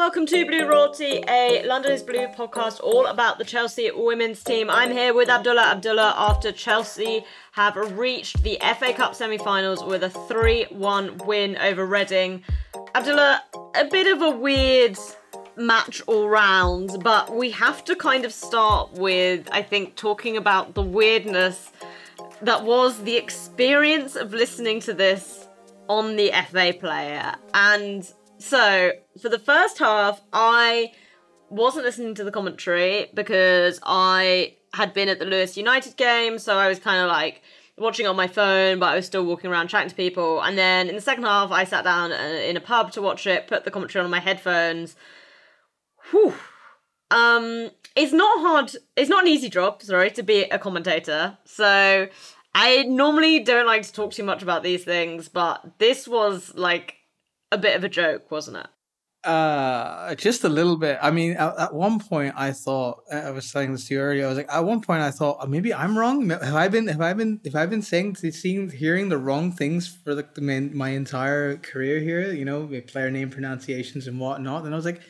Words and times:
welcome 0.00 0.24
to 0.24 0.46
Blue 0.46 0.66
Royalty, 0.66 1.22
a 1.28 1.62
London 1.66 1.92
is 1.92 2.02
Blue 2.02 2.26
podcast 2.28 2.80
all 2.82 3.04
about 3.04 3.36
the 3.36 3.44
Chelsea 3.44 3.90
women's 3.94 4.42
team. 4.42 4.70
I'm 4.70 4.90
here 4.90 5.12
with 5.12 5.28
Abdullah 5.28 5.72
Abdullah 5.72 6.14
after 6.16 6.52
Chelsea 6.52 7.22
have 7.52 7.76
reached 7.98 8.42
the 8.42 8.58
FA 8.78 8.94
Cup 8.94 9.14
semi 9.14 9.36
finals 9.36 9.84
with 9.84 10.02
a 10.02 10.08
3 10.08 10.68
1 10.70 11.18
win 11.26 11.54
over 11.58 11.84
Reading. 11.84 12.42
Abdullah, 12.94 13.42
a 13.74 13.84
bit 13.84 14.06
of 14.06 14.22
a 14.22 14.30
weird 14.30 14.96
match 15.56 16.00
all 16.06 16.30
round, 16.30 17.04
but 17.04 17.36
we 17.36 17.50
have 17.50 17.84
to 17.84 17.94
kind 17.94 18.24
of 18.24 18.32
start 18.32 18.92
with, 18.92 19.50
I 19.52 19.62
think, 19.62 19.96
talking 19.96 20.38
about 20.38 20.72
the 20.72 20.82
weirdness 20.82 21.72
that 22.40 22.64
was 22.64 23.02
the 23.02 23.16
experience 23.16 24.16
of 24.16 24.32
listening 24.32 24.80
to 24.80 24.94
this 24.94 25.46
on 25.90 26.16
the 26.16 26.32
FA 26.50 26.72
player. 26.72 27.34
And 27.52 28.10
so, 28.40 28.92
for 29.20 29.28
the 29.28 29.38
first 29.38 29.78
half, 29.78 30.20
I 30.32 30.92
wasn't 31.50 31.84
listening 31.84 32.14
to 32.14 32.24
the 32.24 32.30
commentary 32.30 33.10
because 33.12 33.78
I 33.82 34.56
had 34.72 34.94
been 34.94 35.08
at 35.08 35.18
the 35.18 35.26
Lewis 35.26 35.56
United 35.56 35.96
game, 35.96 36.38
so 36.38 36.56
I 36.56 36.68
was 36.68 36.78
kind 36.78 37.02
of 37.02 37.08
like 37.08 37.42
watching 37.76 38.06
on 38.06 38.16
my 38.16 38.26
phone, 38.26 38.78
but 38.78 38.86
I 38.86 38.96
was 38.96 39.06
still 39.06 39.24
walking 39.24 39.50
around 39.50 39.68
chatting 39.68 39.90
to 39.90 39.94
people. 39.94 40.40
And 40.40 40.56
then 40.56 40.88
in 40.88 40.94
the 40.94 41.00
second 41.00 41.24
half, 41.24 41.50
I 41.50 41.64
sat 41.64 41.84
down 41.84 42.12
uh, 42.12 42.40
in 42.44 42.56
a 42.56 42.60
pub 42.60 42.92
to 42.92 43.02
watch 43.02 43.26
it, 43.26 43.46
put 43.46 43.64
the 43.64 43.70
commentary 43.70 44.04
on 44.04 44.10
my 44.10 44.20
headphones. 44.20 44.96
Whew. 46.10 46.34
Um, 47.10 47.70
it's 47.96 48.12
not 48.12 48.40
hard. 48.40 48.72
It's 48.96 49.10
not 49.10 49.24
an 49.24 49.28
easy 49.28 49.50
job, 49.50 49.82
sorry, 49.82 50.10
to 50.12 50.22
be 50.22 50.44
a 50.44 50.58
commentator. 50.58 51.36
So 51.44 52.08
I 52.54 52.82
normally 52.84 53.40
don't 53.40 53.66
like 53.66 53.82
to 53.82 53.92
talk 53.92 54.12
too 54.12 54.24
much 54.24 54.42
about 54.42 54.62
these 54.62 54.84
things, 54.84 55.28
but 55.28 55.78
this 55.78 56.08
was 56.08 56.52
like 56.54 56.96
a 57.52 57.58
bit 57.58 57.76
of 57.76 57.84
a 57.84 57.88
joke, 57.88 58.30
wasn't 58.30 58.58
it? 58.58 58.66
Uh, 59.22 60.14
just 60.14 60.44
a 60.44 60.48
little 60.48 60.78
bit. 60.78 60.98
I 61.02 61.10
mean, 61.10 61.32
at, 61.32 61.58
at, 61.58 61.74
one 61.74 62.00
point, 62.00 62.32
I 62.38 62.52
thought 62.52 63.02
I 63.12 63.30
was 63.30 63.44
saying 63.44 63.72
this 63.72 63.86
to 63.88 63.94
you 63.94 64.00
earlier. 64.00 64.24
I 64.24 64.28
was 64.28 64.38
like, 64.38 64.50
at 64.50 64.64
one 64.64 64.80
point, 64.80 65.02
I 65.02 65.10
thought 65.10 65.38
oh, 65.42 65.46
maybe 65.46 65.74
I'm 65.74 65.98
wrong. 65.98 66.30
Have 66.30 66.54
I 66.54 66.68
been? 66.68 66.86
Have 66.86 67.02
I 67.02 67.12
been? 67.12 67.38
If 67.44 67.54
I've 67.54 67.68
been 67.68 67.82
saying, 67.82 68.16
seeing, 68.16 68.70
hearing 68.70 69.10
the 69.10 69.18
wrong 69.18 69.52
things 69.52 69.86
for 69.88 70.14
like 70.14 70.34
the, 70.34 70.40
my, 70.40 70.60
my 70.60 70.88
entire 70.90 71.58
career 71.58 72.00
here, 72.00 72.32
you 72.32 72.46
know, 72.46 72.66
player 72.86 73.10
name 73.10 73.28
pronunciations 73.28 74.06
and 74.06 74.18
whatnot, 74.18 74.64
then 74.64 74.72
I 74.72 74.76
was 74.76 74.86
like, 74.86 75.02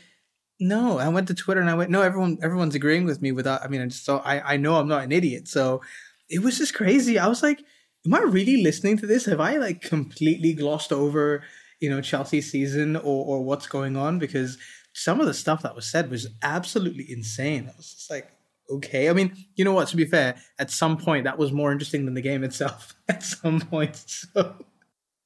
no. 0.59 0.99
I 0.99 1.09
went 1.09 1.29
to 1.29 1.35
Twitter 1.35 1.61
and 1.61 1.71
I 1.71 1.75
went, 1.75 1.91
no, 1.91 2.03
everyone, 2.03 2.39
everyone's 2.43 2.75
agreeing 2.75 3.05
with 3.05 3.23
me. 3.23 3.31
Without, 3.31 3.65
I 3.65 3.69
mean, 3.69 3.81
I 3.81 3.87
just 3.87 4.05
so 4.05 4.19
I, 4.19 4.55
I 4.55 4.57
know 4.57 4.75
I'm 4.75 4.89
not 4.89 5.05
an 5.05 5.13
idiot. 5.13 5.47
So 5.47 5.83
it 6.29 6.43
was 6.43 6.59
just 6.59 6.75
crazy. 6.75 7.17
I 7.17 7.29
was 7.29 7.45
like, 7.45 7.63
am 8.05 8.15
I 8.15 8.23
really 8.23 8.61
listening 8.65 8.97
to 8.99 9.07
this? 9.07 9.27
Have 9.27 9.41
I 9.41 9.57
like 9.59 9.83
completely 9.83 10.53
glossed 10.53 10.93
over? 10.93 11.45
You 11.81 11.91
know 11.91 12.01
Chelsea 12.01 12.41
season 12.41 12.97
or 12.97 13.25
or 13.25 13.45
what's 13.45 13.67
going 13.67 13.97
on 13.97 14.19
because 14.19 14.59
some 14.93 15.21
of 15.21 15.27
the 15.27 15.35
stuff 15.35 15.63
that 15.63 15.75
was 15.75 15.91
said 15.91 16.11
was 16.11 16.29
absolutely 16.43 17.11
insane. 17.11 17.69
I 17.73 17.77
was 17.77 17.93
just 17.93 18.11
like, 18.11 18.31
okay. 18.71 19.09
I 19.09 19.13
mean, 19.13 19.37
you 19.55 19.65
know 19.65 19.73
what? 19.73 19.89
To 19.89 19.97
be 19.97 20.05
fair, 20.05 20.37
at 20.59 20.71
some 20.71 20.97
point 20.97 21.25
that 21.25 21.39
was 21.39 21.53
more 21.53 21.73
interesting 21.73 22.05
than 22.05 22.15
the 22.15 22.23
game 22.23 22.45
itself. 22.45 22.95
At 23.09 23.25
some 23.25 23.61
point, 23.61 23.97
so 23.97 24.55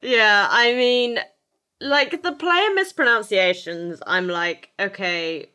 yeah. 0.01 0.49
I 0.51 0.73
mean, 0.73 1.19
like 1.81 2.23
the 2.23 2.33
player 2.33 2.75
mispronunciations. 2.75 4.01
I'm 4.07 4.29
like, 4.29 4.71
okay. 4.79 5.51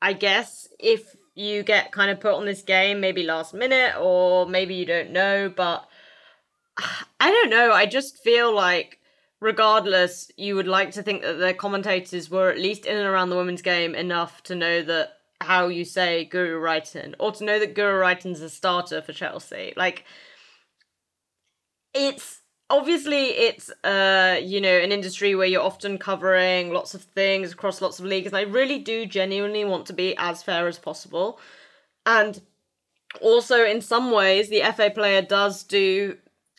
I 0.00 0.12
guess 0.12 0.68
if 0.78 1.16
you 1.34 1.64
get 1.64 1.90
kind 1.90 2.10
of 2.10 2.20
put 2.20 2.34
on 2.34 2.46
this 2.46 2.62
game, 2.62 3.00
maybe 3.00 3.24
last 3.24 3.54
minute, 3.54 3.94
or 3.98 4.46
maybe 4.46 4.74
you 4.74 4.86
don't 4.86 5.10
know, 5.10 5.52
but 5.54 5.88
I 7.20 7.30
don't 7.30 7.50
know. 7.50 7.72
I 7.72 7.86
just 7.86 8.22
feel 8.22 8.54
like 8.54 8.98
regardless, 9.40 10.30
you 10.36 10.56
would 10.56 10.66
like 10.66 10.90
to 10.92 11.02
think 11.02 11.22
that 11.22 11.38
the 11.38 11.54
commentators 11.54 12.30
were 12.30 12.50
at 12.50 12.58
least 12.58 12.86
in 12.86 12.96
and 12.96 13.06
around 13.06 13.30
the 13.30 13.36
women's 13.36 13.62
game 13.62 13.94
enough 13.94 14.42
to 14.44 14.54
know 14.54 14.82
that 14.82 15.12
how 15.40 15.68
you 15.68 15.84
say 15.84 16.28
Guro 16.30 16.60
Reiten, 16.60 17.14
or 17.18 17.32
to 17.32 17.44
know 17.44 17.58
that 17.58 17.74
Guro 17.74 18.00
Reiten's 18.00 18.40
a 18.40 18.50
starter 18.50 19.00
for 19.00 19.12
Chelsea. 19.12 19.72
Like, 19.76 20.04
it's 21.94 22.42
obviously 22.70 23.28
it's 23.28 23.70
uh 23.82 24.38
you 24.42 24.60
know 24.60 24.68
an 24.78 24.92
industry 24.92 25.34
where 25.34 25.46
you're 25.46 25.62
often 25.62 25.96
covering 25.96 26.70
lots 26.70 26.94
of 26.94 27.02
things 27.02 27.52
across 27.52 27.80
lots 27.80 27.98
of 27.98 28.04
leagues 28.04 28.26
and 28.26 28.36
i 28.36 28.42
really 28.42 28.78
do 28.78 29.06
genuinely 29.06 29.64
want 29.64 29.86
to 29.86 29.94
be 29.94 30.14
as 30.18 30.42
fair 30.42 30.66
as 30.68 30.78
possible 30.78 31.40
and 32.04 32.42
also 33.22 33.64
in 33.64 33.80
some 33.80 34.10
ways 34.10 34.50
the 34.50 34.60
fa 34.76 34.90
player 34.90 35.22
does 35.22 35.64
do 35.64 36.16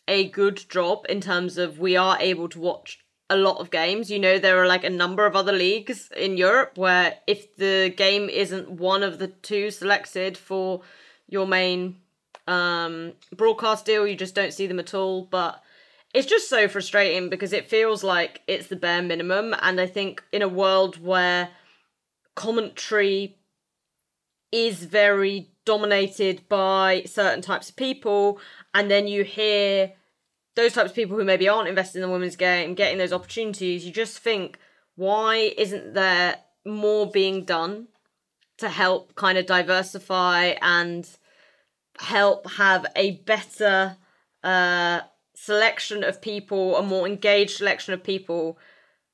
a 0.10 0.28
good 0.28 0.66
job 0.70 1.06
in 1.08 1.22
terms 1.22 1.58
of 1.58 1.80
we 1.80 1.96
are 1.96 2.18
able 2.20 2.50
to 2.50 2.60
watch 2.60 3.00
a 3.30 3.38
lot 3.38 3.58
of 3.60 3.70
games. 3.70 4.10
You 4.10 4.20
know, 4.20 4.40
there 4.40 4.62
are 4.62 4.68
like 4.68 4.84
a 4.84 4.90
number 4.90 5.26
of 5.26 5.36
other 5.36 5.54
leagues 5.54 6.10
in 6.18 6.36
Europe 6.36 6.78
where 6.78 7.18
if 7.28 7.56
the 7.56 7.94
game 7.96 8.28
isn't 8.28 8.72
one 8.72 9.04
of 9.04 9.20
the 9.20 9.28
two 9.28 9.70
selected 9.70 10.38
for 10.38 10.82
your 11.28 11.46
main 11.46 11.98
um, 12.48 13.14
broadcast 13.36 13.86
deal, 13.86 14.08
you 14.08 14.16
just 14.16 14.36
don't 14.36 14.54
see 14.54 14.66
them 14.66 14.80
at 14.80 14.96
all. 14.96 15.26
But 15.26 15.62
it's 16.14 16.28
just 16.28 16.50
so 16.50 16.68
frustrating 16.68 17.30
because 17.30 17.54
it 17.54 17.70
feels 17.70 18.04
like 18.04 18.42
it's 18.48 18.68
the 18.68 18.76
bare 18.76 19.04
minimum. 19.04 19.54
And 19.62 19.80
I 19.80 19.86
think 19.86 20.24
in 20.32 20.42
a 20.42 20.48
world 20.48 21.02
where 21.02 21.50
commentary 22.36 23.38
is 24.52 24.84
very 24.84 25.52
dominated 25.66 26.48
by 26.50 27.04
certain 27.06 27.42
types 27.42 27.70
of 27.70 27.76
people, 27.76 28.40
and 28.74 28.90
then 28.90 29.08
you 29.08 29.24
hear 29.24 29.94
those 30.56 30.74
types 30.74 30.90
of 30.90 30.96
people 30.96 31.18
who 31.18 31.24
maybe 31.24 31.48
aren't 31.48 31.70
invested 31.70 32.00
in 32.00 32.02
the 32.02 32.14
women's 32.14 32.36
game 32.36 32.74
getting 32.74 32.98
those 32.98 33.14
opportunities, 33.14 33.86
you 33.86 33.92
just 33.92 34.20
think, 34.20 34.58
why 34.96 35.54
isn't 35.58 35.94
there 35.94 36.38
more 36.66 37.10
being 37.10 37.46
done 37.46 37.88
to 38.58 38.68
help 38.68 39.16
kind 39.16 39.38
of 39.38 39.46
diversify 39.46 40.56
and 40.62 41.10
help 41.98 42.50
have 42.52 42.86
a 42.96 43.12
better 43.12 43.96
uh, 44.44 45.00
selection 45.34 46.04
of 46.04 46.22
people, 46.22 46.76
a 46.76 46.84
more 46.84 47.08
engaged 47.08 47.58
selection 47.58 47.94
of 47.94 48.04
people 48.04 48.58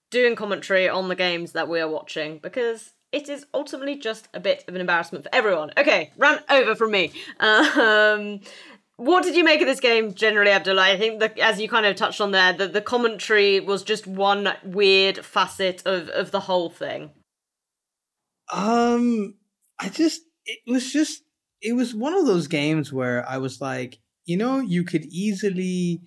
doing 0.09 0.35
commentary 0.35 0.90
on 0.90 1.09
the 1.09 1.16
games 1.16 1.52
that 1.52 1.67
we 1.67 1.79
are 1.79 1.90
watching? 1.90 2.40
Because 2.40 2.95
it 3.16 3.30
is 3.30 3.46
ultimately 3.53 3.96
just 3.96 4.28
a 4.34 4.40
bit 4.42 4.66
of 4.68 4.76
an 4.76 4.81
embarrassment 4.81 5.24
for 5.24 5.34
everyone. 5.34 5.72
Okay, 5.78 6.12
run 6.18 6.40
over 6.50 6.76
from 6.76 6.92
me. 6.92 7.14
Um, 7.40 8.42
what 8.98 9.24
did 9.24 9.36
you 9.36 9.44
make 9.46 9.62
of 9.62 9.68
this 9.68 9.80
game 9.80 10.14
generally, 10.14 10.52
Abdullah? 10.52 10.84
I 10.84 10.98
think 10.98 11.22
that 11.22 11.40
as 11.40 11.59
you 11.59 11.70
kind 11.70 11.86
of 11.86 11.96
touched 11.96 12.20
on 12.20 12.31
there, 12.31 12.52
that 12.52 12.74
the 12.74 12.81
commentary 12.81 13.62
was 13.62 13.84
just 13.84 14.06
one 14.06 14.50
weird 14.64 15.24
facet 15.24 15.81
of, 15.86 16.09
of 16.09 16.31
the 16.31 16.42
whole 16.42 16.70
thing. 16.70 17.12
Um, 18.52 19.36
I 19.80 19.88
just 19.88 20.22
it 20.46 20.59
was 20.68 20.92
just 20.92 21.24
it 21.62 21.74
was 21.74 21.96
one 21.96 22.14
of 22.14 22.26
those 22.26 22.47
games 22.47 22.92
where 22.92 23.28
I 23.28 23.38
was 23.38 23.62
like, 23.62 23.97
you 24.26 24.36
know, 24.36 24.59
you 24.59 24.84
could 24.84 25.06
easily, 25.06 26.02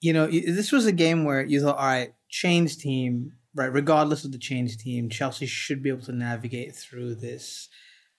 you 0.00 0.12
know, 0.12 0.26
this 0.26 0.70
was 0.70 0.84
a 0.84 0.92
game 0.92 1.24
where 1.24 1.44
you 1.44 1.62
thought, 1.62 1.78
all 1.78 1.86
right, 1.86 2.12
change 2.28 2.76
team, 2.76 3.32
right? 3.56 3.72
Regardless 3.72 4.24
of 4.24 4.32
the 4.32 4.38
change 4.38 4.76
team, 4.76 5.08
Chelsea 5.08 5.46
should 5.46 5.82
be 5.82 5.88
able 5.88 6.02
to 6.02 6.12
navigate 6.12 6.76
through 6.76 7.16
this, 7.16 7.68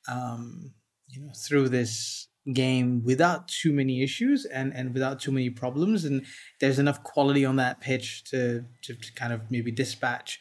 um, 0.09 0.73
you 1.07 1.21
know, 1.21 1.31
through 1.47 1.69
this 1.69 2.27
game 2.53 3.03
without 3.03 3.47
too 3.47 3.73
many 3.73 4.01
issues 4.01 4.45
and 4.45 4.73
and 4.73 4.93
without 4.93 5.19
too 5.19 5.33
many 5.33 5.49
problems 5.49 6.05
and 6.05 6.25
there's 6.61 6.79
enough 6.79 7.03
quality 7.03 7.43
on 7.43 7.57
that 7.57 7.81
pitch 7.81 8.23
to 8.23 8.63
to, 8.81 8.95
to 8.95 9.13
kind 9.15 9.33
of 9.33 9.41
maybe 9.51 9.69
dispatch 9.69 10.39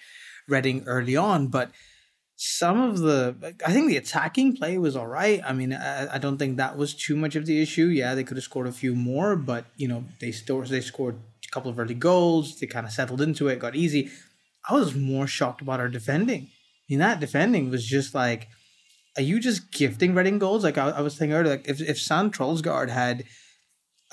Reading 0.48 0.84
early 0.86 1.16
on 1.16 1.48
but 1.48 1.72
some 2.36 2.80
of 2.80 2.98
the 2.98 3.34
I 3.66 3.72
think 3.72 3.88
the 3.88 3.96
attacking 3.96 4.56
play 4.56 4.76
was 4.76 4.94
all 4.94 5.06
right. 5.06 5.40
I 5.44 5.54
mean, 5.54 5.72
I, 5.72 6.14
I 6.14 6.18
don't 6.18 6.36
think 6.36 6.58
that 6.58 6.76
was 6.76 6.94
too 6.94 7.16
much 7.16 7.34
of 7.34 7.46
the 7.46 7.60
issue. 7.62 7.86
Yeah, 7.86 8.14
they 8.14 8.24
could 8.24 8.36
have 8.36 8.44
scored 8.44 8.66
a 8.66 8.72
few 8.72 8.94
more, 8.94 9.36
but 9.36 9.64
you 9.76 9.88
know, 9.88 10.04
they 10.20 10.32
still 10.32 10.60
they 10.60 10.82
scored 10.82 11.16
a 11.16 11.50
couple 11.50 11.70
of 11.70 11.78
early 11.78 11.94
goals. 11.94 12.60
They 12.60 12.66
kind 12.66 12.84
of 12.84 12.92
settled 12.92 13.22
into 13.22 13.48
it, 13.48 13.58
got 13.58 13.74
easy. 13.74 14.10
I 14.68 14.74
was 14.74 14.94
more 14.94 15.26
shocked 15.26 15.60
about 15.62 15.80
our 15.80 15.88
defending. 15.88 16.42
I 16.42 16.84
mean, 16.88 16.98
that 17.00 17.20
defending 17.20 17.70
was 17.70 17.86
just 17.86 18.14
like 18.14 18.48
are 19.16 19.22
you 19.22 19.40
just 19.40 19.72
gifting 19.72 20.14
Reading 20.14 20.38
goals? 20.38 20.62
Like 20.64 20.78
I, 20.78 20.90
I 20.90 21.00
was 21.00 21.14
saying 21.14 21.32
earlier, 21.32 21.56
like 21.56 21.68
if 21.68 21.80
if 21.80 21.96
Sanne 21.96 22.30
Troelsgaard 22.30 22.90
had 22.90 23.24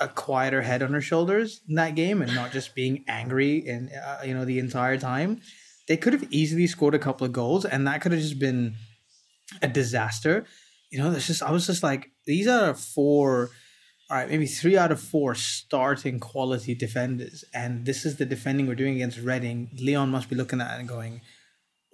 a 0.00 0.08
quieter 0.08 0.62
head 0.62 0.82
on 0.82 0.92
her 0.92 1.00
shoulders 1.00 1.60
in 1.68 1.76
that 1.76 1.94
game 1.94 2.20
and 2.20 2.34
not 2.34 2.50
just 2.50 2.74
being 2.74 3.04
angry 3.06 3.64
and 3.68 3.90
uh, 3.92 4.18
you 4.24 4.34
know 4.34 4.44
the 4.44 4.58
entire 4.58 4.98
time, 4.98 5.40
they 5.88 5.96
could 5.96 6.12
have 6.12 6.26
easily 6.30 6.66
scored 6.66 6.94
a 6.94 6.98
couple 6.98 7.26
of 7.26 7.32
goals, 7.32 7.64
and 7.64 7.86
that 7.86 8.00
could 8.00 8.12
have 8.12 8.20
just 8.20 8.38
been 8.38 8.74
a 9.62 9.68
disaster. 9.68 10.46
You 10.90 10.98
know, 10.98 11.10
that's 11.10 11.26
just 11.26 11.42
I 11.42 11.50
was 11.50 11.66
just 11.66 11.82
like 11.82 12.10
these 12.26 12.46
are 12.46 12.74
four. 12.74 13.50
All 14.10 14.18
right, 14.18 14.28
maybe 14.28 14.46
three 14.46 14.76
out 14.76 14.92
of 14.92 15.00
four 15.00 15.34
starting 15.34 16.20
quality 16.20 16.74
defenders, 16.74 17.42
and 17.54 17.86
this 17.86 18.04
is 18.04 18.16
the 18.16 18.26
defending 18.26 18.66
we're 18.66 18.74
doing 18.74 18.96
against 18.96 19.18
Reading. 19.18 19.70
Lyon 19.80 20.10
must 20.10 20.28
be 20.28 20.36
looking 20.36 20.60
at 20.60 20.76
it 20.76 20.80
and 20.80 20.88
going, 20.88 21.22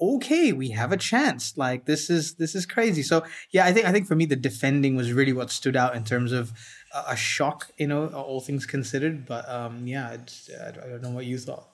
okay, 0.00 0.52
we 0.52 0.70
have 0.70 0.92
a 0.92 0.96
chance. 0.96 1.56
Like 1.56 1.86
this 1.86 2.10
is 2.10 2.34
this 2.34 2.54
is 2.54 2.66
crazy. 2.66 3.02
So 3.02 3.24
yeah, 3.50 3.64
I 3.64 3.72
think 3.72 3.86
I 3.86 3.92
think 3.92 4.08
for 4.08 4.16
me 4.16 4.26
the 4.26 4.36
defending 4.36 4.96
was 4.96 5.12
really 5.12 5.32
what 5.32 5.50
stood 5.50 5.76
out 5.76 5.94
in 5.94 6.04
terms 6.04 6.32
of 6.32 6.52
a, 6.94 7.12
a 7.12 7.16
shock. 7.16 7.70
You 7.78 7.86
know, 7.86 8.08
all 8.08 8.40
things 8.40 8.66
considered. 8.66 9.26
But 9.26 9.48
um, 9.48 9.86
yeah, 9.86 10.08
I, 10.08 10.68
I 10.68 10.88
don't 10.88 11.02
know 11.02 11.10
what 11.10 11.26
you 11.26 11.38
thought. 11.38 11.68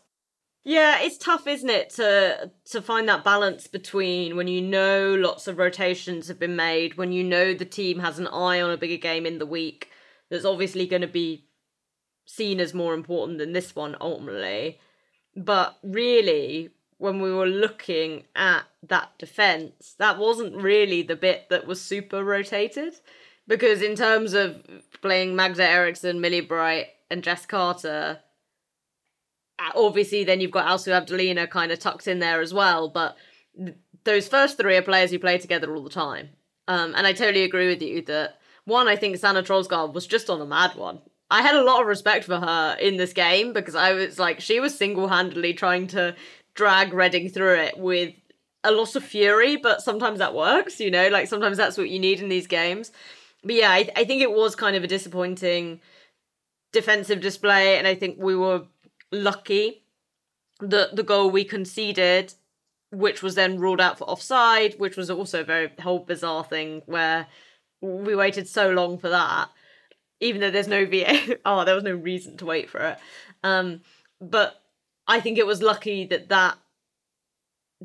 Yeah, 0.64 0.98
it's 1.00 1.16
tough, 1.16 1.46
isn't 1.46 1.70
it, 1.70 1.90
to 1.90 2.50
to 2.72 2.82
find 2.82 3.08
that 3.08 3.24
balance 3.24 3.68
between 3.68 4.36
when 4.36 4.48
you 4.48 4.60
know 4.60 5.14
lots 5.14 5.46
of 5.46 5.58
rotations 5.58 6.26
have 6.28 6.40
been 6.40 6.56
made, 6.56 6.98
when 6.98 7.12
you 7.12 7.22
know 7.22 7.54
the 7.54 7.64
team 7.64 8.00
has 8.00 8.18
an 8.18 8.26
eye 8.26 8.60
on 8.60 8.70
a 8.70 8.76
bigger 8.76 8.96
game 8.96 9.26
in 9.26 9.38
the 9.38 9.46
week 9.46 9.90
that's 10.30 10.44
obviously 10.44 10.86
going 10.86 11.02
to 11.02 11.08
be 11.08 11.46
seen 12.24 12.60
as 12.60 12.74
more 12.74 12.94
important 12.94 13.38
than 13.38 13.52
this 13.52 13.74
one 13.74 13.96
ultimately. 14.00 14.80
But 15.36 15.78
really, 15.82 16.70
when 16.98 17.20
we 17.20 17.32
were 17.32 17.46
looking 17.46 18.24
at 18.34 18.62
that 18.82 19.10
defense, 19.18 19.94
that 19.98 20.18
wasn't 20.18 20.56
really 20.56 21.02
the 21.02 21.16
bit 21.16 21.48
that 21.50 21.66
was 21.66 21.80
super 21.80 22.24
rotated. 22.24 22.94
Because 23.48 23.80
in 23.80 23.94
terms 23.94 24.34
of 24.34 24.60
playing 25.02 25.36
Magda 25.36 25.64
Eriksson, 25.64 26.20
Millie 26.20 26.40
Bright, 26.40 26.88
and 27.10 27.22
Jess 27.22 27.46
Carter, 27.46 28.20
obviously 29.74 30.24
then 30.24 30.40
you've 30.40 30.50
got 30.50 30.66
Alsu 30.66 30.88
Abdullina 30.88 31.48
kind 31.48 31.70
of 31.70 31.78
tucked 31.78 32.08
in 32.08 32.18
there 32.18 32.40
as 32.40 32.52
well. 32.52 32.88
But 32.88 33.16
those 34.04 34.28
first 34.28 34.56
three 34.56 34.76
are 34.76 34.82
players 34.82 35.10
who 35.10 35.18
play 35.18 35.38
together 35.38 35.74
all 35.74 35.84
the 35.84 35.90
time. 35.90 36.30
Um, 36.68 36.94
and 36.96 37.06
I 37.06 37.12
totally 37.12 37.44
agree 37.44 37.68
with 37.68 37.82
you 37.82 38.02
that 38.02 38.40
one, 38.66 38.88
I 38.88 38.96
think 38.96 39.16
Sanne 39.16 39.42
Troelsgaard 39.44 39.94
was 39.94 40.06
just 40.06 40.28
on 40.28 40.40
a 40.40 40.46
mad 40.46 40.74
one. 40.74 41.00
I 41.30 41.42
had 41.42 41.54
a 41.54 41.64
lot 41.64 41.80
of 41.80 41.86
respect 41.86 42.24
for 42.24 42.38
her 42.38 42.76
in 42.80 42.98
this 42.98 43.12
game 43.12 43.52
because 43.52 43.74
I 43.74 43.92
was 43.92 44.18
like, 44.18 44.40
she 44.40 44.60
was 44.60 44.76
single 44.76 45.08
handedly 45.08 45.54
trying 45.54 45.86
to 45.88 46.14
drag 46.54 46.92
Reading 46.92 47.28
through 47.28 47.54
it 47.54 47.78
with 47.78 48.14
a 48.64 48.70
lot 48.70 48.96
of 48.96 49.04
fury, 49.04 49.56
but 49.56 49.82
sometimes 49.82 50.18
that 50.18 50.34
works, 50.34 50.80
you 50.80 50.90
know, 50.90 51.08
like 51.08 51.28
sometimes 51.28 51.56
that's 51.56 51.78
what 51.78 51.88
you 51.88 51.98
need 51.98 52.20
in 52.20 52.28
these 52.28 52.46
games. 52.46 52.92
But 53.44 53.54
yeah, 53.54 53.70
I, 53.70 53.88
I 53.96 54.04
think 54.04 54.22
it 54.22 54.32
was 54.32 54.56
kind 54.56 54.76
of 54.76 54.84
a 54.84 54.88
disappointing 54.88 55.80
defensive 56.72 57.20
display, 57.20 57.78
and 57.78 57.86
I 57.86 57.94
think 57.94 58.16
we 58.18 58.34
were 58.34 58.64
lucky 59.12 59.84
that 60.60 60.96
the 60.96 61.02
goal 61.04 61.30
we 61.30 61.44
conceded, 61.44 62.34
which 62.90 63.22
was 63.22 63.36
then 63.36 63.58
ruled 63.58 63.80
out 63.80 63.98
for 63.98 64.04
offside, 64.04 64.74
which 64.78 64.96
was 64.96 65.10
also 65.10 65.40
a 65.40 65.44
very 65.44 65.70
whole 65.80 66.00
bizarre 66.00 66.44
thing 66.44 66.82
where 66.86 67.28
we 67.80 68.14
waited 68.14 68.48
so 68.48 68.70
long 68.70 68.98
for 68.98 69.08
that, 69.08 69.50
even 70.20 70.40
though 70.40 70.50
there's 70.50 70.68
no 70.68 70.86
VA. 70.86 71.38
oh, 71.44 71.64
there 71.64 71.74
was 71.74 71.84
no 71.84 71.94
reason 71.94 72.36
to 72.38 72.46
wait 72.46 72.70
for 72.70 72.80
it. 72.80 72.98
Um, 73.42 73.80
but 74.20 74.62
I 75.06 75.20
think 75.20 75.38
it 75.38 75.46
was 75.46 75.62
lucky 75.62 76.06
that 76.06 76.28
that 76.28 76.58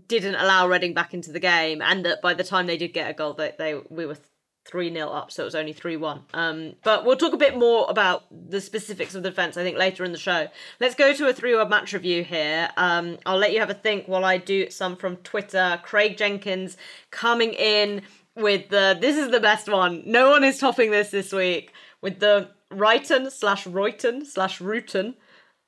didn't 0.08 0.36
allow 0.36 0.68
Reading 0.68 0.94
back 0.94 1.14
into 1.14 1.32
the 1.32 1.40
game, 1.40 1.82
and 1.82 2.06
that 2.06 2.22
by 2.22 2.34
the 2.34 2.44
time 2.44 2.68
they 2.68 2.78
did 2.78 2.94
get 2.94 3.10
a 3.10 3.14
goal, 3.14 3.34
they, 3.34 3.54
they 3.58 3.82
we 3.90 4.06
were 4.06 4.18
3 4.66 4.94
0 4.94 5.10
up, 5.10 5.32
so 5.32 5.44
it 5.44 5.46
was 5.46 5.56
only 5.56 5.74
3 5.74 5.98
1. 5.98 6.22
Um, 6.34 6.76
but 6.84 7.04
we'll 7.04 7.18
talk 7.18 7.34
a 7.34 7.38
bit 7.38 7.58
more 7.58 7.88
about 7.90 8.24
the 8.32 8.62
specifics 8.62 9.16
of 9.16 9.24
the 9.24 9.30
defence, 9.30 9.58
I 9.58 9.64
think, 9.64 9.78
later 9.78 10.06
in 10.06 10.12
the 10.12 10.18
show. 10.18 10.48
Let's 10.80 10.96
go 10.96 11.14
to 11.14 11.28
a 11.28 11.34
3 11.34 11.56
1 11.56 11.70
match 11.70 11.94
review 11.94 12.24
here. 12.24 12.70
Um, 12.78 13.18
I'll 13.26 13.38
let 13.38 13.54
you 13.54 13.60
have 13.60 13.70
a 13.70 13.76
think 13.76 14.08
while 14.08 14.24
I 14.24 14.38
do 14.38 14.70
some 14.70 14.96
from 14.96 15.18
Twitter. 15.18 15.80
Craig 15.84 16.18
Jenkins 16.18 16.78
coming 17.10 17.54
in 17.54 18.04
with 18.36 18.69
the 18.69 18.98
this 19.00 19.18
is 19.18 19.31
the 19.31 19.39
best 19.39 19.68
one. 19.69 20.04
No 20.06 20.30
one 20.30 20.44
is 20.44 20.57
topping 20.57 20.92
this 20.92 21.10
this 21.12 21.31
week 21.31 21.74
with 22.01 22.19
the 22.19 22.50
Reiten 22.72 23.31
slash 23.31 23.66
Reuten 23.66 24.25
slash 24.25 24.60
Ruten. 24.60 25.16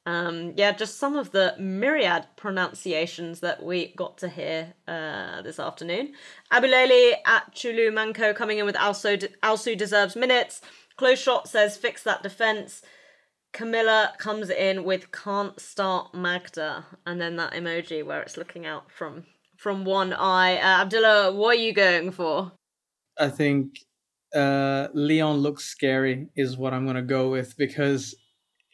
Um, 0.06 0.54
yeah, 0.58 0.74
just 0.74 0.98
some 0.98 1.16
of 1.16 1.32
the 1.32 1.56
myriad 1.58 2.26
pronunciations 2.36 3.40
that 3.40 3.64
we 3.64 3.94
got 3.96 4.18
to 4.18 4.28
hear 4.28 4.74
uh, 4.86 5.42
this 5.44 5.60
afternoon. 5.60 6.14
Abuleli 6.52 7.14
at 7.26 7.56
Chulu 7.56 7.94
Manco 7.94 8.34
coming 8.34 8.58
in 8.58 8.66
with 8.66 8.76
Alsu, 8.76 9.30
Alsu 9.42 9.78
deserves 9.78 10.18
minutes. 10.18 10.62
Close 10.98 11.20
shot 11.22 11.48
says 11.48 11.78
fix 11.78 12.04
that 12.04 12.22
defense. 12.22 12.82
Camilla 13.54 14.14
comes 14.18 14.50
in 14.50 14.84
with 14.84 15.12
can't 15.12 15.58
start 15.60 16.14
Magda, 16.14 16.86
and 17.06 17.22
then 17.22 17.38
that 17.38 17.54
emoji 17.54 18.04
where 18.04 18.22
it's 18.22 18.36
looking 18.36 18.66
out 18.66 18.92
from 18.92 19.26
from 19.64 19.86
one 19.86 20.12
eye. 20.12 20.58
Uh, 20.58 20.82
Abdullah, 20.82 21.32
what 21.32 21.56
are 21.56 21.62
you 21.62 21.72
going 21.72 22.12
for? 22.12 22.52
I 23.18 23.30
think 23.30 23.80
uh, 24.36 24.90
Lyon 24.94 25.38
looks 25.38 25.64
scary 25.64 26.28
is 26.36 26.58
what 26.58 26.74
I'm 26.74 26.86
gonna 26.86 27.02
go 27.02 27.30
with 27.30 27.56
because 27.58 28.14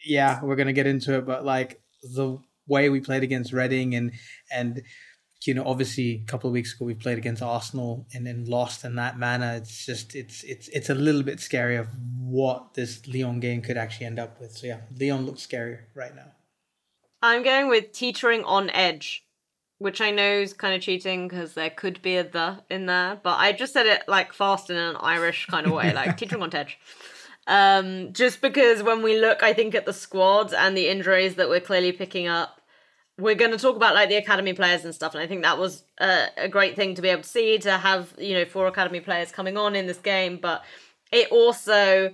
yeah, 0.03 0.43
we're 0.43 0.55
gonna 0.55 0.73
get 0.73 0.87
into 0.87 1.15
it, 1.15 1.27
but 1.27 1.45
like 1.45 1.79
the 2.01 2.39
way 2.67 2.89
we 2.89 3.01
played 3.01 3.21
against 3.21 3.53
Reading 3.53 3.93
and 3.93 4.13
and 4.51 4.81
you 5.45 5.53
know 5.53 5.63
obviously 5.63 6.23
a 6.23 6.31
couple 6.31 6.49
of 6.49 6.53
weeks 6.53 6.73
ago 6.73 6.85
we 6.85 6.95
played 6.95 7.17
against 7.17 7.43
Arsenal 7.43 8.07
and 8.13 8.25
then 8.25 8.45
lost 8.45 8.83
in 8.83 8.95
that 8.95 9.19
manner. 9.19 9.53
It's 9.57 9.85
just 9.85 10.15
it's 10.15 10.43
it's 10.43 10.69
it's 10.69 10.89
a 10.89 10.95
little 10.95 11.21
bit 11.21 11.39
scary 11.39 11.75
of 11.75 11.87
what 12.17 12.73
this 12.73 13.07
Lyon 13.07 13.39
game 13.39 13.61
could 13.61 13.77
actually 13.77 14.07
end 14.07 14.17
up 14.17 14.41
with. 14.41 14.53
So 14.53 14.65
yeah, 14.65 14.79
Lyon 14.99 15.27
looks 15.27 15.43
scary 15.43 15.77
right 15.93 16.15
now. 16.15 16.31
I'm 17.21 17.43
going 17.43 17.67
with 17.67 17.91
teetering 17.91 18.43
on 18.45 18.69
edge, 18.71 19.25
which 19.79 20.01
I 20.01 20.11
know 20.11 20.39
is 20.39 20.53
kind 20.53 20.75
of 20.75 20.81
cheating 20.81 21.27
because 21.27 21.53
there 21.53 21.69
could 21.69 22.01
be 22.01 22.17
a 22.17 22.23
the 22.23 22.59
in 22.69 22.85
there, 22.85 23.19
but 23.23 23.39
I 23.39 23.53
just 23.53 23.73
said 23.73 23.87
it 23.87 24.03
like 24.07 24.33
fast 24.33 24.69
in 24.69 24.75
an 24.75 24.97
Irish 24.97 25.47
kind 25.47 25.65
of 25.65 25.73
way, 25.73 25.93
like 25.95 26.17
teetering 26.17 26.43
on 26.43 26.53
edge. 26.53 26.77
Um, 27.47 28.13
just 28.13 28.41
because 28.41 28.83
when 28.83 29.01
we 29.01 29.19
look, 29.19 29.41
I 29.41 29.53
think, 29.53 29.73
at 29.73 29.85
the 29.85 29.93
squad 29.93 30.53
and 30.53 30.77
the 30.77 30.87
injuries 30.87 31.35
that 31.35 31.49
we're 31.49 31.61
clearly 31.61 31.91
picking 31.91 32.27
up, 32.27 32.61
we're 33.17 33.35
going 33.35 33.51
to 33.51 33.57
talk 33.57 33.75
about 33.75 33.95
like 33.95 34.09
the 34.09 34.17
academy 34.17 34.53
players 34.53 34.85
and 34.85 34.93
stuff. 34.93 35.15
And 35.15 35.23
I 35.23 35.27
think 35.27 35.41
that 35.43 35.57
was 35.57 35.83
a, 35.99 36.27
a 36.37 36.47
great 36.47 36.75
thing 36.75 36.93
to 36.95 37.01
be 37.01 37.09
able 37.09 37.23
to 37.23 37.27
see 37.27 37.57
to 37.59 37.77
have, 37.77 38.13
you 38.19 38.35
know, 38.35 38.45
four 38.45 38.67
academy 38.67 38.99
players 38.99 39.31
coming 39.31 39.57
on 39.57 39.75
in 39.75 39.87
this 39.87 39.97
game. 39.97 40.37
But 40.39 40.63
it 41.11 41.31
also 41.31 42.13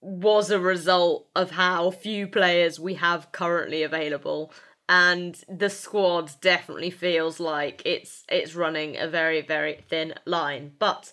was 0.00 0.50
a 0.50 0.60
result 0.60 1.26
of 1.34 1.50
how 1.50 1.90
few 1.90 2.26
players 2.26 2.78
we 2.78 2.94
have 2.94 3.32
currently 3.32 3.82
available 3.82 4.52
and 4.88 5.42
the 5.48 5.70
squad 5.70 6.30
definitely 6.40 6.90
feels 6.90 7.40
like 7.40 7.82
it's 7.84 8.24
it's 8.28 8.54
running 8.54 8.96
a 8.96 9.08
very 9.08 9.40
very 9.40 9.84
thin 9.88 10.14
line 10.26 10.72
but 10.78 11.12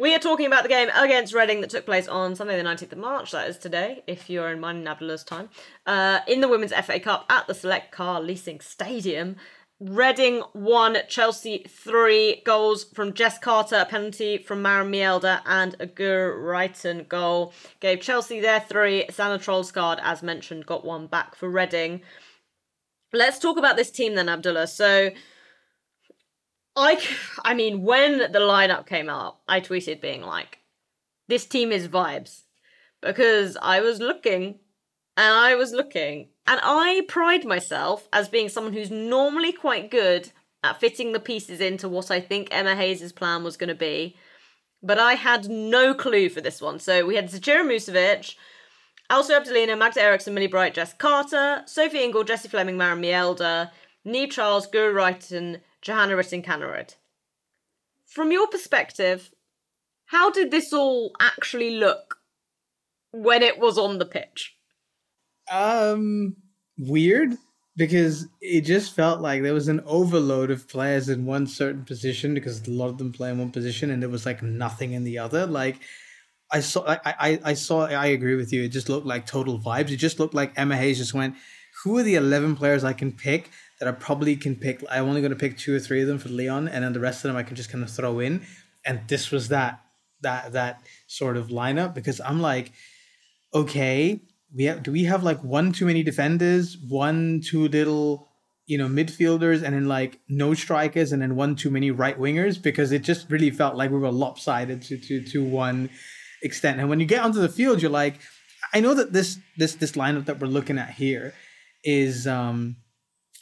we 0.00 0.14
are 0.14 0.18
talking 0.18 0.46
about 0.46 0.62
the 0.62 0.70
game 0.70 0.88
against 0.94 1.34
Reading 1.34 1.60
that 1.60 1.68
took 1.68 1.84
place 1.84 2.08
on 2.08 2.34
Sunday, 2.34 2.56
the 2.56 2.66
19th 2.66 2.92
of 2.92 2.96
March. 2.96 3.32
That 3.32 3.50
is 3.50 3.58
today, 3.58 4.02
if 4.06 4.30
you're 4.30 4.50
in 4.50 4.64
and 4.64 4.88
Abdullah's 4.88 5.22
time. 5.22 5.50
Uh, 5.86 6.20
in 6.26 6.40
the 6.40 6.48
Women's 6.48 6.72
FA 6.72 6.98
Cup 6.98 7.26
at 7.28 7.46
the 7.46 7.52
Select 7.52 7.92
Car 7.92 8.22
Leasing 8.22 8.60
Stadium. 8.60 9.36
Reading 9.78 10.42
won, 10.54 10.96
Chelsea 11.08 11.66
three 11.68 12.40
goals 12.46 12.84
from 12.84 13.12
Jess 13.12 13.38
Carter, 13.38 13.76
a 13.76 13.84
penalty 13.84 14.38
from 14.38 14.62
Maren 14.62 14.90
Mjelde, 14.90 15.42
and 15.44 15.76
a 15.78 15.86
Guro 15.86 16.34
Reiten 16.34 17.06
goal. 17.06 17.52
Gave 17.80 18.00
Chelsea 18.00 18.40
their 18.40 18.60
three. 18.60 19.04
Sanne 19.10 19.38
Troelsgaard, 19.38 19.98
as 20.02 20.22
mentioned, 20.22 20.64
got 20.64 20.82
one 20.82 21.08
back 21.08 21.34
for 21.34 21.50
Reading. 21.50 22.00
Let's 23.12 23.38
talk 23.38 23.58
about 23.58 23.76
this 23.76 23.90
team 23.90 24.14
then, 24.14 24.28
Abdullah. 24.28 24.66
So 24.66 25.10
I, 26.76 27.02
I 27.44 27.54
mean, 27.54 27.82
when 27.82 28.18
the 28.18 28.38
lineup 28.38 28.86
came 28.86 29.08
out, 29.08 29.38
I 29.48 29.60
tweeted 29.60 30.00
being 30.00 30.22
like, 30.22 30.58
this 31.28 31.46
team 31.46 31.72
is 31.72 31.88
vibes. 31.88 32.42
Because 33.02 33.56
I 33.62 33.80
was 33.80 33.98
looking 33.98 34.58
and 35.16 35.34
I 35.34 35.54
was 35.54 35.72
looking 35.72 36.28
and 36.46 36.60
I 36.62 37.02
pride 37.08 37.46
myself 37.46 38.08
as 38.12 38.28
being 38.28 38.48
someone 38.48 38.74
who's 38.74 38.90
normally 38.90 39.52
quite 39.52 39.90
good 39.90 40.30
at 40.62 40.78
fitting 40.80 41.12
the 41.12 41.20
pieces 41.20 41.60
into 41.60 41.88
what 41.88 42.10
I 42.10 42.20
think 42.20 42.48
Emma 42.50 42.76
Hayes' 42.76 43.12
plan 43.12 43.42
was 43.42 43.56
going 43.56 43.68
to 43.68 43.74
be. 43.74 44.16
But 44.82 44.98
I 44.98 45.14
had 45.14 45.48
no 45.48 45.94
clue 45.94 46.28
for 46.28 46.40
this 46.40 46.60
one. 46.60 46.78
So 46.78 47.06
we 47.06 47.16
had 47.16 47.30
Zecira 47.30 47.64
Musovic, 47.64 48.34
Alsu 49.10 49.30
Abdullina, 49.30 49.76
Magda 49.76 50.00
Eriksson, 50.00 50.34
Millie 50.34 50.46
Bright, 50.46 50.74
Jess 50.74 50.92
Carter, 50.92 51.62
Sophie 51.66 52.04
Ingle, 52.04 52.22
Jessie 52.22 52.48
Fleming, 52.48 52.76
Maren 52.76 53.02
Mjelde, 53.02 53.70
Niamh 54.06 54.30
Charles, 54.30 54.68
Guro 54.68 54.94
Reiten, 54.94 55.60
Johanna 55.82 56.14
Rytting 56.14 56.44
Kaneryd. 56.44 56.94
From 58.06 58.30
your 58.30 58.46
perspective, 58.46 59.30
how 60.06 60.30
did 60.30 60.52
this 60.52 60.72
all 60.72 61.12
actually 61.20 61.70
look 61.70 62.18
when 63.10 63.42
it 63.42 63.58
was 63.58 63.78
on 63.78 63.98
the 63.98 64.06
pitch? 64.06 64.56
Um, 65.50 66.36
weird 66.78 67.36
because 67.76 68.28
it 68.40 68.60
just 68.60 68.94
felt 68.94 69.20
like 69.20 69.42
there 69.42 69.54
was 69.54 69.68
an 69.68 69.80
overload 69.86 70.50
of 70.50 70.68
players 70.68 71.08
in 71.08 71.24
one 71.24 71.46
certain 71.46 71.84
position 71.84 72.34
because 72.34 72.66
a 72.66 72.70
lot 72.70 72.88
of 72.88 72.98
them 72.98 73.12
play 73.12 73.30
in 73.30 73.38
one 73.38 73.50
position 73.50 73.90
and 73.90 74.02
there 74.02 74.08
was 74.08 74.26
like 74.26 74.42
nothing 74.42 74.92
in 74.92 75.02
the 75.02 75.18
other. 75.18 75.46
Like 75.46 75.80
I 76.52 76.60
saw, 76.60 76.84
I, 76.86 76.98
I, 77.04 77.40
I 77.44 77.54
saw, 77.54 77.86
I 77.86 78.06
agree 78.06 78.34
with 78.34 78.52
you. 78.52 78.62
It 78.64 78.68
just 78.68 78.88
looked 78.88 79.06
like 79.06 79.26
total 79.26 79.58
vibes. 79.58 79.90
It 79.90 79.96
just 79.96 80.18
looked 80.18 80.34
like 80.34 80.52
Emma 80.56 80.76
Hayes 80.76 80.98
just 80.98 81.14
went, 81.14 81.36
who 81.82 81.96
are 81.98 82.02
the 82.02 82.16
11 82.16 82.56
players 82.56 82.82
I 82.84 82.92
can 82.92 83.12
pick 83.12 83.50
that 83.78 83.88
I 83.88 83.92
probably 83.92 84.36
can 84.36 84.56
pick. 84.56 84.84
I'm 84.90 85.04
only 85.04 85.20
going 85.20 85.32
to 85.32 85.38
pick 85.38 85.56
two 85.56 85.74
or 85.74 85.78
three 85.78 86.02
of 86.02 86.08
them 86.08 86.18
for 86.18 86.28
Lyon 86.28 86.68
and 86.68 86.84
then 86.84 86.92
the 86.92 87.00
rest 87.00 87.24
of 87.24 87.28
them 87.30 87.36
I 87.36 87.42
can 87.42 87.56
just 87.56 87.70
kind 87.70 87.82
of 87.82 87.90
throw 87.90 88.18
in. 88.20 88.42
And 88.84 89.00
this 89.08 89.30
was 89.30 89.48
that 89.48 89.80
that 90.22 90.52
that 90.52 90.82
sort 91.06 91.36
of 91.36 91.48
lineup 91.48 91.94
because 91.94 92.20
I'm 92.20 92.40
like, 92.40 92.72
okay, 93.54 94.20
we 94.54 94.64
have 94.64 94.82
do 94.82 94.92
we 94.92 95.04
have 95.04 95.22
like 95.22 95.42
one 95.42 95.72
too 95.72 95.86
many 95.86 96.02
defenders, 96.02 96.76
one 96.76 97.40
too 97.44 97.68
little, 97.68 98.28
you 98.66 98.78
know, 98.78 98.88
midfielders, 98.88 99.62
and 99.62 99.74
then 99.74 99.88
like 99.88 100.20
no 100.28 100.54
strikers, 100.54 101.12
and 101.12 101.22
then 101.22 101.36
one 101.36 101.56
too 101.56 101.70
many 101.70 101.90
right 101.90 102.18
wingers 102.18 102.60
because 102.60 102.92
it 102.92 103.02
just 103.02 103.30
really 103.30 103.50
felt 103.50 103.76
like 103.76 103.90
we 103.90 103.98
were 103.98 104.12
lopsided 104.12 104.82
to 104.82 104.98
to 104.98 105.22
to 105.22 105.44
one 105.44 105.90
extent. 106.42 106.80
And 106.80 106.88
when 106.88 107.00
you 107.00 107.06
get 107.06 107.22
onto 107.22 107.40
the 107.40 107.48
field, 107.48 107.82
you're 107.82 107.90
like, 107.90 108.16
I 108.72 108.80
know 108.80 108.94
that 108.94 109.12
this 109.12 109.38
this 109.56 109.74
this 109.74 109.92
lineup 109.92 110.26
that 110.26 110.40
we're 110.40 110.46
looking 110.48 110.78
at 110.78 110.90
here 110.90 111.34
is 111.84 112.26
um 112.26 112.76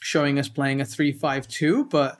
showing 0.01 0.39
us 0.39 0.47
playing 0.47 0.79
a 0.79 0.85
three-five-two, 0.85 1.85
but 1.85 2.17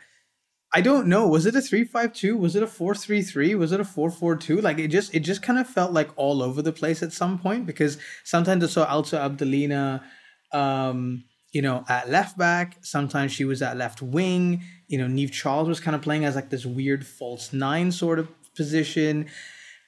I 0.74 0.82
don't 0.82 1.08
know. 1.08 1.28
Was 1.28 1.46
it 1.46 1.56
a 1.56 1.62
three-five-two? 1.62 2.38
Was 2.38 2.56
it 2.56 2.62
a 2.62 2.68
four-three-three? 2.68 3.56
Was 3.56 3.72
it 3.72 3.80
a 3.80 3.86
four-four-two? 3.86 4.62
Like 4.62 4.78
it 4.78 4.90
just 4.90 5.16
it 5.16 5.22
just 5.22 5.42
kind 5.42 5.58
of 5.58 5.68
felt 5.68 5.94
like 5.94 6.10
all 6.16 6.44
over 6.44 6.62
the 6.62 6.72
place 6.72 7.02
at 7.02 7.14
some 7.14 7.40
point 7.40 7.66
because 7.66 7.98
sometimes 8.24 8.64
I 8.64 8.68
saw 8.68 8.86
Alsu 8.86 9.18
Abdullina, 9.18 10.04
um, 10.52 11.24
you 11.52 11.64
know, 11.64 11.84
at 11.90 12.10
left 12.10 12.38
back. 12.38 12.78
Sometimes 12.82 13.32
she 13.32 13.46
was 13.46 13.62
at 13.62 13.78
left 13.78 14.02
wing. 14.02 14.62
You 14.88 15.00
know, 15.00 15.08
Niamh 15.08 15.32
Charles 15.32 15.68
was 15.68 15.80
kind 15.80 15.96
of 15.96 16.02
playing 16.04 16.26
as 16.26 16.36
like 16.36 16.50
this 16.52 16.66
weird 16.66 17.06
false 17.06 17.52
nine 17.52 17.92
sort 17.92 18.20
of 18.20 18.28
position. 18.56 19.28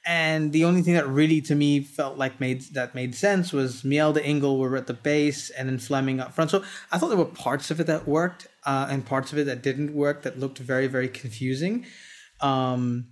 And 0.05 0.51
the 0.51 0.65
only 0.65 0.81
thing 0.81 0.95
that 0.95 1.07
really 1.07 1.41
to 1.41 1.53
me 1.53 1.81
felt 1.81 2.17
like 2.17 2.39
made 2.39 2.61
that 2.73 2.95
made 2.95 3.13
sense 3.13 3.53
was 3.53 3.83
Mjelde 3.83 4.23
Ingle 4.25 4.57
were 4.57 4.75
at 4.75 4.87
the 4.87 4.95
base 4.95 5.51
and 5.51 5.69
then 5.69 5.77
Fleming 5.77 6.19
up 6.19 6.33
front. 6.33 6.49
So 6.49 6.63
I 6.91 6.97
thought 6.97 7.09
there 7.09 7.17
were 7.17 7.25
parts 7.25 7.69
of 7.69 7.79
it 7.79 7.85
that 7.85 8.07
worked 8.07 8.47
uh, 8.65 8.87
and 8.89 9.05
parts 9.05 9.31
of 9.31 9.37
it 9.37 9.43
that 9.43 9.61
didn't 9.61 9.93
work 9.93 10.23
that 10.23 10.39
looked 10.39 10.57
very 10.57 10.87
very 10.87 11.07
confusing. 11.07 11.85
Um, 12.39 13.09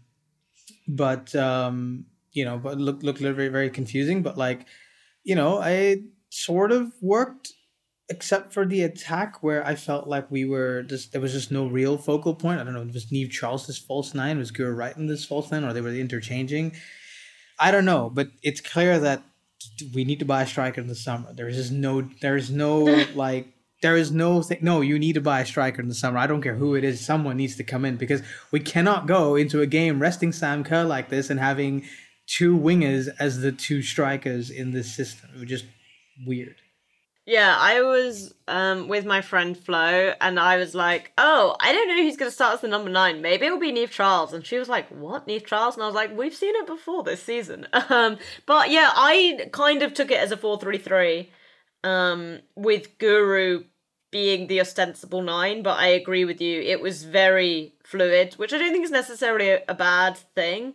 but 0.88 1.36
um, 1.36 2.06
you 2.32 2.44
know, 2.44 2.58
but 2.58 2.80
looked 2.80 3.04
looked 3.04 3.20
very 3.20 3.50
very 3.50 3.70
confusing. 3.70 4.24
But 4.24 4.38
like, 4.38 4.66
you 5.24 5.36
know, 5.36 5.60
I 5.60 6.02
sort 6.30 6.72
of 6.72 6.92
worked 7.02 7.52
except 8.10 8.52
for 8.52 8.66
the 8.66 8.82
attack 8.82 9.44
where 9.44 9.66
I 9.66 9.76
felt 9.76 10.08
like 10.08 10.30
we 10.32 10.44
were 10.44 10.84
just 10.84 11.12
there 11.12 11.22
was 11.22 11.34
just 11.34 11.52
no 11.52 11.68
real 11.68 11.98
focal 11.98 12.34
point. 12.34 12.60
I 12.60 12.64
don't 12.64 12.74
know, 12.74 12.82
if 12.82 12.90
it 12.90 12.94
was 12.94 13.06
Niamh 13.08 13.30
Charles' 13.30 13.78
false 13.78 14.14
nine, 14.14 14.38
was 14.38 14.52
Guro 14.52 14.76
Reiten 14.76 15.08
this 15.08 15.26
false 15.26 15.52
nine, 15.52 15.64
or 15.64 15.74
they 15.74 15.82
were 15.82 15.94
interchanging. 15.94 16.74
I 17.60 17.72
don't 17.72 17.86
know, 17.86 18.10
but 18.10 18.30
it's 18.42 18.62
clear 18.62 19.00
that 19.00 19.22
we 19.94 20.06
need 20.06 20.20
to 20.20 20.26
buy 20.26 20.44
a 20.44 20.48
striker 20.48 20.82
in 20.82 20.88
the 20.88 20.96
summer. 20.96 21.34
There 21.34 21.48
is 21.48 21.56
just 21.56 21.72
no 21.72 22.02
there 22.22 22.36
is 22.36 22.50
no 22.50 22.84
like 23.16 23.48
there 23.82 23.96
is 23.96 24.12
no 24.12 24.42
thing 24.42 24.60
no, 24.62 24.82
you 24.82 24.98
need 24.98 25.14
to 25.14 25.22
buy 25.22 25.42
a 25.42 25.46
striker 25.46 25.82
in 25.82 25.88
the 25.88 25.96
summer. 25.96 26.18
I 26.18 26.28
don't 26.28 26.42
care 26.42 26.56
who 26.56 26.76
it 26.76 26.84
is, 26.84 27.06
someone 27.06 27.38
needs 27.38 27.56
to 27.58 27.64
come 27.64 27.86
in 27.86 27.98
because 27.98 28.22
we 28.52 28.60
cannot 28.60 29.08
go 29.08 29.36
into 29.36 29.62
a 29.62 29.68
game 29.68 30.02
resting 30.02 30.32
Sam 30.32 30.64
Kerr 30.64 30.84
like 30.84 31.10
this 31.10 31.30
and 31.30 31.40
having 31.40 31.86
two 32.26 32.58
wingers 32.58 33.10
as 33.20 33.42
the 33.42 33.52
two 33.52 33.82
strikers 33.82 34.50
in 34.50 34.72
this 34.72 34.96
system. 34.96 35.30
It 35.36 35.40
was 35.40 35.50
just 35.50 35.66
weird. 36.26 36.56
Yeah, 37.30 37.56
I 37.60 37.84
was 37.84 38.34
um, 38.48 38.88
with 38.88 39.06
my 39.06 39.22
friend 39.22 39.56
Flo, 39.56 40.16
and 40.20 40.40
I 40.40 40.58
was 40.58 40.74
like, 40.74 41.12
"Oh, 41.16 41.56
I 41.60 41.72
don't 41.72 41.88
know 41.88 42.02
who's 42.02 42.18
going 42.18 42.32
to 42.32 42.34
start 42.34 42.56
as 42.56 42.62
the 42.62 42.68
number 42.68 42.90
nine. 42.90 43.22
Maybe 43.22 43.46
it'll 43.46 43.60
be 43.60 43.72
Niamh 43.72 43.92
Charles." 43.92 44.34
And 44.34 44.44
she 44.44 44.58
was 44.58 44.68
like, 44.68 44.90
"What, 44.90 45.28
Niamh 45.28 45.46
Charles?" 45.46 45.76
And 45.76 45.84
I 45.84 45.86
was 45.86 45.94
like, 45.94 46.18
"We've 46.18 46.34
seen 46.34 46.56
it 46.56 46.66
before 46.66 47.04
this 47.04 47.22
season." 47.22 47.68
Um, 47.92 48.18
but 48.48 48.72
yeah, 48.72 48.90
I 48.96 49.48
kind 49.52 49.84
of 49.84 49.94
took 49.94 50.10
it 50.10 50.18
as 50.20 50.32
a 50.32 50.38
four-three-three, 50.38 51.30
um, 51.84 52.40
with 52.56 52.98
Guro 52.98 53.64
being 54.10 54.48
the 54.48 54.62
ostensible 54.62 55.22
nine. 55.22 55.62
But 55.62 55.78
I 55.78 55.90
agree 55.90 56.26
with 56.26 56.42
you; 56.42 56.60
it 56.64 56.82
was 56.82 57.04
very 57.04 57.76
fluid, 57.84 58.34
which 58.38 58.54
I 58.54 58.58
don't 58.58 58.72
think 58.72 58.86
is 58.86 58.92
necessarily 58.92 59.50
a, 59.50 59.62
a 59.68 59.76
bad 59.76 60.18
thing. 60.18 60.74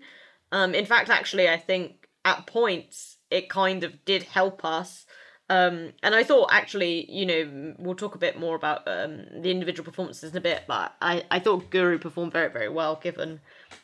Um, 0.52 0.72
in 0.72 0.86
fact, 0.86 1.10
actually, 1.10 1.48
I 1.48 1.56
think 1.56 2.08
at 2.24 2.46
points 2.46 3.16
it 3.28 3.48
kind 3.50 3.82
of 3.82 4.04
did 4.04 4.22
help 4.22 4.64
us 4.64 5.04
um, 5.50 5.92
and 6.02 6.14
I 6.14 6.24
thought 6.24 6.48
actually, 6.52 7.10
you 7.10 7.26
know, 7.26 7.74
we'll 7.78 7.94
talk 7.94 8.14
a 8.14 8.18
bit 8.18 8.38
more 8.38 8.56
about 8.56 8.86
um, 8.86 9.24
the 9.42 9.50
individual 9.50 9.84
performances 9.84 10.30
in 10.30 10.36
a 10.36 10.40
bit, 10.40 10.64
but 10.66 10.94
I, 11.02 11.24
I 11.30 11.38
thought 11.38 11.70
Guro 11.70 12.00
performed 12.00 12.32
very, 12.32 12.50
very 12.50 12.68
well 12.68 12.96
given 12.96 13.40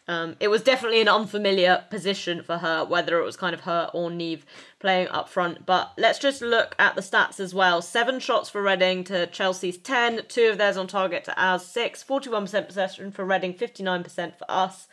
um, 0.09 0.37
it 0.41 0.49
was 0.49 0.63
definitely 0.63 1.01
an 1.01 1.09
unfamiliar 1.09 1.85
position 1.91 2.43
for 2.43 2.59
her, 2.59 2.85
whether 2.85 3.21
it 3.21 3.25
was 3.25 3.37
kind 3.37 3.55
of 3.55 3.61
her 3.61 3.91
or 3.95 4.11
Niamh 4.11 4.43
playing 4.79 5.09
up 5.09 5.29
front. 5.29 5.67
But 5.67 5.93
let's 5.97 6.19
just 6.19 6.43
look 6.43 6.75
at 6.79 6.95
the 6.97 7.01
stats 7.01 7.39
as 7.39 7.55
well. 7.55 7.81
Seven 7.81 8.19
shots 8.19 8.51
for 8.51 8.63
Reading 8.63 9.05
to 9.05 9.27
Chelsea's 9.29 9.79
10, 9.79 10.23
two 10.29 10.49
of 10.49 10.59
theirs 10.59 10.77
on 10.77 10.87
target 10.87 11.25
to 11.25 11.41
ours, 11.41 11.65
six, 11.65 12.03
41% 12.03 12.67
possession 12.67 13.13
for 13.13 13.25
Reading, 13.25 13.55
59% 13.55 14.37
for 14.37 14.47
us. 14.49 14.89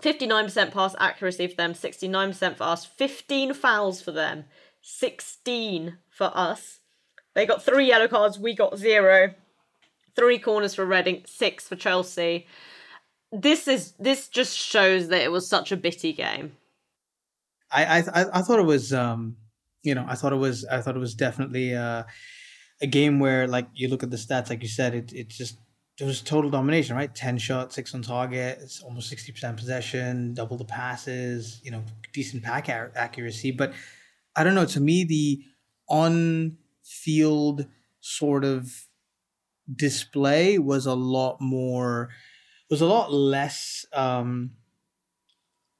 59% 0.00 0.72
pass 0.72 0.94
accuracy 0.98 1.46
for 1.46 1.56
them, 1.56 1.74
69% 1.74 2.56
for 2.56 2.64
us, 2.64 2.84
15 2.84 3.54
fouls 3.54 4.02
for 4.02 4.10
them. 4.10 4.44
16 4.82 5.98
for 6.10 6.30
us. 6.34 6.80
They 7.34 7.46
got 7.46 7.62
three 7.62 7.86
yellow 7.86 8.08
cards, 8.08 8.38
we 8.38 8.54
got 8.54 8.76
zero. 8.76 9.34
Three 10.14 10.38
corners 10.38 10.74
for 10.74 10.84
Reading, 10.84 11.22
six 11.26 11.66
for 11.66 11.76
Chelsea. 11.76 12.46
This 13.32 13.66
is 13.66 13.92
this 13.98 14.28
just 14.28 14.58
shows 14.58 15.08
that 15.08 15.22
it 15.22 15.32
was 15.32 15.48
such 15.48 15.72
a 15.72 15.76
bitty 15.76 16.12
game. 16.12 16.52
I 17.70 17.84
I 17.84 17.98
I 18.34 18.42
thought 18.42 18.58
it 18.58 18.66
was 18.66 18.92
um 18.92 19.36
you 19.82 19.94
know 19.94 20.04
I 20.06 20.14
thought 20.14 20.34
it 20.34 20.36
was 20.36 20.66
I 20.66 20.82
thought 20.82 20.96
it 20.96 21.00
was 21.00 21.14
definitely 21.14 21.74
uh, 21.74 22.02
a 22.82 22.86
game 22.86 23.20
where 23.20 23.46
like 23.46 23.68
you 23.74 23.88
look 23.88 24.02
at 24.02 24.10
the 24.10 24.16
stats 24.16 24.50
like 24.50 24.62
you 24.62 24.68
said 24.68 24.94
it 24.94 25.12
it 25.12 25.28
just 25.28 25.56
it 25.98 26.04
was 26.04 26.20
total 26.20 26.50
domination 26.50 26.96
right 26.96 27.14
ten 27.14 27.38
shots 27.38 27.74
six 27.74 27.94
on 27.94 28.02
target 28.02 28.58
it's 28.60 28.82
almost 28.82 29.08
sixty 29.08 29.32
percent 29.32 29.56
possession 29.56 30.34
double 30.34 30.56
the 30.56 30.64
passes 30.64 31.60
you 31.64 31.70
know 31.70 31.82
decent 32.12 32.42
pack 32.42 32.68
accuracy 32.68 33.50
but 33.50 33.72
I 34.34 34.44
don't 34.44 34.54
know. 34.54 34.66
To 34.66 34.80
me, 34.80 35.04
the 35.04 35.42
on 35.88 36.56
field 36.82 37.66
sort 38.00 38.44
of 38.44 38.86
display 39.72 40.58
was 40.58 40.86
a 40.86 40.94
lot 40.94 41.40
more 41.40 42.10
was 42.68 42.80
a 42.80 42.86
lot 42.86 43.12
less 43.12 43.86
um 43.92 44.50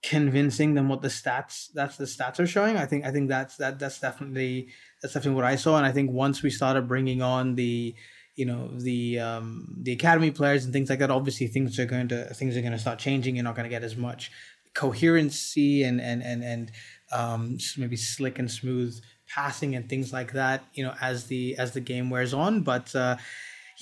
convincing 0.02 0.75
than 0.75 0.88
what 0.88 1.00
the 1.02 1.09
stats 1.09 1.68
that's 1.75 1.97
the 1.97 2.04
stats 2.04 2.40
are 2.40 2.47
showing 2.47 2.76
i 2.76 2.85
think 2.87 3.04
i 3.04 3.11
think 3.11 3.28
that's 3.28 3.56
that 3.56 3.78
that's 3.78 4.00
definitely 4.00 4.68
that's 5.00 5.14
definitely 5.14 5.37
what 5.37 5.44
i 5.44 5.56
saw 5.56 5.76
and 5.76 5.87
i 5.87 5.92
think 5.92 6.11
once 6.11 6.42
we 6.42 6.50
started 6.50 6.88
bringing 6.88 7.23
on 7.23 7.54
the 7.54 7.94
you 8.35 8.44
know 8.44 8.68
the 8.78 9.18
um 9.18 9.76
the 9.82 9.92
academy 9.92 10.30
players 10.30 10.64
and 10.64 10.73
things 10.73 10.90
like 10.90 10.99
that 10.99 11.11
obviously 11.11 11.47
things 11.47 11.78
are 11.78 11.87
going 11.87 12.09
to 12.09 12.25
things 12.35 12.56
are 12.56 12.61
going 12.61 12.73
to 12.73 12.78
start 12.78 12.99
changing 12.99 13.37
you're 13.37 13.44
not 13.44 13.54
going 13.54 13.64
to 13.64 13.71
get 13.71 13.85
as 13.85 13.97
much 13.97 14.30
coherency 14.75 15.83
and 15.83 16.00
and 16.00 16.23
and 16.23 16.43
and 16.43 16.71
um, 17.12 17.59
maybe 17.76 17.97
slick 17.97 18.38
and 18.38 18.50
smooth 18.50 18.99
passing 19.29 19.75
and 19.75 19.88
things 19.88 20.12
like 20.12 20.33
that. 20.33 20.64
You 20.75 20.85
know, 20.85 20.95
as 21.00 21.26
the 21.26 21.57
as 21.59 21.73
the 21.73 21.81
game 21.81 22.11
wears 22.11 22.35
on, 22.35 22.62
but. 22.62 22.95
Uh, 22.95 23.17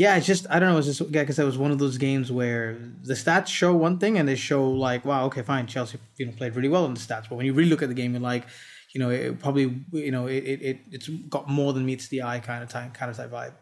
yeah, 0.01 0.17
it's 0.17 0.27
just 0.27 0.47
I 0.49 0.59
don't 0.59 0.73
know. 0.73 0.79
It's 0.79 0.87
just 0.87 1.01
like 1.15 1.31
said, 1.31 1.43
it 1.43 1.47
was 1.47 1.59
one 1.59 1.73
of 1.73 1.79
those 1.79 1.99
games 1.99 2.33
where 2.33 2.79
the 3.03 3.13
stats 3.13 3.49
show 3.49 3.75
one 3.75 3.99
thing 3.99 4.17
and 4.17 4.27
they 4.27 4.35
show 4.35 4.67
like, 4.71 5.05
wow, 5.05 5.27
okay, 5.27 5.43
fine, 5.43 5.67
Chelsea, 5.67 5.99
you 6.17 6.25
know, 6.25 6.33
played 6.33 6.57
really 6.57 6.71
well 6.71 6.87
in 6.87 6.95
the 6.95 7.01
stats. 7.01 7.29
But 7.29 7.35
when 7.37 7.45
you 7.45 7.53
really 7.53 7.69
look 7.69 7.83
at 7.83 7.89
the 7.89 7.95
game, 7.95 8.13
you're 8.13 8.21
like, 8.21 8.47
you 8.95 8.99
know, 8.99 9.11
it 9.11 9.39
probably, 9.41 9.85
you 9.93 10.11
know, 10.11 10.27
it 10.27 10.39
it 10.39 10.79
it's 10.91 11.09
got 11.29 11.51
more 11.51 11.75
than 11.75 11.85
meets 11.85 12.09
the 12.09 12.23
eye 12.23 12.41
kind 12.41 12.63
of 12.63 12.71
time, 12.71 12.93
kind 12.93 13.11
of 13.11 13.17
type 13.17 13.31
vibe. 13.31 13.53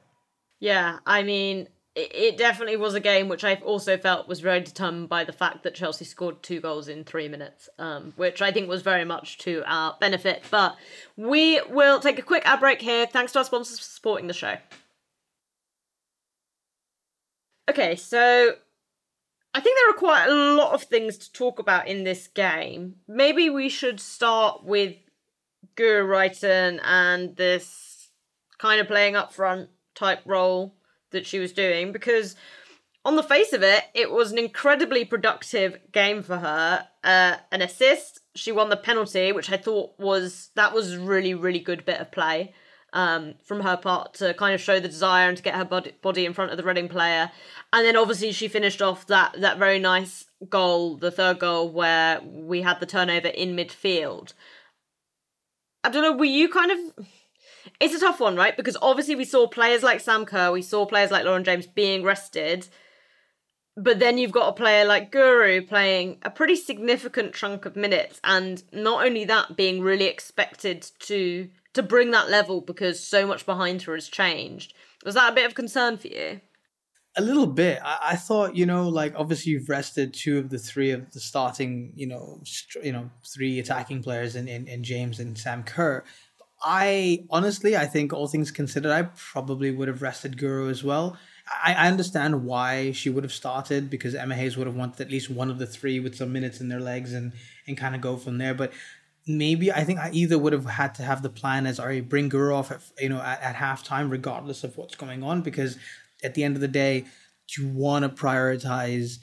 Yeah, 0.61 0.99
I 1.07 1.25
mean, 1.25 1.69
it 1.99 2.37
definitely 2.37 2.77
was 2.77 2.95
a 2.95 3.01
game 3.01 3.29
which 3.29 3.45
I 3.45 3.55
also 3.57 3.97
felt 3.97 4.29
was 4.29 4.41
very 4.41 4.61
determined 4.61 5.09
by 5.09 5.25
the 5.25 5.33
fact 5.33 5.65
that 5.65 5.75
Chelsea 5.75 6.05
scored 6.05 6.43
two 6.43 6.61
goals 6.61 6.89
in 6.89 7.05
three 7.05 7.29
minutes, 7.29 7.69
um, 7.79 8.13
which 8.17 8.41
I 8.41 8.53
think 8.53 8.69
was 8.69 8.83
very 8.83 9.05
much 9.05 9.39
to 9.39 9.63
our 9.67 9.97
benefit. 10.01 10.45
But 10.51 10.77
we 11.17 11.61
will 11.69 11.99
take 11.99 12.19
a 12.19 12.23
quick 12.23 12.45
ad 12.47 12.61
break 12.61 12.81
here. 12.81 13.07
Thanks 13.07 13.33
to 13.33 13.41
our 13.41 13.45
sponsors 13.45 13.79
for 13.79 13.85
supporting 13.85 14.29
the 14.29 14.35
show. 14.35 14.57
Okay, 17.69 17.97
so 17.97 18.53
I 19.53 19.61
think 19.61 19.77
there 19.77 19.91
are 19.91 19.99
quite 19.99 20.27
a 20.27 20.55
lot 20.55 20.73
of 20.73 20.85
things 20.85 21.19
to 21.19 21.33
talk 21.33 21.59
about 21.59 21.89
in 21.89 22.05
this 22.05 22.29
game. 22.29 22.97
Maybe 23.09 23.51
we 23.51 23.69
should 23.69 24.01
start 24.01 24.65
with 24.65 24.95
Guro 25.77 26.07
Reiten 26.07 26.81
and 26.85 27.37
this 27.37 28.11
kind 28.59 28.81
of 28.81 28.87
playing 28.87 29.17
up 29.17 29.33
front 29.33 29.71
type 29.95 30.21
role 30.25 30.78
that 31.11 31.27
she 31.27 31.39
was 31.39 31.53
doing 31.53 31.93
because 31.93 32.37
on 33.05 33.17
the 33.17 33.23
face 33.23 33.53
of 33.53 33.63
it, 33.63 33.85
it 33.95 34.11
was 34.11 34.33
an 34.33 34.39
incredibly 34.39 35.05
productive 35.05 35.79
game 35.93 36.23
for 36.23 36.39
her. 36.39 36.87
Uh, 37.03 37.37
an 37.53 37.63
assist, 37.63 38.21
she 38.35 38.53
won 38.53 38.69
the 38.69 38.77
penalty, 38.77 39.33
which 39.33 39.51
I 39.51 39.57
thought 39.57 39.99
was 39.99 40.51
that 40.55 40.75
was 40.75 40.97
really 40.97 41.35
really 41.35 41.61
good 41.61 41.85
bit 41.85 42.01
of 42.01 42.11
play 42.11 42.55
um, 42.93 43.35
from 43.45 43.61
her 43.61 43.77
part 43.77 44.15
to 44.15 44.35
kind 44.35 44.55
of 44.55 44.61
show 44.61 44.81
the 44.81 44.89
desire 44.89 45.29
and 45.29 45.37
to 45.37 45.43
get 45.43 45.55
her 45.55 45.65
body, 45.65 45.93
body 46.03 46.25
in 46.25 46.33
front 46.33 46.51
of 46.51 46.57
the 46.57 46.65
Reading 46.65 46.89
player. 46.89 47.31
And 47.73 47.85
then 47.85 47.97
obviously 47.97 48.33
she 48.33 48.49
finished 48.49 48.81
off 48.81 49.07
that 49.09 49.41
that 49.41 49.59
very 49.59 49.79
nice 49.79 50.27
goal, 50.49 50.97
the 50.97 51.11
third 51.11 51.39
goal 51.39 51.71
where 51.71 52.21
we 52.23 52.63
had 52.63 52.81
the 52.81 52.87
turnover 52.87 53.29
in 53.29 53.57
midfield. 53.57 54.33
I 55.85 55.91
don't 55.91 56.03
know, 56.03 56.17
were 56.17 56.25
you 56.25 56.49
kind 56.49 56.71
of 56.71 57.07
it's 57.81 57.95
a 57.95 58.01
tough 58.01 58.21
one, 58.21 58.37
right? 58.37 58.57
Because 58.57 58.77
obviously 58.83 59.15
we 59.15 59.25
saw 59.25 59.47
players 59.47 59.83
like 59.83 60.01
Sam 60.01 60.25
Kerr, 60.25 60.51
we 60.51 60.63
saw 60.63 60.85
players 60.87 61.11
like 61.11 61.25
Lauren 61.25 61.45
James 61.45 61.67
being 61.67 62.03
rested. 62.03 62.69
But 63.77 64.01
then 64.01 64.19
you've 64.19 64.33
got 64.33 64.49
a 64.49 64.53
player 64.53 64.85
like 64.85 65.13
Guro 65.13 65.67
playing 65.67 66.19
a 66.23 66.31
pretty 66.31 66.57
significant 66.57 67.33
chunk 67.33 67.65
of 67.65 67.77
minutes, 67.77 68.21
and 68.25 68.61
not 68.73 69.07
only 69.07 69.25
that, 69.27 69.57
being 69.57 69.81
really 69.81 70.07
expected 70.07 70.91
to 71.01 71.49
to 71.75 71.83
bring 71.85 72.11
that 72.11 72.29
level 72.29 72.61
because 72.61 72.99
so 73.07 73.25
much 73.25 73.47
behind 73.47 73.83
her 73.83 73.95
has 73.95 74.09
changed. 74.09 74.75
Was 75.05 75.15
that 75.15 75.31
a 75.31 75.35
bit 75.35 75.47
of 75.47 75.55
concern 75.55 75.97
for 75.97 76.09
you? 76.09 76.41
A 77.17 77.23
little 77.23 77.47
bit. 77.47 77.79
I, 77.85 77.99
I 78.03 78.17
thought, 78.17 78.57
you 78.57 78.67
know, 78.67 78.89
like 78.89 79.15
obviously 79.17 79.53
you've 79.53 79.69
rested 79.69 80.13
two 80.13 80.39
of 80.39 80.51
the 80.51 80.59
three 80.59 80.91
of 80.91 81.13
the 81.13 81.21
starting, 81.21 81.93
you 81.95 82.07
know, 82.09 82.41
st- 82.45 82.85
you 82.85 82.93
know, 82.93 83.11
three 83.25 83.61
attacking 83.61 84.03
players 84.03 84.35
in, 84.35 84.49
in, 84.49 84.67
in 84.67 84.83
James 84.83 85.21
and 85.21 85.39
Sam 85.39 85.63
Kerr 85.63 86.05
I 86.63 87.25
honestly, 87.31 87.77
I 87.77 87.87
think 87.87 88.13
all 88.13 88.27
things 88.27 88.51
considered, 88.51 88.91
I 88.91 89.03
probably 89.03 89.71
would 89.71 89.89
have 89.89 90.03
rested 90.03 90.37
Guro 90.37 90.71
as 90.71 90.83
well. 90.83 91.17
I, 91.65 91.75
I 91.75 91.89
understand 91.89 92.45
why 92.45 92.93
she 92.93 93.11
would 93.11 93.25
have 93.25 93.33
started 93.33 93.89
because 93.89 94.15
Emma 94.15 94.35
Hayes 94.35 94.57
would 94.57 94.67
have 94.67 94.77
wanted 94.77 95.01
at 95.01 95.11
least 95.11 95.31
one 95.31 95.51
of 95.51 95.59
the 95.59 95.67
three 95.67 96.01
with 96.01 96.17
some 96.17 96.33
minutes 96.33 96.61
in 96.61 96.69
their 96.69 96.81
legs 96.81 97.13
and 97.13 97.33
and 97.67 97.77
kind 97.77 97.95
of 97.95 98.01
go 98.01 98.17
from 98.17 98.39
there. 98.39 98.55
But 98.55 98.73
maybe 99.27 99.71
I 99.71 99.85
think 99.85 100.01
I 100.01 100.11
either 100.13 100.39
would 100.39 100.53
have 100.53 100.65
had 100.65 100.95
to 100.97 101.03
have 101.03 101.23
the 101.23 101.29
plan 101.29 101.67
as 101.67 101.79
right, 101.79 102.07
bring 102.07 102.31
Guro 102.31 102.55
off 102.57 102.71
at 102.73 102.81
you 102.99 103.09
know 103.09 103.21
at, 103.21 103.41
at 103.43 103.55
halftime 103.55 104.11
regardless 104.11 104.65
of 104.65 104.77
what's 104.77 104.97
going 104.97 105.23
on 105.23 105.43
because 105.43 105.77
at 106.25 106.35
the 106.35 106.43
end 106.43 106.57
of 106.57 106.61
the 106.61 106.69
day 106.69 107.05
you 107.57 107.69
want 107.69 108.05
to 108.05 108.09
prioritize 108.09 109.19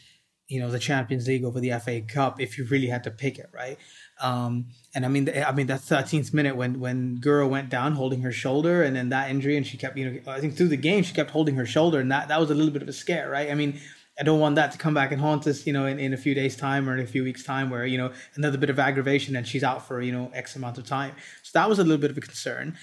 you 0.48 0.60
know 0.60 0.70
the 0.70 0.80
Champions 0.80 1.28
League 1.28 1.44
over 1.44 1.60
the 1.60 1.72
FA 1.80 2.02
Cup 2.02 2.40
if 2.40 2.58
you 2.58 2.66
really 2.66 2.88
had 2.88 3.04
to 3.04 3.12
pick 3.12 3.40
it 3.40 3.50
right 3.54 3.78
um, 4.22 4.68
and 4.94 5.06
I 5.06 5.10
mean 5.10 5.30
I 5.30 5.52
mean 5.52 5.68
that 5.68 5.82
13th 5.82 6.34
minute 6.34 6.56
when 6.56 6.80
when 6.80 7.20
Guro 7.20 7.50
went 7.50 7.70
down 7.70 7.94
holding 7.94 8.22
her 8.22 8.32
shoulder 8.32 8.84
and 8.84 8.96
then 8.96 9.10
that 9.10 9.30
injury 9.30 9.58
and 9.58 9.68
she 9.68 9.78
kept 9.78 9.98
you 9.98 10.10
know 10.10 10.32
I 10.32 10.40
think 10.40 10.56
through 10.56 10.70
the 10.70 10.78
game 10.78 11.04
she 11.04 11.14
kept 11.14 11.32
holding 11.32 11.56
her 11.56 11.66
shoulder 11.66 12.00
and 12.00 12.12
that 12.12 12.30
that 12.30 12.40
was 12.40 12.50
a 12.50 12.56
little 12.56 12.72
bit 12.72 12.82
of 12.82 12.88
a 12.88 12.94
scare 12.94 13.30
right 13.30 13.52
I 13.52 13.56
mean 13.56 13.80
I 14.20 14.24
don't 14.24 14.40
want 14.40 14.56
that 14.56 14.72
to 14.72 14.78
come 14.78 14.94
back 14.94 15.12
and 15.12 15.20
haunt 15.20 15.46
us, 15.46 15.68
you 15.68 15.74
know, 15.74 15.86
in, 15.86 16.00
in 16.00 16.14
a 16.14 16.18
few 16.18 16.34
days' 16.34 16.56
time 16.56 16.88
or 16.88 16.94
in 16.94 17.04
a 17.04 17.08
few 17.08 17.24
weeks' 17.24 17.44
time, 17.44 17.70
where 17.70 17.86
you 17.86 17.98
know 17.98 18.14
another 18.36 18.58
bit 18.58 18.70
of 18.70 18.80
aggravation 18.80 19.36
and 19.36 19.46
she's 19.46 19.64
out 19.64 19.86
for 19.86 20.02
you 20.02 20.12
know 20.12 20.32
X 20.34 20.56
amount 20.56 20.78
of 20.78 20.86
time. 20.86 21.14
So 21.44 21.60
that 21.60 21.68
was 21.68 21.80
a 21.80 21.84
little 21.84 21.98
bit 21.98 22.12
of 22.12 22.18
a 22.18 22.22
concern. 22.22 22.78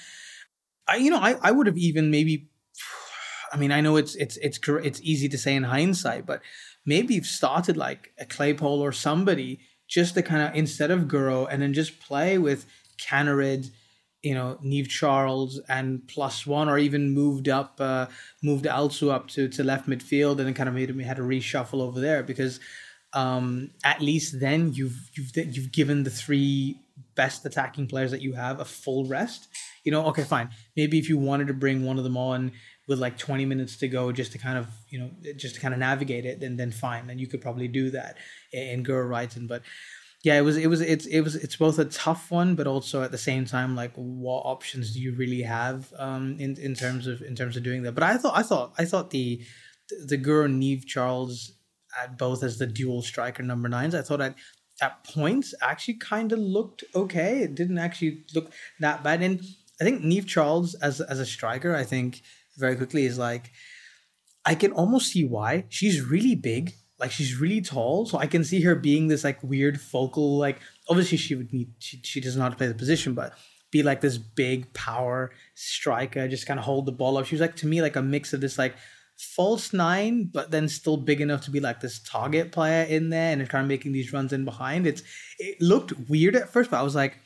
I, 0.87 0.97
you 0.97 1.11
know, 1.11 1.21
I, 1.21 1.37
I 1.41 1.51
would 1.51 1.67
have 1.67 1.79
even 1.79 2.11
maybe. 2.11 2.49
I 3.53 3.57
mean, 3.57 3.73
I 3.73 3.81
know 3.81 3.97
it's 3.97 4.15
it's 4.17 4.37
it's 4.39 4.59
it's 4.67 5.01
easy 5.03 5.29
to 5.29 5.39
say 5.39 5.55
in 5.55 5.63
hindsight, 5.65 6.27
but 6.27 6.43
maybe 6.85 7.15
you've 7.15 7.27
started 7.27 7.77
like 7.77 8.13
a 8.19 8.25
Claypole 8.25 8.81
or 8.81 8.93
somebody 8.93 9.61
just 9.93 10.15
to 10.15 10.23
kind 10.23 10.49
of 10.49 10.55
instead 10.55 10.91
of 10.91 11.01
Guro 11.01 11.47
and 11.51 11.61
then 11.61 11.75
just 11.75 12.01
play 12.01 12.39
with 12.39 12.65
Kaneryd 12.97 13.71
you 14.23 14.35
know 14.35 14.59
Niamh 14.65 14.89
Charles 14.89 15.61
and 15.69 16.07
plus 16.09 16.47
one, 16.47 16.69
or 16.69 16.79
even 16.79 17.11
moved 17.11 17.49
up, 17.49 17.75
uh, 17.81 18.07
moved 18.43 18.65
Alsu 18.65 19.11
up 19.11 19.29
to, 19.29 19.49
to 19.49 19.65
left 19.65 19.89
midfield, 19.89 20.39
and 20.39 20.47
then 20.47 20.55
kind 20.55 20.69
of 20.69 20.75
made 20.75 20.95
me 20.95 21.05
had 21.05 21.19
a 21.19 21.23
reshuffle 21.23 21.81
over 21.81 22.01
there 22.01 22.23
because 22.23 22.61
um, 23.13 23.71
at 23.85 24.01
least 24.01 24.41
then 24.41 24.73
you've 24.73 25.11
you've 25.15 25.37
you've 25.37 25.73
given 25.73 26.05
the 26.05 26.11
three 26.11 26.79
best 27.15 27.45
attacking 27.45 27.87
players 27.87 28.11
that 28.11 28.23
you 28.23 28.33
have 28.35 28.61
a 28.61 28.65
full 28.65 29.05
rest. 29.07 29.49
You 29.85 29.93
know, 29.93 30.07
okay, 30.07 30.23
fine. 30.23 30.51
Maybe 30.77 30.99
if 30.99 31.09
you 31.09 31.19
wanted 31.19 31.49
to 31.49 31.55
bring 31.55 31.85
one 31.85 31.99
of 31.99 32.05
them 32.05 32.17
on 32.17 32.53
with 32.89 32.99
like 32.99 33.17
20 33.17 33.45
minutes 33.45 33.77
to 33.77 33.89
go 33.89 34.11
just 34.13 34.33
to 34.33 34.39
kind 34.39 34.59
of 34.59 34.67
you 34.89 34.99
know 34.99 35.11
just 35.37 35.55
to 35.55 35.61
kind 35.61 35.73
of 35.73 35.81
navigate 35.81 36.25
it 36.25 36.41
then 36.41 36.57
then 36.57 36.71
fine 36.71 37.07
then 37.07 37.19
you 37.19 37.27
could 37.27 37.41
probably 37.41 37.69
do 37.69 37.91
that 37.91 38.17
in 38.53 38.85
Guro 38.85 39.09
Reiten 39.09 39.47
but 39.47 39.63
yeah, 40.25 40.39
it 40.39 40.43
was 40.43 40.57
it 40.57 40.69
was 40.69 40.81
it's 40.81 41.07
it 41.07 41.21
was 41.23 41.35
it's 41.35 41.57
both 41.57 41.81
a 41.81 41.85
tough 41.85 42.31
one, 42.31 42.55
but 42.55 42.69
also 42.69 43.03
at 43.03 43.11
the 43.11 43.19
same 43.19 43.45
time, 43.45 43.75
like 43.75 43.93
what 43.95 44.43
options 44.43 44.95
do 44.95 45.01
you 45.01 45.15
really 45.17 45.43
have 45.43 45.93
um 45.99 46.37
in, 46.39 46.57
in 46.59 46.75
terms 46.75 47.09
of 47.09 47.23
in 47.23 47.35
terms 47.35 47.57
of 47.57 47.65
doing 47.65 47.83
that? 47.83 47.93
But 47.93 48.05
I 48.05 48.17
thought 48.17 48.37
I 48.37 48.43
thought 48.45 48.73
I 48.79 48.85
thought 48.85 49.11
the 49.11 49.43
the 50.07 50.17
Guro 50.17 50.49
Niamh 50.49 50.87
Charles 50.87 51.53
at 52.01 52.17
both 52.17 52.45
as 52.45 52.59
the 52.59 52.67
dual 52.67 53.03
striker 53.03 53.43
number 53.43 53.69
nines, 53.69 53.97
I 53.97 54.03
thought 54.03 54.21
at 54.21 54.37
at 54.81 55.05
points 55.05 55.55
actually 55.61 55.95
kind 55.95 56.33
of 56.33 56.39
looked 56.39 56.85
okay. 56.95 57.41
It 57.41 57.57
didn't 57.57 57.79
actually 57.79 58.25
look 58.33 58.53
that 58.79 59.03
bad. 59.03 59.23
And 59.23 59.41
I 59.81 59.85
think 59.85 60.03
Niamh 60.03 60.27
Charles 60.27 60.75
as 60.75 61.01
as 61.01 61.19
a 61.19 61.27
striker, 61.27 61.75
I 61.75 61.83
think 61.83 62.23
very 62.57 62.77
quickly 62.77 63.05
is 63.05 63.19
like 63.19 63.51
I 64.45 64.55
can 64.55 64.73
almost 64.73 65.13
see 65.13 65.25
why 65.25 65.65
she's 65.69 66.01
really 66.03 66.35
big 66.35 66.75
like 67.03 67.11
she's 67.11 67.37
really 67.37 67.61
tall, 67.61 68.07
so 68.07 68.17
I 68.19 68.27
can 68.27 68.45
see 68.45 68.61
her 68.63 68.77
being 68.77 69.09
this 69.09 69.25
like 69.25 69.43
weird 69.43 69.81
focal. 69.81 70.39
Like 70.39 70.61
obviously 70.89 71.19
she 71.19 71.35
would 71.35 71.53
need 71.53 71.73
she, 71.81 72.01
she 72.05 72.21
doesn't 72.21 72.39
know 72.39 72.45
how 72.45 72.51
to 72.51 72.57
play 72.57 72.69
the 72.69 72.75
position, 72.75 73.13
but 73.13 73.33
be 73.73 73.83
like 73.83 74.01
this 74.01 74.19
big 74.19 74.73
power 74.73 75.33
striker, 75.57 76.29
just 76.29 76.47
kind 76.47 76.61
of 76.61 76.65
hold 76.65 76.87
the 76.87 76.93
ball 76.93 77.19
up. 77.19 77.27
She 77.27 77.35
was 77.35 77.41
like 77.41 77.57
to 77.57 77.67
me 77.67 77.83
like 77.83 77.97
a 77.97 78.03
mix 78.03 78.33
of 78.33 78.41
this 78.41 78.57
like 78.57 78.77
false 79.17 79.73
nine, 79.73 80.31
but 80.33 80.53
then 80.53 80.69
still 80.69 80.97
big 80.97 81.21
enough 81.21 81.43
to 81.43 81.51
be 81.51 81.59
like 81.59 81.81
this 81.81 81.99
target 81.99 82.53
player 82.53 82.85
in 82.85 83.11
there 83.11 83.33
and 83.33 83.49
kind 83.49 83.65
of 83.65 83.69
making 83.69 83.91
these 83.91 84.13
runs 84.13 84.33
in 84.33 84.45
behind. 84.45 84.87
It's 84.87 85.03
it 85.41 85.61
looked 85.61 85.93
weird 86.09 86.37
at 86.37 86.51
first, 86.51 86.71
but 86.71 86.79
I 86.79 86.83
was 86.83 86.95
like, 86.95 87.19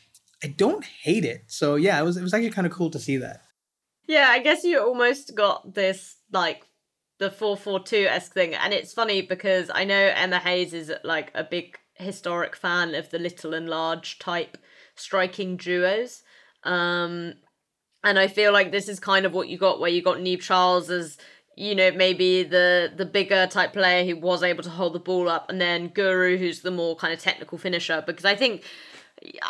I 0.43 0.47
don't 0.47 0.85
hate 0.85 1.27
it. 1.27 1.45
So 1.49 1.75
yeah, 1.75 2.01
it 2.01 2.05
was 2.05 2.17
it 2.17 2.23
was 2.23 2.33
actually 2.33 2.51
kind 2.51 2.67
of 2.67 2.73
cool 2.73 2.91
to 2.93 2.99
see 2.99 3.19
that. 3.19 3.43
Yeah, 4.07 4.29
I 4.31 4.39
guess 4.39 4.65
you 4.65 4.81
almost 4.81 5.35
got 5.35 5.75
this 5.75 6.17
like 6.33 6.63
the 7.19 7.31
442 7.31 8.07
esque 8.09 8.33
thing. 8.35 8.55
And 8.55 8.73
it's 8.73 8.93
funny 8.93 9.23
because 9.23 9.71
I 9.75 9.85
know 9.85 10.13
Emma 10.15 10.39
Hayes 10.39 10.73
is 10.73 10.93
like 11.03 11.31
a 11.35 11.45
big 11.45 11.79
historic 11.95 12.55
fan 12.57 12.95
of 12.95 13.11
the 13.11 13.19
little 13.19 13.55
and 13.55 13.69
large 13.69 14.19
type 14.19 14.59
striking 14.95 15.57
duos. 15.57 16.23
Um, 16.63 17.35
and 18.05 18.19
I 18.19 18.29
feel 18.29 18.53
like 18.53 18.71
this 18.71 18.89
is 18.89 19.01
kind 19.01 19.27
of 19.27 19.33
what 19.33 19.49
you 19.49 19.59
got 19.59 19.81
where 19.81 19.91
you 19.91 20.03
got 20.03 20.19
Niamh 20.19 20.41
Charles 20.41 20.91
as 20.91 21.19
you 21.57 21.75
know 21.75 21.91
maybe 21.91 22.43
the 22.43 22.93
the 22.95 23.07
bigger 23.07 23.47
type 23.47 23.73
player 23.73 24.05
who 24.05 24.21
was 24.21 24.43
able 24.43 24.63
to 24.63 24.71
hold 24.71 24.93
the 24.93 25.01
ball 25.01 25.29
up 25.29 25.49
and 25.49 25.61
then 25.61 25.89
Guro 25.89 26.39
who's 26.39 26.61
the 26.61 26.71
more 26.71 26.95
kind 26.97 27.13
of 27.13 27.19
technical 27.19 27.57
finisher 27.57 28.05
because 28.07 28.25
I 28.25 28.37
think 28.37 28.63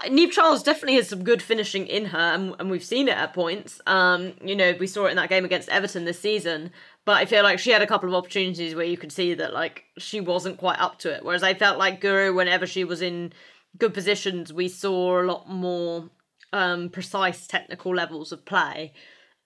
Niamh 0.07 0.31
Charles 0.31 0.63
definitely 0.63 0.97
has 0.97 1.09
some 1.09 1.25
good 1.25 1.43
finishing 1.43 1.87
in 1.87 2.07
her, 2.07 2.19
and, 2.19 2.55
and 2.59 2.71
we've 2.71 2.85
seen 2.85 3.09
it 3.09 3.17
at 3.17 3.35
points. 3.35 3.81
Um, 3.87 4.35
you 4.43 4.57
know, 4.57 4.75
we 4.79 4.87
saw 4.87 5.07
it 5.07 5.11
in 5.11 5.17
that 5.17 5.29
game 5.29 5.45
against 5.45 5.69
Everton 5.69 6.05
this 6.05 6.21
season. 6.21 6.71
But 7.07 7.19
I 7.19 7.25
feel 7.25 7.45
like 7.45 7.61
she 7.61 7.71
had 7.71 7.83
a 7.83 7.87
couple 7.87 8.09
of 8.09 8.15
opportunities 8.17 8.75
where 8.75 8.85
you 8.85 8.97
could 8.97 9.13
see 9.13 9.33
that 9.35 9.53
like 9.55 9.85
she 9.97 10.21
wasn't 10.21 10.59
quite 10.59 10.81
up 10.81 10.99
to 11.01 11.15
it. 11.15 11.25
Whereas 11.25 11.45
I 11.45 11.55
felt 11.55 11.79
like 11.79 12.01
Guro, 12.01 12.35
whenever 12.35 12.67
she 12.67 12.83
was 12.83 13.01
in 13.01 13.33
good 13.79 13.95
positions, 13.95 14.53
we 14.53 14.69
saw 14.69 15.23
a 15.23 15.25
lot 15.25 15.49
more 15.49 16.11
um, 16.53 16.89
precise 16.89 17.47
technical 17.47 17.95
levels 17.95 18.33
of 18.33 18.45
play. 18.45 18.93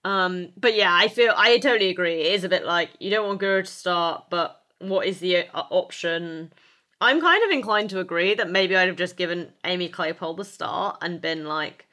Um, 0.05 0.49
but 0.57 0.75
yeah, 0.75 0.95
I 0.95 1.09
feel 1.09 1.35
I 1.37 1.59
totally 1.59 1.91
agree. 1.91 2.23
It 2.23 2.33
is 2.33 2.45
a 2.45 2.49
bit 2.49 2.65
like 2.65 2.91
you 2.99 3.11
don't 3.11 3.29
want 3.29 3.43
Guro 3.43 3.63
to 3.63 3.71
start, 3.71 4.31
but 4.31 4.63
what 4.79 5.07
is 5.07 5.21
the 5.21 5.47
uh, 5.49 5.65
option? 5.71 6.55
I'm 7.01 7.21
kind 7.21 7.43
of 7.45 7.51
inclined 7.51 7.91
to 7.91 8.01
agree 8.01 8.35
that 8.35 8.51
maybe 8.51 8.77
I'd 8.77 8.89
have 8.89 8.97
just 8.97 9.17
given 9.17 9.53
Aimee 9.65 9.91
Claypole 9.91 10.37
the 10.37 10.45
start 10.45 10.99
and 11.01 11.21
been 11.21 11.47
like, 11.47 11.87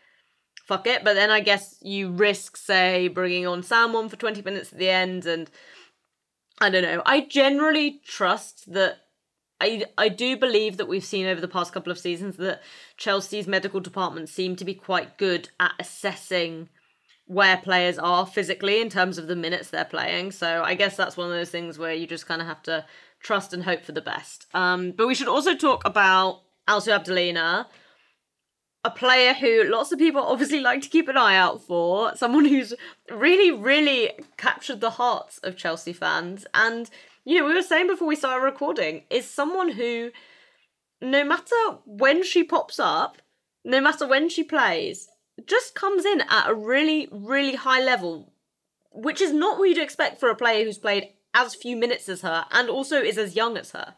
fuck 0.66 0.86
it. 0.86 1.04
But 1.04 1.14
then 1.14 1.30
I 1.30 1.40
guess 1.40 1.78
you 1.82 2.12
risk, 2.12 2.58
say, 2.58 3.08
bringing 3.08 3.48
on 3.48 3.64
someone 3.64 4.10
for 4.10 4.18
20 4.18 4.42
minutes 4.42 4.74
at 4.74 4.80
the 4.80 4.90
end. 4.90 5.26
And 5.26 5.50
I 6.60 6.70
don't 6.70 6.84
know. 6.84 7.02
I 7.06 7.22
generally 7.22 8.02
trust 8.06 8.72
that. 8.74 8.98
I, 9.60 9.86
I 9.98 10.10
do 10.10 10.38
believe 10.38 10.78
that 10.78 10.88
we've 10.88 11.04
seen 11.04 11.26
over 11.26 11.42
the 11.42 11.48
past 11.48 11.74
couple 11.74 11.92
of 11.92 11.98
seasons 11.98 12.38
that 12.38 12.62
Chelsea's 12.96 13.48
medical 13.48 13.80
department 13.80 14.30
seem 14.30 14.56
to 14.58 14.66
be 14.66 14.76
quite 14.76 15.18
good 15.18 15.50
at 15.60 15.72
assessing 15.80 16.70
where 17.26 17.58
players 17.58 17.98
are 17.98 18.26
physically 18.28 18.82
in 18.82 18.90
terms 18.90 19.18
of 19.18 19.28
the 19.28 19.36
minutes 19.36 19.70
they're 19.70 19.84
playing. 19.84 20.32
So 20.32 20.64
I 20.64 20.76
guess 20.76 20.96
that's 20.96 21.18
one 21.18 21.28
of 21.28 21.34
those 21.34 21.50
things 21.50 21.80
where 21.80 21.94
you 21.94 22.06
just 22.06 22.28
kind 22.28 22.40
of 22.42 22.48
have 22.48 22.62
to 22.64 22.86
trust 23.20 23.54
and 23.54 23.64
hope 23.64 23.84
for 23.84 23.92
the 23.92 24.02
best. 24.02 24.48
Um, 24.54 24.92
but 24.92 25.08
we 25.08 25.16
should 25.16 25.28
also 25.28 25.56
talk 25.56 25.84
about 25.86 26.42
Alsu 26.68 26.98
Abdullina, 26.98 27.66
a 28.84 28.92
player 28.92 29.34
who 29.34 29.64
lots 29.64 29.92
of 29.92 30.00
people 30.00 30.22
obviously 30.26 30.60
like 30.60 30.82
to 30.82 30.90
keep 30.90 31.08
an 31.08 31.18
eye 31.18 31.36
out 31.36 31.62
for, 31.62 32.16
someone 32.16 32.46
who's 32.46 32.74
really, 33.10 33.52
really 33.52 34.12
captured 34.38 34.82
the 34.82 34.92
hearts 34.92 35.40
of 35.40 35.58
Chelsea 35.58 35.94
fans. 35.94 36.46
And, 36.54 36.90
you 37.26 37.40
know, 37.40 37.48
we 37.48 37.54
were 37.54 37.62
saying 37.62 37.88
before 37.88 38.08
we 38.08 38.16
started 38.16 38.44
recording, 38.44 39.04
is 39.10 39.30
someone 39.30 39.72
who, 39.72 40.12
no 41.02 41.24
matter 41.24 41.56
when 41.86 42.24
she 42.24 42.44
pops 42.44 42.80
up, 42.80 43.18
no 43.64 43.82
matter 43.82 44.08
when 44.08 44.30
she 44.30 44.44
plays, 44.44 45.10
just 45.46 45.76
comes 45.76 46.06
in 46.06 46.22
at 46.22 46.50
a 46.50 46.54
really, 46.54 47.08
really 47.12 47.56
high 47.56 47.84
level, 47.84 48.32
which 48.92 49.22
is 49.22 49.32
not 49.34 49.60
what 49.60 49.70
you'd 49.70 49.78
expect 49.78 50.20
for 50.20 50.30
a 50.30 50.36
player 50.36 50.64
who's 50.64 50.78
played 50.78 51.10
as 51.38 51.56
few 51.56 51.76
minutes 51.76 52.10
as 52.10 52.22
her 52.22 52.46
and 52.52 52.70
also 52.70 53.02
is 53.02 53.18
as 53.18 53.36
young 53.36 53.58
as 53.58 53.72
her. 53.72 53.96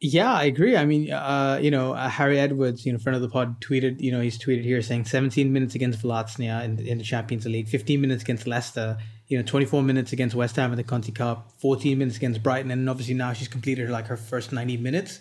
Yeah, 0.00 0.32
I 0.32 0.44
agree. 0.44 0.76
I 0.76 0.84
mean, 0.84 1.10
uh, 1.10 1.58
you 1.60 1.72
know, 1.72 1.92
uh, 1.92 2.08
Harry 2.08 2.38
Edwards, 2.38 2.86
you 2.86 2.92
know, 2.92 3.00
of 3.04 3.20
the 3.20 3.28
pod, 3.28 3.60
tweeted, 3.60 4.00
you 4.00 4.12
know, 4.12 4.20
he's 4.20 4.38
tweeted 4.38 4.62
here 4.62 4.80
saying 4.80 5.06
17 5.06 5.52
minutes 5.52 5.74
against 5.74 6.00
Vllaznia 6.00 6.64
in, 6.64 6.78
in 6.86 6.98
the 6.98 7.04
Champions 7.04 7.44
League, 7.46 7.68
15 7.68 8.00
minutes 8.00 8.22
against 8.22 8.46
Leicester, 8.46 8.96
you 9.26 9.36
know, 9.36 9.42
24 9.42 9.82
minutes 9.82 10.12
against 10.12 10.36
West 10.36 10.54
Ham 10.54 10.70
in 10.70 10.76
the 10.76 10.84
Conti 10.84 11.10
Cup, 11.10 11.50
14 11.60 11.98
minutes 11.98 12.16
against 12.16 12.44
Brighton, 12.44 12.70
and 12.70 12.88
obviously 12.88 13.14
now 13.14 13.32
she's 13.32 13.48
completed 13.48 13.90
like 13.90 14.06
her 14.06 14.16
first 14.16 14.52
90 14.52 14.76
minutes, 14.76 15.18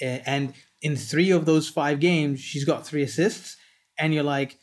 and 0.00 0.54
in 0.80 0.96
three 0.96 1.30
of 1.30 1.44
those 1.44 1.68
five 1.68 1.98
games, 1.98 2.40
she's 2.40 2.64
got 2.64 2.86
three 2.86 3.02
assists, 3.02 3.56
and 3.98 4.14
you're 4.14 4.22
like, 4.22 4.56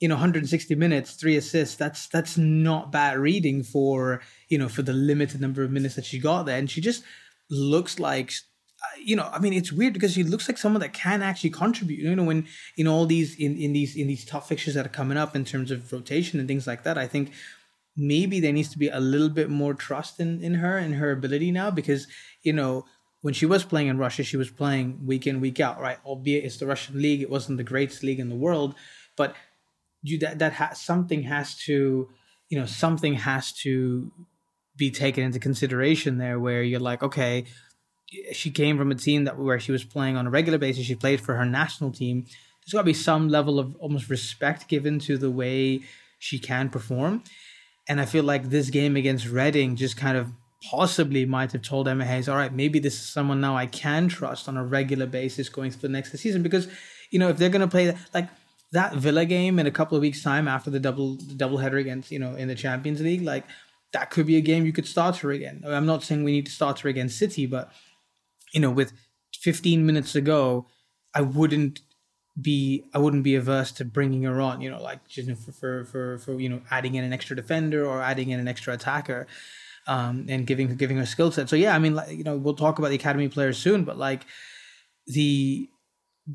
you 0.00 0.08
know, 0.08 0.16
160 0.16 0.74
minutes, 0.74 1.12
three 1.12 1.36
assists. 1.36 1.76
That's 1.76 2.08
that's 2.08 2.36
not 2.36 2.90
bad 2.90 3.18
reading 3.18 3.62
for 3.62 4.20
you 4.52 4.58
know 4.58 4.68
for 4.68 4.82
the 4.82 4.92
limited 4.92 5.40
number 5.40 5.62
of 5.62 5.70
minutes 5.70 5.94
that 5.96 6.04
she 6.04 6.18
got 6.18 6.42
there, 6.44 6.58
and 6.58 6.70
she 6.70 6.82
just 6.82 7.02
looks 7.50 7.98
like 7.98 8.32
uh, 8.82 8.98
you 9.00 9.14
know, 9.16 9.28
I 9.32 9.38
mean, 9.38 9.52
it's 9.52 9.72
weird 9.72 9.94
because 9.94 10.12
she 10.12 10.24
looks 10.24 10.48
like 10.48 10.58
someone 10.58 10.80
that 10.80 10.92
can 10.92 11.22
actually 11.22 11.50
contribute. 11.50 12.00
You 12.00 12.16
know, 12.16 12.24
when 12.24 12.46
in 12.76 12.86
all 12.88 13.06
these 13.06 13.34
in, 13.36 13.56
in 13.56 13.72
these 13.72 13.96
in 13.96 14.08
these 14.08 14.24
tough 14.24 14.48
fixtures 14.48 14.74
that 14.74 14.84
are 14.84 14.96
coming 15.00 15.16
up 15.16 15.34
in 15.34 15.44
terms 15.44 15.70
of 15.70 15.90
rotation 15.90 16.38
and 16.38 16.48
things 16.48 16.66
like 16.66 16.82
that, 16.82 16.98
I 16.98 17.06
think 17.06 17.32
maybe 17.96 18.40
there 18.40 18.52
needs 18.52 18.70
to 18.70 18.78
be 18.78 18.88
a 18.88 19.00
little 19.00 19.30
bit 19.30 19.48
more 19.48 19.72
trust 19.72 20.20
in 20.20 20.42
in 20.42 20.54
her 20.54 20.76
and 20.76 20.96
her 20.96 21.12
ability 21.12 21.50
now 21.50 21.70
because 21.70 22.06
you 22.42 22.52
know 22.52 22.84
when 23.22 23.32
she 23.32 23.46
was 23.46 23.64
playing 23.64 23.88
in 23.88 23.98
Russia, 23.98 24.22
she 24.24 24.36
was 24.36 24.50
playing 24.50 25.06
week 25.06 25.26
in 25.26 25.40
week 25.40 25.60
out, 25.60 25.80
right? 25.80 25.98
Albeit 26.04 26.44
it's 26.44 26.58
the 26.58 26.66
Russian 26.66 27.00
league, 27.00 27.22
it 27.22 27.30
wasn't 27.30 27.56
the 27.56 27.70
greatest 27.72 28.02
league 28.02 28.20
in 28.20 28.28
the 28.28 28.42
world, 28.46 28.74
but 29.16 29.34
you 30.02 30.18
that 30.18 30.40
that 30.40 30.52
has 30.54 30.80
something 30.80 31.22
has 31.22 31.56
to 31.66 32.10
you 32.48 32.58
know 32.58 32.66
something 32.66 33.14
has 33.14 33.52
to 33.64 34.12
be 34.76 34.90
taken 34.90 35.24
into 35.24 35.38
consideration 35.38 36.18
there 36.18 36.38
where 36.38 36.62
you're 36.62 36.80
like 36.80 37.02
okay 37.02 37.44
she 38.32 38.50
came 38.50 38.78
from 38.78 38.90
a 38.90 38.94
team 38.94 39.24
that 39.24 39.38
where 39.38 39.60
she 39.60 39.72
was 39.72 39.84
playing 39.84 40.16
on 40.16 40.26
a 40.26 40.30
regular 40.30 40.58
basis. 40.58 40.86
She 40.86 40.94
played 40.94 41.20
for 41.20 41.34
her 41.34 41.46
national 41.46 41.92
team. 41.92 42.24
There's 42.24 42.72
got 42.72 42.80
to 42.80 42.84
be 42.84 42.94
some 42.94 43.28
level 43.28 43.58
of 43.58 43.74
almost 43.76 44.08
respect 44.08 44.68
given 44.68 44.98
to 45.00 45.16
the 45.16 45.30
way 45.30 45.82
she 46.18 46.38
can 46.38 46.68
perform. 46.68 47.22
And 47.88 48.00
i 48.00 48.04
feel 48.04 48.22
like 48.22 48.44
this 48.44 48.70
game 48.70 48.96
against 48.96 49.26
reading 49.26 49.74
just 49.74 49.96
kind 49.96 50.16
of 50.16 50.30
possibly 50.70 51.26
might 51.26 51.50
have 51.50 51.62
told 51.62 51.88
emma 51.88 52.04
hayes 52.04 52.28
all 52.28 52.36
right 52.36 52.52
maybe 52.52 52.78
this 52.78 52.94
is 52.94 53.12
someone 53.12 53.40
now 53.40 53.56
i 53.56 53.66
can 53.66 54.06
trust 54.06 54.48
on 54.48 54.56
a 54.56 54.64
regular 54.64 55.06
basis 55.06 55.48
going 55.48 55.72
through 55.72 55.80
the 55.80 55.88
next 55.88 56.12
season. 56.16 56.42
Because 56.42 56.68
you 57.10 57.18
know 57.18 57.28
if 57.28 57.38
they're 57.38 57.48
going 57.48 57.60
to 57.60 57.66
play 57.66 57.96
like 58.14 58.28
that 58.70 58.94
Villa 58.94 59.24
game 59.26 59.58
in 59.58 59.66
a 59.66 59.70
couple 59.70 59.96
of 59.96 60.02
weeks' 60.02 60.22
time 60.22 60.46
after 60.46 60.70
the 60.70 60.78
double 60.78 61.16
the 61.16 61.34
double 61.34 61.58
header 61.58 61.78
against 61.78 62.12
you 62.12 62.18
know 62.18 62.34
in 62.36 62.46
the 62.46 62.54
Champions 62.54 63.00
League, 63.00 63.22
like 63.22 63.44
that 63.92 64.10
could 64.10 64.26
be 64.26 64.36
a 64.36 64.40
game 64.40 64.64
you 64.66 64.72
could 64.72 64.86
start 64.86 65.16
her 65.18 65.30
again. 65.30 65.62
I'm 65.66 65.86
not 65.86 66.02
saying 66.02 66.24
we 66.24 66.32
need 66.32 66.46
to 66.46 66.52
start 66.52 66.80
her 66.80 66.88
against 66.88 67.18
City, 67.18 67.46
but 67.46 67.70
you 68.52 68.60
know, 68.60 68.70
with 68.70 68.92
15 69.34 69.84
minutes 69.84 70.12
to 70.12 70.20
go, 70.20 70.66
I 71.14 71.20
wouldn't 71.20 71.80
be 72.40 72.84
I 72.94 72.98
wouldn't 72.98 73.24
be 73.24 73.34
averse 73.34 73.72
to 73.72 73.84
bringing 73.84 74.22
her 74.22 74.40
on. 74.40 74.60
You 74.60 74.70
know, 74.70 74.82
like 74.82 75.06
just 75.08 75.30
for 75.42 75.52
for 75.52 75.84
for, 75.84 76.18
for 76.18 76.40
you 76.40 76.48
know 76.48 76.62
adding 76.70 76.94
in 76.94 77.04
an 77.04 77.12
extra 77.12 77.36
defender 77.36 77.86
or 77.86 78.02
adding 78.02 78.30
in 78.30 78.40
an 78.40 78.48
extra 78.48 78.74
attacker. 78.74 79.26
Um, 79.88 80.26
and 80.28 80.46
giving 80.46 80.72
giving 80.76 80.96
her 80.98 81.06
skill 81.06 81.32
set. 81.32 81.48
So 81.48 81.56
yeah, 81.56 81.74
I 81.74 81.80
mean, 81.80 81.96
like, 81.96 82.16
you 82.16 82.22
know, 82.22 82.36
we'll 82.36 82.54
talk 82.54 82.78
about 82.78 82.90
the 82.90 82.94
academy 82.94 83.28
players 83.28 83.58
soon, 83.58 83.82
but 83.82 83.98
like 83.98 84.24
the 85.08 85.68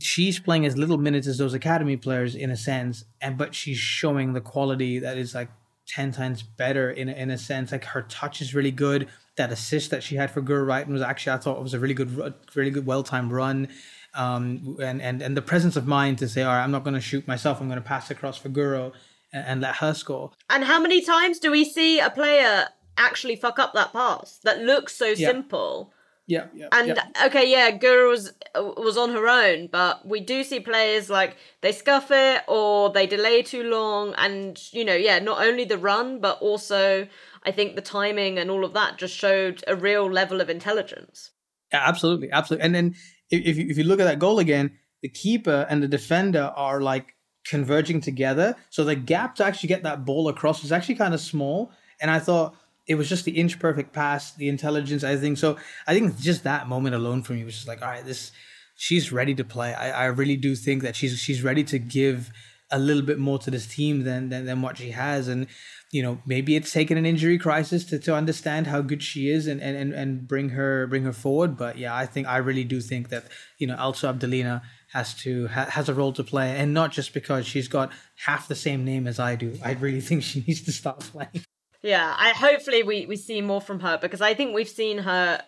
she's 0.01 0.37
playing 0.37 0.65
as 0.65 0.77
little 0.77 0.97
minutes 0.97 1.27
as 1.27 1.37
those 1.37 1.53
academy 1.53 1.95
players 1.95 2.35
in 2.35 2.51
a 2.51 2.57
sense, 2.57 3.05
and 3.21 3.37
but 3.37 3.55
she's 3.55 3.77
showing 3.77 4.33
the 4.33 4.41
quality 4.41 4.99
that 4.99 5.17
is 5.17 5.33
like 5.33 5.49
ten 5.87 6.11
times 6.11 6.43
better 6.43 6.91
in 6.91 7.09
a, 7.09 7.13
in 7.13 7.31
a 7.31 7.37
sense. 7.37 7.71
Like 7.71 7.85
her 7.85 8.03
touch 8.03 8.41
is 8.41 8.53
really 8.53 8.71
good. 8.71 9.07
That 9.37 9.51
assist 9.51 9.91
that 9.91 10.01
she 10.01 10.15
had 10.15 10.31
for 10.31 10.41
Guro 10.41 10.65
Reiten 10.65 10.87
was 10.87 11.01
actually 11.01 11.33
I 11.33 11.37
thought 11.37 11.57
it 11.57 11.63
was 11.63 11.73
a 11.73 11.79
really 11.79 11.93
good, 11.93 12.33
really 12.55 12.71
good, 12.71 12.85
well 12.85 13.03
timed 13.03 13.31
run. 13.31 13.69
Um, 14.13 14.77
and 14.81 15.01
and 15.01 15.21
and 15.21 15.37
the 15.37 15.41
presence 15.41 15.75
of 15.75 15.85
mind 15.85 16.17
to 16.19 16.27
say, 16.27 16.41
all 16.41 16.53
right, 16.53 16.63
I'm 16.63 16.71
not 16.71 16.83
going 16.83 16.95
to 16.95 17.01
shoot 17.01 17.27
myself. 17.27 17.61
I'm 17.61 17.67
going 17.67 17.81
to 17.81 17.87
pass 17.87 18.09
across 18.09 18.37
for 18.37 18.49
Guro 18.49 18.93
and, 19.31 19.45
and 19.45 19.61
let 19.61 19.75
her 19.75 19.93
score. 19.93 20.31
And 20.49 20.63
how 20.63 20.79
many 20.79 21.01
times 21.01 21.39
do 21.39 21.51
we 21.51 21.63
see 21.65 21.99
a 21.99 22.09
player 22.09 22.67
actually 22.97 23.35
fuck 23.35 23.59
up 23.59 23.73
that 23.73 23.93
pass 23.93 24.39
that 24.43 24.61
looks 24.61 24.95
so 24.95 25.07
yeah. 25.07 25.29
simple? 25.29 25.93
Yeah, 26.27 26.47
yeah. 26.53 26.67
And 26.73 26.89
yeah. 26.89 27.25
okay, 27.27 27.49
yeah, 27.49 27.71
Guro 27.71 28.09
was 28.09 28.33
was 28.53 28.97
on 28.97 29.11
her 29.11 29.27
own, 29.27 29.69
but 29.71 30.05
we 30.05 30.19
do 30.19 30.43
see 30.43 30.59
players 30.59 31.09
like 31.09 31.37
they 31.61 31.71
scuff 31.71 32.11
it 32.11 32.43
or 32.49 32.89
they 32.91 33.07
delay 33.07 33.41
too 33.41 33.63
long, 33.63 34.13
and 34.17 34.61
you 34.73 34.83
know, 34.83 34.93
yeah, 34.95 35.19
not 35.19 35.41
only 35.41 35.63
the 35.63 35.77
run, 35.77 36.19
but 36.19 36.37
also 36.41 37.07
I 37.43 37.51
think 37.51 37.75
the 37.75 37.81
timing 37.81 38.37
and 38.37 38.51
all 38.51 38.65
of 38.65 38.73
that 38.73 38.97
just 38.97 39.15
showed 39.15 39.63
a 39.67 39.75
real 39.75 40.11
level 40.11 40.41
of 40.41 40.49
intelligence. 40.49 41.31
Yeah, 41.71 41.83
absolutely, 41.85 42.29
absolutely. 42.29 42.65
And 42.65 42.75
then 42.75 42.95
if 43.31 43.57
you, 43.57 43.67
if 43.69 43.77
you 43.77 43.85
look 43.85 44.01
at 44.01 44.05
that 44.05 44.19
goal 44.19 44.39
again, 44.39 44.77
the 45.01 45.09
keeper 45.09 45.65
and 45.69 45.81
the 45.81 45.87
defender 45.87 46.51
are 46.57 46.81
like 46.81 47.15
converging 47.45 48.01
together, 48.01 48.57
so 48.69 48.83
the 48.83 48.95
gap 48.95 49.35
to 49.35 49.45
actually 49.45 49.67
get 49.67 49.83
that 49.83 50.03
ball 50.03 50.27
across 50.27 50.65
is 50.65 50.73
actually 50.73 50.95
kind 50.95 51.13
of 51.13 51.21
small. 51.21 51.71
And 52.01 52.11
I 52.11 52.19
thought 52.19 52.53
it 52.87 52.95
was 52.95 53.09
just 53.09 53.25
the 53.25 53.31
inch 53.31 53.59
perfect 53.59 53.93
pass, 53.93 54.33
the 54.33 54.47
intelligence, 54.47 55.03
I 55.03 55.17
think. 55.17 55.37
So 55.37 55.57
I 55.85 55.93
think 55.93 56.17
just 56.17 56.43
that 56.43 56.67
moment 56.67 56.95
alone 56.95 57.21
for 57.21 57.33
me 57.33 57.43
was 57.43 57.55
just 57.55 57.67
like, 57.67 57.81
all 57.81 57.89
right, 57.89 58.05
this 58.05 58.31
she's 58.75 59.11
ready 59.11 59.35
to 59.35 59.43
play. 59.43 59.73
I, 59.73 60.03
I 60.03 60.05
really 60.05 60.37
do 60.37 60.55
think 60.55 60.83
that 60.83 60.95
she's 60.95 61.19
she's 61.19 61.43
ready 61.43 61.63
to 61.65 61.79
give 61.79 62.31
a 62.69 62.79
little 62.79 63.01
bit 63.01 63.17
more 63.17 63.39
to 63.39 63.51
this 63.51 63.65
team 63.65 64.03
than 64.03 64.29
than, 64.29 64.45
than 64.45 64.61
what 64.61 64.77
she 64.77 64.91
has. 64.91 65.27
And, 65.27 65.47
you 65.91 66.01
know, 66.01 66.19
maybe 66.25 66.55
it's 66.55 66.71
taken 66.71 66.97
an 66.97 67.05
injury 67.05 67.37
crisis 67.37 67.85
to, 67.85 67.99
to 67.99 68.13
understand 68.13 68.67
how 68.67 68.81
good 68.81 69.01
she 69.01 69.29
is 69.29 69.47
and, 69.47 69.61
and, 69.61 69.77
and 69.77 69.93
and 69.93 70.27
bring 70.27 70.49
her 70.49 70.87
bring 70.87 71.03
her 71.03 71.13
forward. 71.13 71.57
But 71.57 71.77
yeah, 71.77 71.95
I 71.95 72.05
think 72.05 72.27
I 72.27 72.37
really 72.37 72.63
do 72.63 72.79
think 72.79 73.09
that, 73.09 73.25
you 73.57 73.67
know, 73.67 73.75
Alsu 73.75 74.13
Abdullina 74.13 74.61
has 74.93 75.13
to 75.15 75.47
ha, 75.47 75.65
has 75.65 75.89
a 75.89 75.93
role 75.93 76.13
to 76.13 76.23
play 76.23 76.55
and 76.55 76.73
not 76.73 76.93
just 76.93 77.13
because 77.13 77.45
she's 77.45 77.67
got 77.67 77.91
half 78.25 78.47
the 78.47 78.55
same 78.55 78.85
name 78.85 79.07
as 79.07 79.19
I 79.19 79.35
do. 79.35 79.55
I 79.63 79.73
really 79.73 80.01
think 80.01 80.23
she 80.23 80.43
needs 80.47 80.61
to 80.61 80.71
start 80.71 80.99
playing. 81.11 81.43
Yeah, 81.87 82.13
I 82.17 82.31
hopefully 82.31 82.83
we 82.83 83.05
we 83.05 83.15
see 83.15 83.39
more 83.39 83.61
from 83.61 83.79
her 83.79 83.97
because 83.97 84.19
I 84.19 84.33
think 84.33 84.53
we've 84.53 84.67
seen 84.67 84.97
her, 84.97 85.41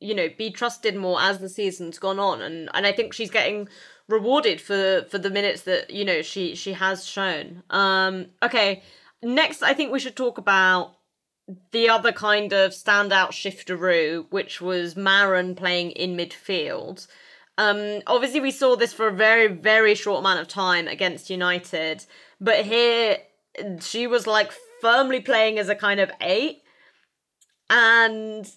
you 0.00 0.16
know, 0.16 0.28
be 0.36 0.50
trusted 0.50 0.96
more 0.96 1.20
as 1.20 1.38
the 1.38 1.48
season's 1.48 2.00
gone 2.00 2.18
on, 2.18 2.42
and 2.42 2.68
and 2.74 2.84
I 2.84 2.90
think 2.90 3.12
she's 3.12 3.30
getting 3.30 3.68
rewarded 4.08 4.60
for 4.60 5.06
for 5.08 5.18
the 5.18 5.30
minutes 5.30 5.62
that 5.62 5.90
you 5.90 6.04
know 6.04 6.22
she 6.22 6.56
she 6.56 6.72
has 6.72 7.06
shown. 7.06 7.62
Um, 7.70 8.26
okay, 8.42 8.82
next 9.22 9.62
I 9.62 9.74
think 9.74 9.92
we 9.92 10.00
should 10.00 10.16
talk 10.16 10.38
about 10.38 10.96
the 11.70 11.88
other 11.88 12.10
kind 12.10 12.52
of 12.52 12.72
standout 12.72 13.30
shifteroo, 13.30 14.26
which 14.30 14.60
was 14.60 14.96
Maren 14.96 15.54
playing 15.54 15.92
in 15.92 16.16
midfield. 16.16 17.06
Um, 17.58 18.02
obviously 18.08 18.40
we 18.40 18.50
saw 18.50 18.74
this 18.74 18.92
for 18.92 19.06
a 19.06 19.12
very 19.12 19.46
very 19.46 19.94
short 19.94 20.18
amount 20.18 20.40
of 20.40 20.48
time 20.48 20.88
against 20.88 21.30
United, 21.30 22.04
but 22.40 22.64
here 22.64 23.18
she 23.80 24.08
was 24.08 24.26
like 24.26 24.50
firmly 24.80 25.20
playing 25.20 25.58
as 25.58 25.68
a 25.68 25.74
kind 25.74 26.00
of 26.00 26.10
eight, 26.20 26.62
and 27.70 28.50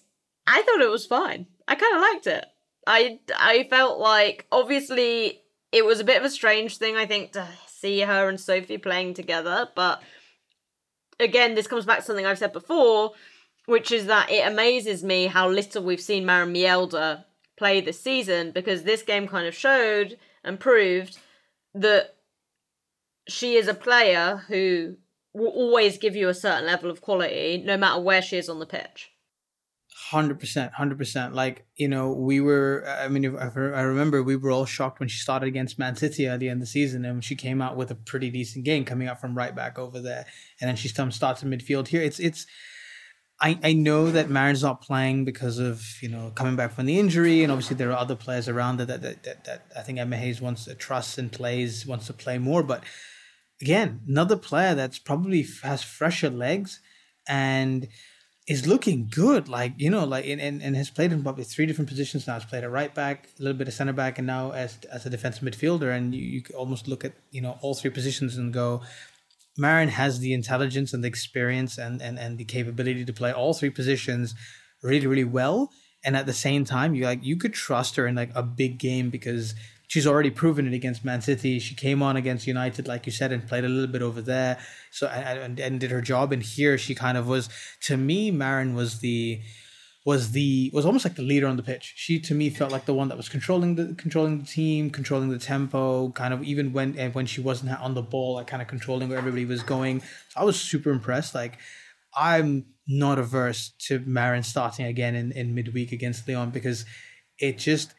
I 0.46 0.62
thought 0.62 0.80
it 0.80 0.90
was 0.90 1.06
fine. 1.06 1.46
I 1.66 1.74
kind 1.74 1.94
of 1.94 2.02
liked 2.02 2.26
it. 2.26 2.46
I 2.86 3.20
I 3.36 3.66
felt 3.70 3.98
like 3.98 4.46
obviously 4.50 5.42
it 5.72 5.84
was 5.84 6.00
a 6.00 6.04
bit 6.04 6.18
of 6.18 6.24
a 6.24 6.30
strange 6.30 6.78
thing 6.78 6.96
I 6.96 7.06
think 7.06 7.32
to 7.32 7.46
see 7.68 8.00
her 8.00 8.28
and 8.28 8.40
Sophie 8.40 8.78
playing 8.78 9.14
together, 9.14 9.68
but 9.74 10.02
again 11.18 11.54
this 11.54 11.66
comes 11.66 11.84
back 11.84 11.98
to 11.98 12.04
something 12.04 12.26
I've 12.26 12.38
said 12.38 12.52
before, 12.52 13.12
which 13.66 13.92
is 13.92 14.06
that 14.06 14.30
it 14.30 14.46
amazes 14.46 15.04
me 15.04 15.26
how 15.26 15.48
little 15.48 15.84
we've 15.84 16.00
seen 16.00 16.26
Maren 16.26 16.52
Mjelde 16.52 17.24
play 17.56 17.80
this 17.80 18.00
season 18.00 18.50
because 18.52 18.82
this 18.82 19.02
game 19.02 19.28
kind 19.28 19.46
of 19.46 19.54
showed 19.54 20.18
and 20.42 20.58
proved 20.58 21.18
that 21.74 22.16
she 23.28 23.54
is 23.54 23.68
a 23.68 23.74
player 23.74 24.42
who 24.48 24.96
will 25.32 25.48
always 25.48 25.98
give 25.98 26.16
you 26.16 26.28
a 26.28 26.34
certain 26.34 26.66
level 26.66 26.90
of 26.90 27.00
quality, 27.00 27.62
no 27.64 27.76
matter 27.76 28.00
where 28.00 28.22
she 28.22 28.36
is 28.36 28.48
on 28.48 28.58
the 28.58 28.66
pitch. 28.66 29.10
Hundred 30.10 30.40
percent, 30.40 30.72
hundred 30.72 30.98
percent. 30.98 31.34
Like 31.34 31.66
you 31.76 31.86
know, 31.86 32.12
we 32.12 32.40
were. 32.40 32.84
I 32.88 33.08
mean, 33.08 33.36
I 33.36 33.82
remember 33.82 34.22
we 34.22 34.34
were 34.34 34.50
all 34.50 34.64
shocked 34.64 34.98
when 34.98 35.08
she 35.08 35.18
started 35.18 35.46
against 35.46 35.78
Man 35.78 35.94
City 35.94 36.26
at 36.26 36.40
the 36.40 36.48
end 36.48 36.58
of 36.58 36.60
the 36.60 36.66
season, 36.66 37.04
and 37.04 37.22
she 37.22 37.36
came 37.36 37.60
out 37.60 37.76
with 37.76 37.90
a 37.90 37.94
pretty 37.94 38.30
decent 38.30 38.64
game, 38.64 38.84
coming 38.84 39.08
out 39.08 39.20
from 39.20 39.36
right 39.36 39.54
back 39.54 39.78
over 39.78 40.00
there, 40.00 40.26
and 40.60 40.68
then 40.68 40.92
come 40.94 41.12
starts 41.12 41.42
in 41.42 41.50
midfield 41.50 41.88
here. 41.88 42.02
It's 42.02 42.18
it's. 42.18 42.46
I, 43.42 43.58
I 43.62 43.72
know 43.72 44.10
that 44.10 44.28
Maren's 44.28 44.62
not 44.62 44.82
playing 44.82 45.24
because 45.24 45.58
of 45.58 45.82
you 46.00 46.08
know 46.08 46.32
coming 46.34 46.56
back 46.56 46.72
from 46.72 46.86
the 46.86 46.98
injury, 46.98 47.42
and 47.42 47.52
obviously 47.52 47.76
there 47.76 47.90
are 47.90 47.98
other 47.98 48.16
players 48.16 48.48
around 48.48 48.78
that 48.78 48.88
that, 48.88 49.02
that, 49.02 49.22
that, 49.22 49.44
that 49.44 49.66
I 49.76 49.82
think 49.82 49.98
Emma 49.98 50.16
Hayes 50.16 50.40
wants 50.40 50.64
to 50.64 50.74
trust 50.74 51.18
and 51.18 51.30
plays 51.30 51.86
wants 51.86 52.06
to 52.06 52.12
play 52.12 52.38
more, 52.38 52.62
but 52.62 52.84
again, 53.60 54.00
another 54.08 54.36
player 54.36 54.74
that's 54.74 54.98
probably 54.98 55.46
has 55.62 55.82
fresher 55.82 56.30
legs 56.30 56.80
and 57.28 57.88
is 58.48 58.66
looking 58.66 59.08
good. 59.10 59.48
Like, 59.48 59.74
you 59.76 59.90
know, 59.90 60.04
like 60.04 60.26
and, 60.26 60.40
and, 60.40 60.62
and 60.62 60.76
has 60.76 60.90
played 60.90 61.12
in 61.12 61.22
probably 61.22 61.44
three 61.44 61.66
different 61.66 61.88
positions 61.88 62.26
now. 62.26 62.34
Has 62.34 62.44
played 62.44 62.64
at 62.64 62.70
right 62.70 62.94
back, 62.94 63.28
a 63.38 63.42
little 63.42 63.56
bit 63.56 63.68
of 63.68 63.74
center 63.74 63.92
back, 63.92 64.18
and 64.18 64.26
now 64.26 64.52
as 64.52 64.78
as 64.92 65.06
a 65.06 65.10
defensive 65.10 65.44
midfielder. 65.44 65.94
And 65.96 66.14
you, 66.14 66.22
you 66.22 66.42
almost 66.56 66.88
look 66.88 67.04
at, 67.04 67.12
you 67.30 67.40
know, 67.40 67.58
all 67.60 67.74
three 67.74 67.90
positions 67.90 68.36
and 68.36 68.52
go, 68.52 68.82
Maren 69.56 69.88
has 69.88 70.20
the 70.20 70.32
intelligence 70.32 70.92
and 70.92 71.04
the 71.04 71.08
experience 71.08 71.78
and, 71.78 72.00
and, 72.00 72.18
and 72.18 72.38
the 72.38 72.44
capability 72.44 73.04
to 73.04 73.12
play 73.12 73.32
all 73.32 73.54
three 73.54 73.70
positions 73.70 74.34
really, 74.82 75.06
really 75.06 75.24
well. 75.24 75.70
And 76.02 76.16
at 76.16 76.26
the 76.26 76.32
same 76.32 76.64
time, 76.64 76.94
you 76.94 77.04
like 77.04 77.22
you 77.22 77.36
could 77.36 77.52
trust 77.52 77.96
her 77.96 78.06
in 78.06 78.14
like 78.14 78.30
a 78.34 78.42
big 78.42 78.78
game 78.78 79.10
because 79.10 79.54
she's 79.90 80.06
already 80.06 80.30
proven 80.30 80.68
it 80.68 80.72
against 80.72 81.04
Man 81.04 81.20
City. 81.20 81.58
She 81.58 81.74
came 81.74 82.00
on 82.00 82.16
against 82.16 82.46
United, 82.46 82.86
like 82.86 83.06
you 83.06 83.12
said, 83.12 83.32
and 83.32 83.44
played 83.44 83.64
a 83.64 83.68
little 83.68 83.90
bit 83.90 84.02
over 84.02 84.22
there. 84.22 84.56
So 84.92 85.08
and, 85.08 85.58
and 85.58 85.80
did 85.80 85.90
her 85.90 86.00
job. 86.00 86.32
And 86.32 86.44
here 86.44 86.78
she 86.78 86.94
kind 86.94 87.18
of 87.18 87.26
was. 87.26 87.48
To 87.82 87.96
me, 87.96 88.30
Maren 88.30 88.74
was 88.76 89.00
the 89.00 89.40
was 90.06 90.30
the 90.30 90.70
was 90.72 90.86
almost 90.86 91.04
like 91.04 91.16
the 91.16 91.22
leader 91.22 91.48
on 91.48 91.56
the 91.56 91.64
pitch. 91.64 91.94
She 91.96 92.20
to 92.20 92.34
me 92.34 92.50
felt 92.50 92.70
like 92.70 92.84
the 92.84 92.94
one 92.94 93.08
that 93.08 93.16
was 93.16 93.28
controlling 93.28 93.74
the 93.74 93.94
controlling 93.96 94.38
the 94.38 94.46
team, 94.46 94.90
controlling 94.90 95.28
the 95.28 95.40
tempo. 95.40 96.10
Kind 96.10 96.32
of 96.32 96.44
even 96.44 96.72
when 96.72 96.94
when 97.10 97.26
she 97.26 97.40
wasn't 97.40 97.72
on 97.80 97.94
the 97.94 98.02
ball, 98.02 98.34
like 98.34 98.46
kind 98.46 98.62
of 98.62 98.68
controlling 98.68 99.08
where 99.08 99.18
everybody 99.18 99.44
was 99.44 99.64
going. 99.64 100.02
So 100.28 100.40
I 100.40 100.44
was 100.44 100.58
super 100.58 100.90
impressed. 100.90 101.34
Like 101.34 101.58
I'm 102.14 102.66
not 102.86 103.18
averse 103.18 103.72
to 103.86 103.98
Maren 104.06 104.44
starting 104.44 104.86
again 104.86 105.16
in 105.16 105.32
in 105.32 105.52
midweek 105.52 105.90
against 105.90 106.28
Lyon 106.28 106.50
because 106.50 106.84
it 107.40 107.58
just 107.58 107.94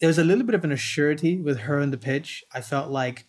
there 0.00 0.08
was 0.08 0.18
a 0.18 0.24
little 0.24 0.44
bit 0.44 0.54
of 0.54 0.64
an 0.64 0.70
assurity 0.70 1.42
with 1.42 1.60
her 1.60 1.80
in 1.80 1.90
the 1.90 1.98
pitch. 1.98 2.44
I 2.52 2.60
felt 2.60 2.90
like, 2.90 3.24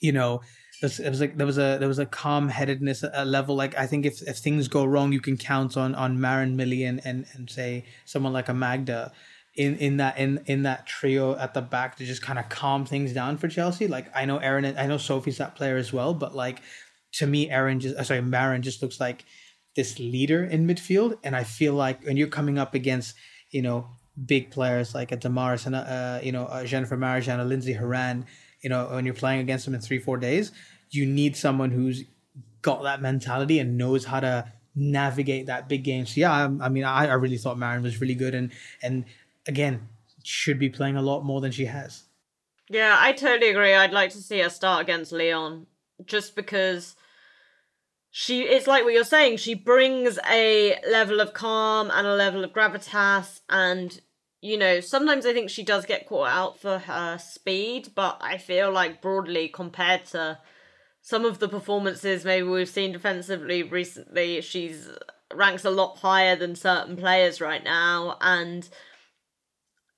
you 0.00 0.12
know, 0.12 0.40
it 0.82 1.08
was, 1.08 1.20
like 1.20 1.36
there 1.36 1.46
was 1.46 1.58
a 1.58 1.76
there 1.78 1.86
was 1.86 2.00
a 2.00 2.06
calm 2.06 2.48
headedness 2.48 3.04
a 3.12 3.24
level 3.24 3.54
like 3.54 3.78
I 3.78 3.86
think 3.86 4.04
if, 4.04 4.20
if 4.22 4.38
things 4.38 4.66
go 4.66 4.84
wrong, 4.84 5.12
you 5.12 5.20
can 5.20 5.36
count 5.36 5.76
on 5.76 5.94
on 5.94 6.20
Maren 6.20 6.56
Millie 6.56 6.82
and, 6.82 7.00
and 7.04 7.24
and 7.34 7.48
say 7.48 7.84
someone 8.04 8.32
like 8.32 8.48
a 8.48 8.54
Magda 8.54 9.12
in 9.54 9.76
in 9.76 9.98
that 9.98 10.18
in 10.18 10.42
in 10.46 10.64
that 10.64 10.86
trio 10.86 11.36
at 11.36 11.54
the 11.54 11.60
back 11.60 11.96
to 11.96 12.04
just 12.04 12.22
kind 12.22 12.38
of 12.38 12.48
calm 12.48 12.84
things 12.84 13.12
down 13.12 13.38
for 13.38 13.46
Chelsea. 13.46 13.86
Like 13.86 14.06
I 14.14 14.24
know 14.24 14.38
Erin, 14.38 14.76
I 14.76 14.86
know 14.86 14.98
Sophie's 14.98 15.38
that 15.38 15.54
player 15.54 15.76
as 15.76 15.92
well, 15.92 16.14
but 16.14 16.34
like 16.34 16.60
to 17.14 17.26
me, 17.26 17.48
Erin 17.48 17.78
just 17.78 17.96
uh, 17.96 18.02
sorry, 18.02 18.22
Maren 18.22 18.62
just 18.62 18.82
looks 18.82 18.98
like 18.98 19.24
this 19.76 19.98
leader 19.98 20.44
in 20.44 20.66
midfield, 20.66 21.16
and 21.22 21.36
I 21.36 21.44
feel 21.44 21.74
like 21.74 22.04
when 22.04 22.16
you're 22.16 22.28
coming 22.28 22.58
up 22.58 22.74
against 22.74 23.14
you 23.50 23.62
know 23.62 23.88
big 24.26 24.50
players 24.50 24.94
like 24.94 25.12
a 25.12 25.16
Damaris 25.16 25.66
and 25.66 25.74
uh, 25.74 26.20
you 26.22 26.32
know 26.32 26.46
uh, 26.46 26.64
Jennifer 26.64 26.96
Marjan 26.96 27.38
or 27.38 27.44
Lindsey 27.44 27.72
Horan, 27.72 28.26
you 28.60 28.70
know 28.70 28.86
when 28.86 29.04
you're 29.04 29.14
playing 29.14 29.40
against 29.40 29.64
them 29.64 29.74
in 29.74 29.80
three 29.80 29.98
four 29.98 30.16
days, 30.16 30.52
you 30.90 31.06
need 31.06 31.36
someone 31.36 31.70
who's 31.70 32.04
got 32.60 32.82
that 32.82 33.02
mentality 33.02 33.58
and 33.58 33.76
knows 33.76 34.04
how 34.04 34.20
to 34.20 34.52
navigate 34.74 35.46
that 35.46 35.68
big 35.68 35.84
game. 35.84 36.06
So 36.06 36.20
yeah, 36.20 36.32
I, 36.32 36.64
I 36.64 36.68
mean, 36.68 36.84
I, 36.84 37.08
I 37.08 37.14
really 37.14 37.38
thought 37.38 37.58
Maren 37.58 37.82
was 37.82 38.00
really 38.00 38.14
good, 38.14 38.34
and 38.34 38.52
and 38.82 39.04
again, 39.46 39.88
should 40.22 40.58
be 40.58 40.68
playing 40.68 40.96
a 40.96 41.02
lot 41.02 41.24
more 41.24 41.40
than 41.40 41.52
she 41.52 41.66
has. 41.66 42.04
Yeah, 42.68 42.96
I 42.98 43.12
totally 43.12 43.50
agree. 43.50 43.74
I'd 43.74 43.92
like 43.92 44.10
to 44.10 44.18
see 44.18 44.38
her 44.38 44.48
start 44.48 44.82
against 44.82 45.12
Lyon 45.12 45.66
just 46.06 46.34
because 46.34 46.96
she 48.14 48.42
it's 48.42 48.66
like 48.66 48.84
what 48.84 48.92
you're 48.92 49.04
saying, 49.04 49.38
she 49.38 49.54
brings 49.54 50.18
a 50.30 50.78
level 50.88 51.18
of 51.18 51.32
calm 51.32 51.90
and 51.90 52.06
a 52.06 52.14
level 52.14 52.44
of 52.44 52.52
gravitas 52.52 53.40
and 53.48 54.00
you 54.42 54.58
know, 54.58 54.80
sometimes 54.80 55.24
I 55.24 55.32
think 55.32 55.48
she 55.48 55.62
does 55.62 55.86
get 55.86 56.06
caught 56.06 56.28
out 56.28 56.60
for 56.60 56.80
her 56.80 57.16
speed, 57.16 57.92
but 57.94 58.18
I 58.20 58.38
feel 58.38 58.72
like 58.72 59.00
broadly 59.00 59.48
compared 59.48 60.04
to 60.06 60.40
some 61.00 61.24
of 61.24 61.38
the 61.38 61.48
performances 61.48 62.24
maybe 62.24 62.46
we've 62.46 62.68
seen 62.68 62.92
defensively 62.92 63.62
recently, 63.62 64.42
she's 64.42 64.90
ranks 65.32 65.64
a 65.64 65.70
lot 65.70 65.96
higher 65.98 66.36
than 66.36 66.54
certain 66.54 66.94
players 66.98 67.40
right 67.40 67.64
now 67.64 68.18
and 68.20 68.68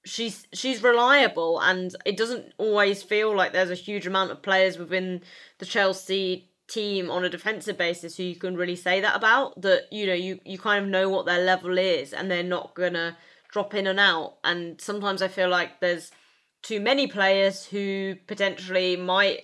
she's 0.05 0.47
she's 0.53 0.85
reliable 0.85 1.61
and 1.61 1.97
it 2.07 2.17
doesn't 2.17 2.53
always 2.59 3.03
feel 3.03 3.35
like 3.35 3.53
there's 3.53 3.71
a 3.71 3.75
huge 3.75 4.07
amount 4.07 4.31
of 4.31 4.41
players 4.41 4.79
within 4.79 5.21
the 5.59 5.67
Chelsea 5.67 6.53
team 6.67 7.11
on 7.11 7.25
a 7.25 7.29
defensive 7.29 7.77
basis 7.77 8.17
who 8.17 8.23
you 8.23 8.37
can 8.37 8.57
really 8.57 8.77
say 8.77 9.01
that 9.01 9.15
about 9.15 9.61
that 9.61 9.83
you 9.93 10.07
know 10.07 10.15
you 10.15 10.41
you 10.45 10.59
kind 10.59 10.83
of 10.83 10.91
know 10.91 11.09
what 11.11 11.27
their 11.27 11.45
level 11.45 11.77
is 11.77 12.13
and 12.15 12.31
they're 12.31 12.43
not 12.43 12.75
to 12.75 13.17
drop 13.53 13.75
in 13.75 13.87
and 13.87 14.01
out 14.01 14.39
and 14.45 14.81
sometimes 14.81 15.21
I 15.21 15.29
feel 15.29 15.51
like 15.51 15.81
there's 15.81 16.11
too 16.63 16.81
many 16.81 17.07
players 17.07 17.67
who 17.67 18.17
potentially 18.27 18.97
might 18.97 19.43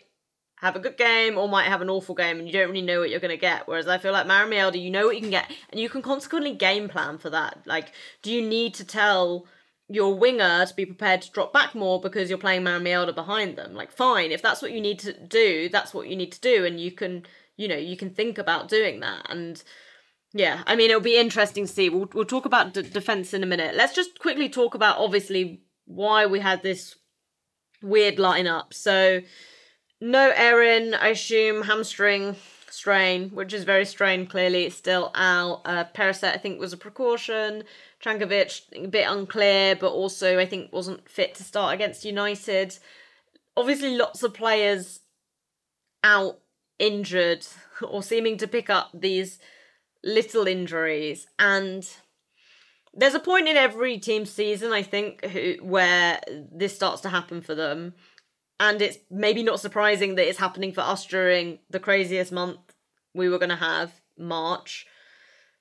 have 0.60 0.76
a 0.76 0.80
good 0.80 0.96
game 0.96 1.38
or 1.38 1.48
might 1.48 1.68
have 1.68 1.80
an 1.80 1.90
awful 1.90 2.14
game 2.14 2.38
and 2.38 2.46
you 2.46 2.52
don't 2.52 2.68
really 2.68 2.82
know 2.82 3.00
what 3.00 3.10
you're 3.10 3.20
going 3.20 3.30
to 3.30 3.36
get. 3.36 3.66
Whereas 3.66 3.88
I 3.88 3.98
feel 3.98 4.12
like 4.12 4.26
Maren 4.26 4.50
Mjelde, 4.50 4.82
you 4.82 4.90
know 4.90 5.06
what 5.06 5.14
you 5.14 5.22
can 5.22 5.30
get 5.30 5.50
and 5.70 5.80
you 5.80 5.88
can 5.88 6.02
consequently 6.02 6.54
game 6.54 6.88
plan 6.88 7.18
for 7.18 7.30
that. 7.30 7.58
Like, 7.66 7.92
do 8.22 8.30
you 8.30 8.46
need 8.46 8.74
to 8.74 8.84
tell 8.84 9.46
your 9.90 10.14
winger 10.14 10.64
to 10.64 10.74
be 10.74 10.86
prepared 10.86 11.20
to 11.20 11.30
drop 11.32 11.52
back 11.52 11.74
more 11.74 12.00
because 12.00 12.28
you're 12.28 12.38
playing 12.38 12.62
Mjelde 12.62 13.12
behind 13.12 13.56
them. 13.56 13.74
Like, 13.74 13.90
fine, 13.90 14.30
if 14.30 14.40
that's 14.40 14.62
what 14.62 14.70
you 14.70 14.80
need 14.80 15.00
to 15.00 15.12
do, 15.12 15.68
that's 15.68 15.92
what 15.92 16.06
you 16.06 16.14
need 16.14 16.30
to 16.30 16.40
do, 16.40 16.64
and 16.64 16.80
you 16.80 16.92
can, 16.92 17.26
you 17.56 17.66
know, 17.66 17.76
you 17.76 17.96
can 17.96 18.10
think 18.10 18.38
about 18.38 18.68
doing 18.68 19.00
that. 19.00 19.26
And 19.28 19.60
yeah, 20.32 20.62
I 20.64 20.76
mean, 20.76 20.90
it'll 20.90 21.02
be 21.02 21.18
interesting 21.18 21.66
to 21.66 21.72
see. 21.72 21.88
We'll 21.88 22.08
we'll 22.14 22.24
talk 22.24 22.44
about 22.44 22.72
d- 22.72 22.82
defense 22.82 23.34
in 23.34 23.42
a 23.42 23.46
minute. 23.46 23.74
Let's 23.74 23.94
just 23.94 24.20
quickly 24.20 24.48
talk 24.48 24.74
about 24.74 24.98
obviously 24.98 25.62
why 25.86 26.24
we 26.24 26.38
had 26.38 26.62
this 26.62 26.94
weird 27.82 28.16
lineup. 28.16 28.72
So, 28.72 29.22
no 30.00 30.32
Erin, 30.36 30.94
I 30.94 31.08
assume 31.08 31.62
hamstring 31.62 32.36
strain, 32.70 33.30
which 33.30 33.52
is 33.52 33.64
very 33.64 33.84
strained. 33.84 34.30
Clearly, 34.30 34.66
it's 34.66 34.76
still 34.76 35.10
out. 35.16 35.62
Uh, 35.64 35.84
Perisset, 35.92 36.34
I 36.34 36.38
think, 36.38 36.60
was 36.60 36.72
a 36.72 36.76
precaution. 36.76 37.64
Cankovic, 38.04 38.62
a 38.72 38.88
bit 38.88 39.06
unclear, 39.08 39.76
but 39.76 39.92
also 39.92 40.38
I 40.38 40.46
think 40.46 40.72
wasn't 40.72 41.08
fit 41.08 41.34
to 41.36 41.44
start 41.44 41.74
against 41.74 42.04
United. 42.04 42.78
Obviously, 43.56 43.96
lots 43.96 44.22
of 44.22 44.34
players 44.34 45.00
out 46.02 46.38
injured 46.78 47.46
or 47.82 48.02
seeming 48.02 48.36
to 48.38 48.48
pick 48.48 48.70
up 48.70 48.90
these 48.94 49.38
little 50.02 50.46
injuries. 50.46 51.26
And 51.38 51.88
there's 52.94 53.14
a 53.14 53.20
point 53.20 53.48
in 53.48 53.56
every 53.56 53.98
team 53.98 54.24
season, 54.24 54.72
I 54.72 54.82
think, 54.82 55.24
who, 55.26 55.56
where 55.62 56.20
this 56.28 56.74
starts 56.74 57.02
to 57.02 57.08
happen 57.08 57.42
for 57.42 57.54
them. 57.54 57.94
And 58.58 58.82
it's 58.82 58.98
maybe 59.10 59.42
not 59.42 59.60
surprising 59.60 60.16
that 60.16 60.28
it's 60.28 60.38
happening 60.38 60.72
for 60.72 60.82
us 60.82 61.06
during 61.06 61.60
the 61.70 61.80
craziest 61.80 62.32
month 62.32 62.60
we 63.14 63.28
were 63.28 63.38
going 63.38 63.50
to 63.50 63.56
have, 63.56 64.00
March. 64.18 64.86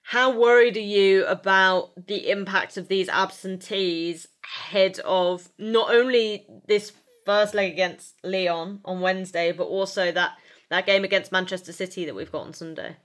How 0.09 0.31
worried 0.31 0.75
are 0.75 0.79
you 0.79 1.23
about 1.27 1.91
the 2.07 2.31
impact 2.31 2.77
of 2.77 2.87
these 2.87 3.09
absentees 3.09 4.25
ahead 4.43 4.97
of 5.05 5.47
not 5.59 5.93
only 5.93 6.47
this 6.67 6.93
first 7.27 7.53
leg 7.53 7.73
against 7.73 8.15
Lyon 8.23 8.79
on 8.83 9.01
Wednesday, 9.01 9.51
but 9.51 9.65
also 9.65 10.11
that 10.11 10.31
that 10.71 10.87
game 10.87 11.03
against 11.03 11.31
Manchester 11.31 11.71
City 11.71 12.05
that 12.05 12.15
we've 12.15 12.31
got 12.31 12.47
on 12.47 12.53
Sunday? 12.55 12.97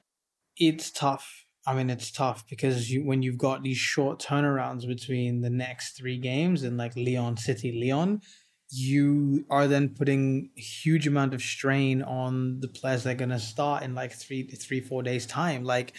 It's 0.57 0.90
tough. 0.90 1.45
I 1.67 1.75
mean, 1.75 1.90
it's 1.90 2.11
tough 2.11 2.49
because 2.49 2.90
you, 2.90 3.05
when 3.05 3.21
you've 3.21 3.37
got 3.37 3.62
these 3.62 3.77
short 3.77 4.19
turnarounds 4.19 4.87
between 4.87 5.43
the 5.43 5.51
next 5.51 5.99
three 5.99 6.17
games 6.17 6.62
and 6.62 6.79
like 6.79 6.97
Lyon 6.97 7.37
City, 7.37 7.79
Lyon, 7.85 8.23
you 8.71 9.45
are 9.51 9.69
then 9.69 9.90
putting 9.90 10.49
a 10.57 10.61
huge 10.62 11.07
amount 11.07 11.35
of 11.35 11.43
strain 11.43 12.01
on 12.01 12.61
the 12.61 12.69
players 12.69 13.03
that 13.03 13.11
are 13.11 13.14
going 13.14 13.29
to 13.29 13.38
start 13.38 13.83
in 13.83 13.95
like 13.95 14.14
three, 14.14 14.47
three, 14.47 14.81
four 14.81 15.03
days 15.03 15.27
time. 15.27 15.64
Like 15.64 15.93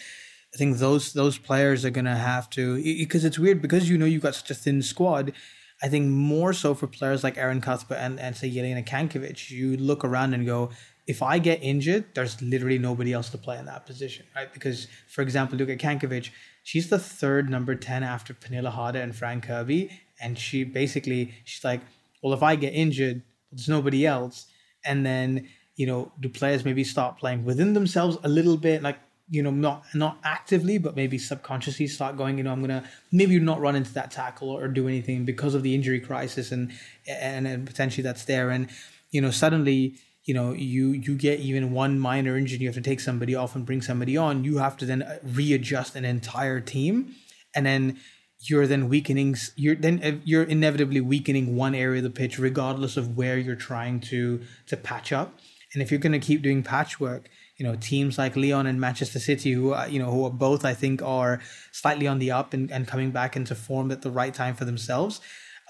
I 0.56 0.58
think 0.58 0.78
those 0.78 1.12
those 1.12 1.36
players 1.36 1.84
are 1.84 1.90
gonna 1.90 2.16
have 2.16 2.48
to 2.50 2.82
because 2.82 3.26
it's 3.26 3.38
weird 3.38 3.60
because 3.60 3.90
you 3.90 3.98
know 3.98 4.06
you 4.06 4.18
got 4.18 4.34
such 4.34 4.50
a 4.50 4.54
thin 4.54 4.80
squad. 4.80 5.34
I 5.82 5.88
think 5.88 6.06
more 6.06 6.54
so 6.54 6.72
for 6.74 6.86
players 6.86 7.22
like 7.22 7.36
Erin 7.36 7.60
Cuthbert 7.60 7.98
and, 7.98 8.18
and 8.18 8.34
say 8.34 8.50
Jelena 8.50 8.82
Cankovic, 8.82 9.50
you 9.50 9.76
look 9.76 10.02
around 10.02 10.32
and 10.32 10.46
go, 10.46 10.70
if 11.06 11.22
I 11.22 11.38
get 11.38 11.62
injured, 11.62 12.06
there's 12.14 12.40
literally 12.40 12.78
nobody 12.78 13.12
else 13.12 13.28
to 13.30 13.38
play 13.38 13.58
in 13.58 13.66
that 13.66 13.84
position, 13.84 14.24
right? 14.34 14.50
Because, 14.50 14.86
for 15.08 15.20
example, 15.20 15.58
look 15.58 15.68
at 15.68 15.76
Cankovic. 15.76 16.30
She's 16.62 16.88
the 16.88 16.98
third 16.98 17.50
number 17.50 17.74
10 17.74 18.02
after 18.02 18.32
Pernille 18.32 18.70
Harder 18.70 19.00
and 19.00 19.14
Fran 19.14 19.42
Kirby. 19.42 19.90
And 20.18 20.38
she 20.38 20.64
basically, 20.64 21.34
she's 21.44 21.62
like, 21.62 21.82
well, 22.22 22.32
if 22.32 22.42
I 22.42 22.56
get 22.56 22.72
injured, 22.72 23.20
there's 23.52 23.68
nobody 23.68 24.06
else. 24.06 24.46
And 24.86 25.04
then, 25.04 25.46
you 25.76 25.86
know, 25.86 26.12
do 26.18 26.30
players 26.30 26.64
maybe 26.64 26.84
start 26.84 27.18
playing 27.18 27.44
within 27.44 27.74
themselves 27.74 28.16
a 28.24 28.28
little 28.30 28.56
bit? 28.56 28.82
Like, 28.82 28.96
you 29.28 29.42
know, 29.42 29.50
not 29.50 29.84
not 29.94 30.18
actively, 30.22 30.78
but 30.78 30.94
maybe 30.94 31.18
subconsciously 31.18 31.88
start 31.88 32.16
going, 32.16 32.38
you 32.38 32.44
know, 32.44 32.52
I'm 32.52 32.60
gonna 32.60 32.84
maybe 33.10 33.38
not 33.40 33.60
run 33.60 33.74
into 33.74 33.92
that 33.94 34.10
tackle 34.10 34.50
or, 34.50 34.68
do 34.68 34.88
anything 34.88 35.24
because 35.24 35.54
of 35.54 35.62
the 35.62 35.74
injury 35.74 36.00
crisis 36.00 36.52
and, 36.52 36.72
and 37.08 37.46
and 37.46 37.66
potentially 37.66 38.02
that's 38.02 38.24
there. 38.24 38.50
And 38.50 38.68
you 39.10 39.20
know, 39.20 39.30
suddenly, 39.30 39.96
you 40.24 40.34
know, 40.34 40.52
you 40.52 40.92
you 40.92 41.16
get 41.16 41.40
even 41.40 41.72
one 41.72 41.98
minor 41.98 42.36
injury, 42.36 42.58
you 42.58 42.68
have 42.68 42.74
to 42.76 42.80
take 42.80 43.00
somebody 43.00 43.34
off 43.34 43.56
and 43.56 43.66
bring 43.66 43.82
somebody 43.82 44.16
on. 44.16 44.44
You 44.44 44.58
have 44.58 44.76
to 44.78 44.86
then 44.86 45.02
uh, 45.02 45.18
readjust 45.24 45.96
an 45.96 46.04
entire 46.04 46.60
team, 46.60 47.14
and 47.54 47.66
then 47.66 47.98
you're 48.40 48.66
then 48.66 48.88
weakening. 48.88 49.36
You're 49.56 49.76
then 49.76 50.00
uh, 50.04 50.12
you're 50.24 50.44
inevitably 50.44 51.00
weakening 51.00 51.56
one 51.56 51.74
area 51.74 51.98
of 51.98 52.04
the 52.04 52.10
pitch, 52.10 52.38
regardless 52.38 52.96
of 52.96 53.16
where 53.16 53.38
you're 53.38 53.56
trying 53.56 54.00
to 54.00 54.42
to 54.66 54.76
patch 54.76 55.12
up. 55.12 55.38
And 55.74 55.82
if 55.82 55.90
you're 55.90 56.00
going 56.00 56.12
to 56.12 56.18
keep 56.18 56.42
doing 56.42 56.62
patchwork, 56.62 57.28
you 57.56 57.64
know 57.64 57.74
teams 57.76 58.18
like 58.18 58.36
Lyon 58.36 58.66
and 58.66 58.80
Manchester 58.80 59.18
City, 59.18 59.52
who 59.52 59.72
are, 59.72 59.88
you 59.88 59.98
know 59.98 60.10
who 60.10 60.24
are 60.24 60.30
both 60.30 60.64
I 60.64 60.74
think 60.74 61.02
are 61.02 61.40
slightly 61.72 62.06
on 62.06 62.18
the 62.18 62.30
up 62.30 62.52
and, 62.52 62.70
and 62.70 62.86
coming 62.86 63.10
back 63.10 63.36
into 63.36 63.54
form 63.54 63.90
at 63.90 64.02
the 64.02 64.10
right 64.10 64.34
time 64.34 64.54
for 64.54 64.64
themselves, 64.64 65.20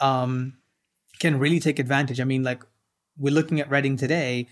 um, 0.01 0.55
can 1.21 1.39
really 1.39 1.61
take 1.61 1.79
advantage. 1.79 2.21
I 2.21 2.25
mean, 2.25 2.43
like 2.43 2.65
we're 3.17 3.35
looking 3.35 3.61
at 3.61 3.71
Reading 3.71 3.97
today. 3.97 4.49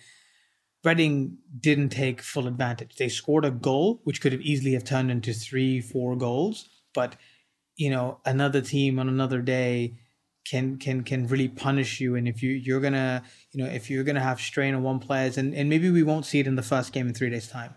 Reading 0.85 1.39
didn't 1.61 1.89
take 1.89 2.21
full 2.21 2.47
advantage. 2.47 2.97
They 2.97 3.09
scored 3.09 3.47
a 3.47 3.51
goal, 3.51 4.01
which 4.05 4.21
could 4.21 4.33
have 4.33 4.43
easily 4.43 4.75
have 4.75 4.85
turned 4.85 5.11
into 5.11 5.33
three, 5.33 5.81
four 5.81 6.15
goals. 6.15 6.69
But 6.93 7.17
you 7.77 7.91
know, 7.91 8.21
another 8.25 8.61
team 8.61 8.99
on 8.99 9.09
another 9.09 9.41
day 9.41 9.95
can 10.45 10.77
can 10.77 11.03
can 11.03 11.27
really 11.27 11.49
punish 11.49 12.01
you. 12.01 12.17
And 12.17 12.29
if 12.29 12.43
you 12.43 12.53
you're 12.53 12.81
gonna 12.81 13.23
you 13.53 13.63
know 13.63 13.71
if 13.71 13.91
you're 13.91 14.05
gonna 14.05 14.21
have 14.21 14.41
strain 14.41 14.75
on 14.75 14.83
one 14.83 14.99
players 14.99 15.39
and, 15.39 15.55
and 15.55 15.69
maybe 15.69 15.91
we 15.91 16.03
won't 16.03 16.27
see 16.27 16.41
it 16.41 16.47
in 16.47 16.57
the 16.57 16.63
first 16.63 16.93
game 16.93 17.09
in 17.09 17.15
three 17.15 17.31
days 17.31 17.49
time 17.49 17.75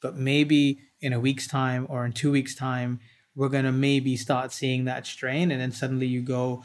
but 0.00 0.16
maybe 0.16 0.80
in 1.00 1.12
a 1.12 1.20
week's 1.20 1.46
time 1.46 1.86
or 1.88 2.04
in 2.04 2.12
two 2.12 2.30
weeks 2.30 2.54
time 2.54 3.00
we're 3.34 3.48
gonna 3.48 3.72
maybe 3.72 4.16
start 4.16 4.52
seeing 4.52 4.84
that 4.84 5.06
strain. 5.06 5.52
And 5.52 5.60
then 5.60 5.72
suddenly 5.72 6.06
you 6.06 6.22
go 6.22 6.64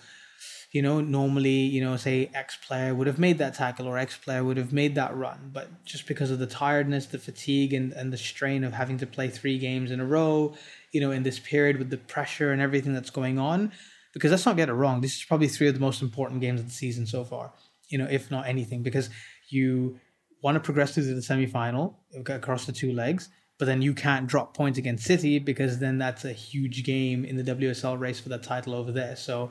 you 0.72 0.82
know 0.82 1.00
normally 1.02 1.50
you 1.50 1.80
know 1.80 1.96
say 1.98 2.32
x 2.34 2.58
player 2.58 2.96
would 2.96 3.06
have 3.06 3.20
made 3.20 3.38
that 3.38 3.54
tackle 3.54 3.88
or 3.88 3.96
x 3.96 4.18
player 4.18 4.44
would 4.44 4.58
have 4.58 4.74
made 4.74 4.96
that 4.96 5.16
run. 5.16 5.52
But 5.54 5.86
just 5.86 6.08
because 6.08 6.32
of 6.32 6.40
the 6.40 6.48
tiredness 6.48 7.06
the 7.06 7.20
fatigue 7.20 7.74
and, 7.74 7.94
and 7.94 8.12
the 8.12 8.18
strain 8.18 8.64
of 8.64 8.74
having 8.74 8.98
to 8.98 9.06
play 9.06 9.30
three 9.30 9.60
games 9.60 9.92
in 9.92 10.00
a 10.00 10.06
row 10.06 10.56
you 10.92 11.00
know 11.00 11.12
in 11.12 11.24
this 11.24 11.40
period 11.40 11.78
with 11.78 11.92
the 11.92 11.98
pressure 11.98 12.52
and 12.52 12.62
everything 12.62 12.94
that's 12.94 13.12
going 13.12 13.38
on 13.38 13.72
because 14.14 14.32
let's 14.32 14.46
not 14.46 14.56
get 14.56 14.70
it 14.70 14.74
wrong. 14.74 15.02
This 15.02 15.16
is 15.16 15.24
probably 15.24 15.48
three 15.48 15.68
of 15.68 15.74
the 15.74 15.80
most 15.80 16.02
important 16.02 16.40
games 16.40 16.60
of 16.60 16.68
the 16.68 16.74
season 16.74 17.06
so 17.06 17.24
far, 17.24 17.52
you 17.90 17.98
know, 17.98 18.08
if 18.10 18.32
not 18.32 18.48
anything, 18.48 18.84
because 18.84 19.10
you 19.50 20.00
want 20.42 20.56
to 20.56 20.60
progress 20.60 20.94
through 20.94 21.06
to 21.06 21.14
the 21.16 21.22
semi-final 21.22 22.00
across 22.28 22.66
the 22.66 22.72
two 22.72 22.94
legs, 22.94 23.30
but 23.58 23.66
then 23.66 23.82
you 23.82 23.94
can't 23.94 24.28
drop 24.28 24.56
points 24.56 24.78
against 24.78 25.06
City 25.06 25.40
because 25.40 25.80
then 25.80 25.98
that's 25.98 26.26
a 26.26 26.34
huge 26.34 26.84
game 26.84 27.26
in 27.26 27.38
the 27.38 27.56
WSL 27.56 28.00
race 28.00 28.20
for 28.20 28.30
the 28.30 28.38
title 28.38 28.76
over 28.76 28.92
there. 28.92 29.16
So 29.16 29.50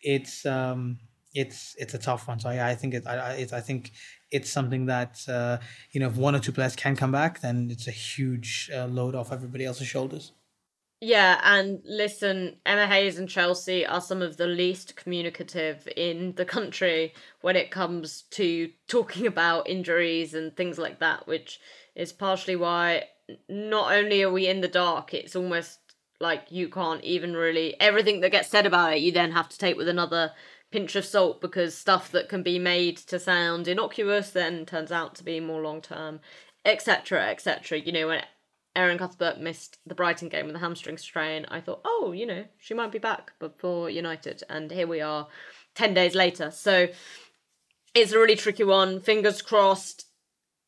it's 0.00 0.44
um, 0.44 0.98
it's 1.34 1.74
it's 1.78 1.94
a 1.94 1.98
tough 1.98 2.28
one. 2.28 2.40
So 2.40 2.50
I, 2.50 2.70
I 2.70 2.74
think 2.74 2.94
it, 2.94 3.06
I, 3.06 3.32
it's, 3.34 3.52
I 3.52 3.60
think 3.60 3.92
it's 4.30 4.50
something 4.50 4.86
that 4.86 5.20
uh, 5.28 5.58
you 5.92 6.00
know 6.00 6.08
if 6.08 6.16
one 6.16 6.34
or 6.34 6.40
two 6.40 6.52
players 6.52 6.76
can 6.76 6.96
come 6.96 7.12
back, 7.12 7.40
then 7.40 7.68
it's 7.70 7.86
a 7.86 7.92
huge 7.92 8.70
uh, 8.74 8.86
load 8.86 9.14
off 9.14 9.32
everybody 9.32 9.64
else's 9.64 9.86
shoulders. 9.86 10.32
Yeah, 11.04 11.40
and 11.42 11.82
listen, 11.84 12.58
Emma 12.64 12.86
Hayes 12.86 13.18
and 13.18 13.28
Chelsea 13.28 13.84
are 13.84 14.00
some 14.00 14.22
of 14.22 14.36
the 14.36 14.46
least 14.46 14.94
communicative 14.94 15.88
in 15.96 16.34
the 16.36 16.44
country 16.44 17.12
when 17.40 17.56
it 17.56 17.72
comes 17.72 18.22
to 18.30 18.70
talking 18.86 19.26
about 19.26 19.68
injuries 19.68 20.32
and 20.32 20.56
things 20.56 20.78
like 20.78 21.00
that, 21.00 21.26
which 21.26 21.58
is 21.96 22.12
partially 22.12 22.54
why 22.54 23.06
not 23.48 23.92
only 23.92 24.22
are 24.22 24.30
we 24.30 24.46
in 24.46 24.60
the 24.60 24.68
dark, 24.68 25.12
it's 25.12 25.34
almost 25.34 25.80
like 26.20 26.52
you 26.52 26.68
can't 26.68 27.02
even 27.02 27.34
really 27.34 27.74
everything 27.80 28.20
that 28.20 28.30
gets 28.30 28.48
said 28.48 28.64
about 28.64 28.92
it 28.92 29.00
you 29.00 29.10
then 29.10 29.32
have 29.32 29.48
to 29.48 29.58
take 29.58 29.76
with 29.76 29.88
another 29.88 30.30
pinch 30.70 30.94
of 30.94 31.04
salt 31.04 31.40
because 31.40 31.76
stuff 31.76 32.12
that 32.12 32.28
can 32.28 32.44
be 32.44 32.60
made 32.60 32.96
to 32.96 33.18
sound 33.18 33.66
innocuous 33.66 34.30
then 34.30 34.64
turns 34.64 34.92
out 34.92 35.16
to 35.16 35.24
be 35.24 35.40
more 35.40 35.60
long 35.60 35.80
term 35.80 36.20
etc 36.64 37.28
etc 37.28 37.76
you 37.80 37.90
know 37.90 38.06
when 38.06 38.22
Erin 38.74 38.98
Cuthbert 38.98 39.40
missed 39.40 39.78
the 39.86 39.94
Brighton 39.94 40.28
game 40.28 40.46
with 40.46 40.56
a 40.56 40.60
hamstring 40.60 40.96
strain, 40.96 41.46
I 41.48 41.60
thought, 41.60 41.82
oh, 41.84 42.12
you 42.12 42.26
know, 42.26 42.44
she 42.58 42.74
might 42.74 42.92
be 42.92 42.98
back 42.98 43.32
before 43.38 43.90
United. 43.90 44.42
And 44.48 44.70
here 44.70 44.86
we 44.86 45.00
are 45.00 45.28
10 45.74 45.94
days 45.94 46.14
later. 46.14 46.50
So 46.50 46.88
it's 47.94 48.12
a 48.12 48.18
really 48.18 48.36
tricky 48.36 48.64
one. 48.64 49.00
Fingers 49.00 49.42
crossed. 49.42 50.06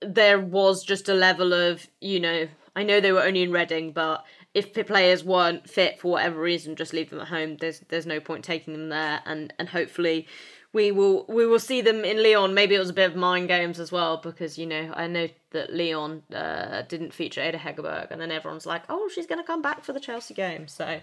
There 0.00 0.38
was 0.38 0.84
just 0.84 1.08
a 1.08 1.14
level 1.14 1.54
of, 1.54 1.86
you 2.00 2.20
know, 2.20 2.48
I 2.76 2.82
know 2.82 3.00
they 3.00 3.12
were 3.12 3.22
only 3.22 3.42
in 3.42 3.52
Reading, 3.52 3.92
but 3.92 4.24
if 4.52 4.72
players 4.86 5.24
weren't 5.24 5.68
fit 5.68 6.00
for 6.00 6.12
whatever 6.12 6.40
reason, 6.40 6.76
just 6.76 6.92
leave 6.92 7.10
them 7.10 7.20
at 7.20 7.28
home. 7.28 7.56
There's 7.56 7.80
there's 7.88 8.06
no 8.06 8.20
point 8.20 8.44
taking 8.44 8.72
them 8.72 8.88
there, 8.88 9.20
and 9.24 9.52
and 9.58 9.68
hopefully 9.68 10.26
we 10.72 10.90
will 10.90 11.24
we 11.28 11.46
will 11.46 11.58
see 11.58 11.80
them 11.80 12.04
in 12.04 12.22
Lyon. 12.22 12.54
Maybe 12.54 12.74
it 12.74 12.80
was 12.80 12.90
a 12.90 12.94
bit 12.94 13.10
of 13.10 13.16
mind 13.16 13.48
games 13.48 13.80
as 13.80 13.92
well 13.92 14.16
because 14.16 14.58
you 14.58 14.66
know 14.66 14.92
I 14.94 15.06
know 15.06 15.28
that 15.54 15.72
Lyon 15.72 16.22
uh, 16.34 16.82
didn't 16.82 17.14
feature 17.14 17.40
Ada 17.40 17.58
Hegerberg, 17.58 18.10
and 18.10 18.20
then 18.20 18.30
everyone's 18.30 18.66
like, 18.66 18.82
oh, 18.90 19.08
she's 19.12 19.26
going 19.26 19.40
to 19.40 19.46
come 19.46 19.62
back 19.62 19.82
for 19.82 19.94
the 19.94 20.00
Chelsea 20.00 20.34
game. 20.34 20.68
So, 20.68 21.00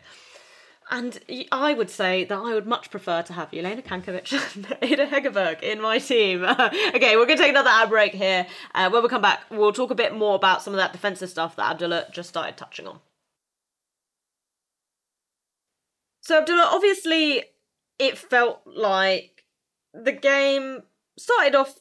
and 0.92 1.20
I 1.52 1.74
would 1.74 1.90
say 1.90 2.26
that 2.26 2.38
I 2.38 2.54
would 2.54 2.68
much 2.68 2.92
prefer 2.92 3.24
to 3.24 3.34
have 3.34 3.54
Elena 3.54 3.82
Cankovic 3.82 4.56
and 4.56 4.78
Ada 4.82 5.08
Hegerberg 5.08 5.64
in 5.64 5.82
my 5.82 5.98
team. 5.98 6.44
okay, 6.46 7.16
we're 7.16 7.26
going 7.26 7.38
to 7.38 7.44
take 7.44 7.50
another 7.50 7.70
ad 7.70 7.90
break 7.90 8.14
here. 8.14 8.46
Uh, 8.76 8.90
when 8.90 9.02
we 9.02 9.10
come 9.10 9.22
back, 9.22 9.42
we'll 9.50 9.74
talk 9.74 9.90
a 9.90 9.96
bit 9.96 10.16
more 10.16 10.36
about 10.36 10.62
some 10.62 10.74
of 10.74 10.78
that 10.78 10.92
defensive 10.92 11.30
stuff 11.30 11.56
that 11.56 11.72
Abdullah 11.72 12.06
just 12.12 12.30
started 12.30 12.58
touching 12.58 12.88
on. 12.88 13.00
So 16.22 16.38
Abdullah, 16.40 16.70
obviously, 16.72 17.44
it 17.98 18.18
felt 18.18 18.62
like 18.66 19.46
the 19.94 20.12
game 20.12 20.84
started 21.18 21.56
off 21.56 21.80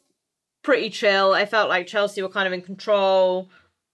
pretty 0.62 0.90
chill. 0.90 1.32
I 1.32 1.46
felt 1.46 1.68
like 1.68 1.86
Chelsea 1.86 2.22
were 2.22 2.28
kind 2.28 2.46
of 2.46 2.52
in 2.52 2.62
control. 2.62 3.48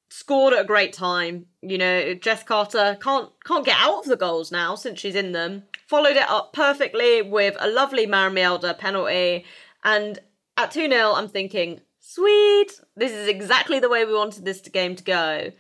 Scored 0.09 0.55
at 0.55 0.61
a 0.61 0.65
great 0.65 0.93
time. 0.93 1.47
You 1.63 1.79
know, 1.79 2.15
Jess 2.15 2.43
Carter 2.43 2.97
can't 3.01 3.31
can't 3.45 3.67
get 3.67 3.77
out 3.79 4.01
of 4.01 4.05
the 4.07 4.17
goals 4.17 4.53
now 4.53 4.75
since 4.75 5.01
she's 5.01 5.17
in 5.17 5.33
them. 5.33 5.65
Followed 5.87 6.17
it 6.17 6.29
up 6.29 6.53
perfectly 6.53 7.23
with 7.23 7.57
a 7.59 7.69
lovely 7.69 8.07
Maren 8.07 8.35
Mjelde 8.35 8.79
penalty. 8.79 9.45
And 9.85 10.19
at 10.57 10.71
2 10.71 10.89
0, 10.89 11.13
I'm 11.13 11.29
thinking, 11.29 11.81
sweet, 12.01 12.81
this 12.97 13.13
is 13.13 13.29
exactly 13.29 13.81
the 13.81 13.89
way 13.89 14.05
we 14.05 14.15
wanted 14.15 14.45
this 14.45 14.61
game 14.61 14.97
to 14.97 15.05
go. 15.05 15.53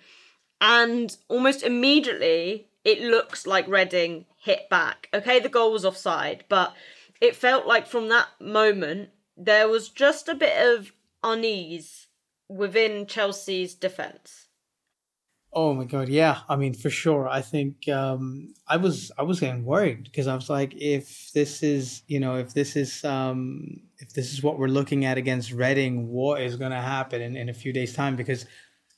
And 0.60 1.16
almost 1.28 1.62
immediately, 1.62 2.68
it 2.84 3.00
looks 3.00 3.46
like 3.46 3.68
Reading 3.68 4.26
hit 4.38 4.68
back. 4.70 5.08
Okay, 5.12 5.40
the 5.40 5.48
goal 5.48 5.72
was 5.72 5.84
offside, 5.84 6.44
but 6.48 6.72
it 7.20 7.36
felt 7.36 7.66
like 7.66 7.86
from 7.86 8.08
that 8.08 8.28
moment 8.40 9.10
there 9.36 9.68
was 9.68 9.88
just 9.88 10.28
a 10.28 10.34
bit 10.34 10.56
of 10.56 10.92
unease 11.26 12.06
within 12.48 13.06
Chelsea's 13.06 13.74
defense. 13.74 14.46
Oh 15.52 15.72
my 15.72 15.84
god, 15.84 16.08
yeah. 16.08 16.40
I 16.48 16.56
mean, 16.56 16.74
for 16.74 16.90
sure. 16.90 17.28
I 17.28 17.40
think 17.40 17.88
um, 17.88 18.54
I 18.68 18.76
was 18.76 19.10
I 19.18 19.22
was 19.22 19.40
getting 19.40 19.64
worried 19.64 20.04
because 20.04 20.26
I 20.26 20.34
was 20.34 20.50
like, 20.50 20.74
if 20.74 21.32
this 21.32 21.62
is 21.62 22.02
you 22.08 22.20
know 22.20 22.36
if 22.36 22.52
this 22.52 22.76
is 22.76 23.02
um, 23.04 23.80
if 23.98 24.12
this 24.12 24.32
is 24.32 24.42
what 24.42 24.58
we're 24.58 24.68
looking 24.68 25.06
at 25.06 25.16
against 25.16 25.52
Reading, 25.52 26.08
what 26.08 26.42
is 26.42 26.56
going 26.56 26.72
to 26.72 26.80
happen 26.80 27.22
in, 27.22 27.36
in 27.36 27.48
a 27.48 27.54
few 27.54 27.72
days' 27.72 27.94
time? 27.94 28.16
Because 28.16 28.44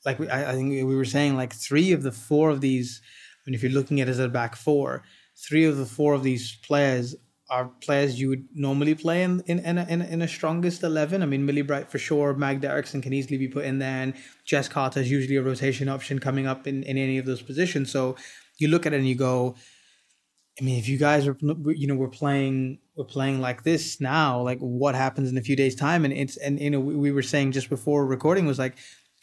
like 0.05 0.19
I, 0.29 0.51
I 0.51 0.53
think 0.53 0.69
we 0.71 0.83
were 0.83 1.05
saying, 1.05 1.37
like 1.37 1.53
three 1.53 1.93
of 1.93 2.03
the 2.03 2.11
four 2.11 2.49
of 2.49 2.61
these. 2.61 3.01
I 3.37 3.49
mean, 3.49 3.55
if 3.55 3.63
you're 3.63 3.71
looking 3.71 4.01
at 4.01 4.09
it 4.09 4.11
as 4.11 4.19
a 4.19 4.27
back 4.27 4.57
four, 4.57 5.03
three 5.37 5.63
of 5.63 5.77
the 5.77 5.85
four 5.85 6.13
of 6.13 6.23
these 6.23 6.57
players 6.57 7.15
are 7.49 7.71
players 7.81 8.19
you 8.19 8.29
would 8.29 8.47
normally 8.53 8.93
play 8.95 9.23
in 9.23 9.41
in, 9.47 9.59
in, 9.59 9.77
a, 9.77 9.85
in, 9.85 10.21
a, 10.21 10.27
strongest 10.27 10.83
11. 10.83 11.23
I 11.23 11.25
mean, 11.25 11.45
Millie 11.45 11.63
Bright 11.63 11.89
for 11.89 11.97
sure, 11.97 12.33
Magda 12.33 12.69
Eriksson 12.69 13.01
can 13.01 13.13
easily 13.13 13.37
be 13.37 13.47
put 13.47 13.65
in 13.65 13.79
there, 13.79 14.03
and 14.03 14.13
Jess 14.45 14.67
Carter 14.67 14.99
is 14.99 15.09
usually 15.09 15.35
a 15.35 15.41
rotation 15.41 15.89
option 15.89 16.19
coming 16.19 16.45
up 16.45 16.67
in, 16.67 16.83
in 16.83 16.97
any 16.97 17.17
of 17.17 17.25
those 17.25 17.41
positions. 17.41 17.91
So 17.91 18.15
you 18.57 18.67
look 18.67 18.85
at 18.85 18.93
it 18.93 18.97
and 18.97 19.07
you 19.07 19.15
go, 19.15 19.55
I 20.59 20.63
mean, 20.63 20.77
if 20.77 20.87
you 20.87 20.97
guys 20.97 21.27
are, 21.27 21.37
you 21.41 21.87
know, 21.87 21.95
we're 21.95 22.09
playing, 22.09 22.79
we're 22.95 23.05
playing 23.05 23.39
like 23.39 23.63
this 23.63 23.99
now, 24.01 24.41
like 24.41 24.59
what 24.59 24.93
happens 24.93 25.29
in 25.29 25.37
a 25.37 25.41
few 25.41 25.55
days' 25.55 25.75
time? 25.75 26.03
And 26.03 26.13
it's, 26.13 26.37
and, 26.37 26.59
you 26.59 26.69
know, 26.69 26.79
we 26.79 27.11
were 27.11 27.21
saying 27.21 27.53
just 27.53 27.69
before 27.69 28.05
recording 28.05 28.45
was 28.45 28.59
like, 28.59 28.75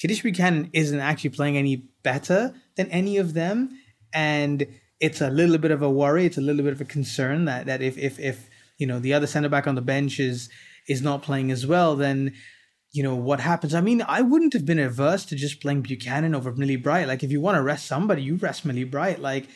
Kadeisha 0.03 0.23
Buchanan 0.23 0.71
isn't 0.73 0.99
actually 0.99 1.31
playing 1.31 1.57
any 1.57 1.77
better 2.03 2.55
than 2.77 2.89
any 2.89 3.19
of 3.19 3.35
them. 3.35 3.79
And, 4.13 4.67
it's 5.01 5.21
a 5.21 5.31
little 5.31 5.59
bit 5.59 5.71
of 5.71 5.83
a 5.83 5.91
worry. 5.91 6.27
It's 6.27 6.39
a 6.39 6.43
little 6.43 6.63
bit 6.63 6.73
of 6.73 6.81
a 6.81 6.85
concern 6.85 7.45
that 7.47 7.67
that 7.67 7.83
if 7.83 7.99
if 7.99 8.19
if 8.19 8.49
you 8.79 8.87
know 8.87 8.99
the 8.99 9.15
other 9.15 9.27
centre 9.27 9.49
back 9.49 9.67
on 9.67 9.75
the 9.75 9.83
bench 9.83 10.19
is 10.19 10.49
is 10.89 11.03
not 11.03 11.23
playing 11.23 11.51
as 11.51 11.67
well, 11.67 11.97
then 11.97 12.33
you 12.93 13.03
know 13.03 13.15
what 13.15 13.41
happens. 13.41 13.75
I 13.75 13.81
mean, 13.81 14.03
I 14.07 14.23
wouldn't 14.23 14.55
have 14.55 14.65
been 14.65 14.79
averse 14.79 15.25
to 15.27 15.37
just 15.37 15.61
playing 15.61 15.83
Buchanan 15.83 16.35
over 16.35 16.53
Millie 16.53 16.77
Bright. 16.77 17.09
Like 17.09 17.23
if 17.23 17.31
you 17.31 17.41
want 17.41 17.57
to 17.57 17.63
rest 17.63 17.87
somebody, 17.87 18.23
you 18.23 18.37
rest 18.37 18.65
Millie 18.65 18.85
Bright. 18.85 19.21
Like 19.21 19.49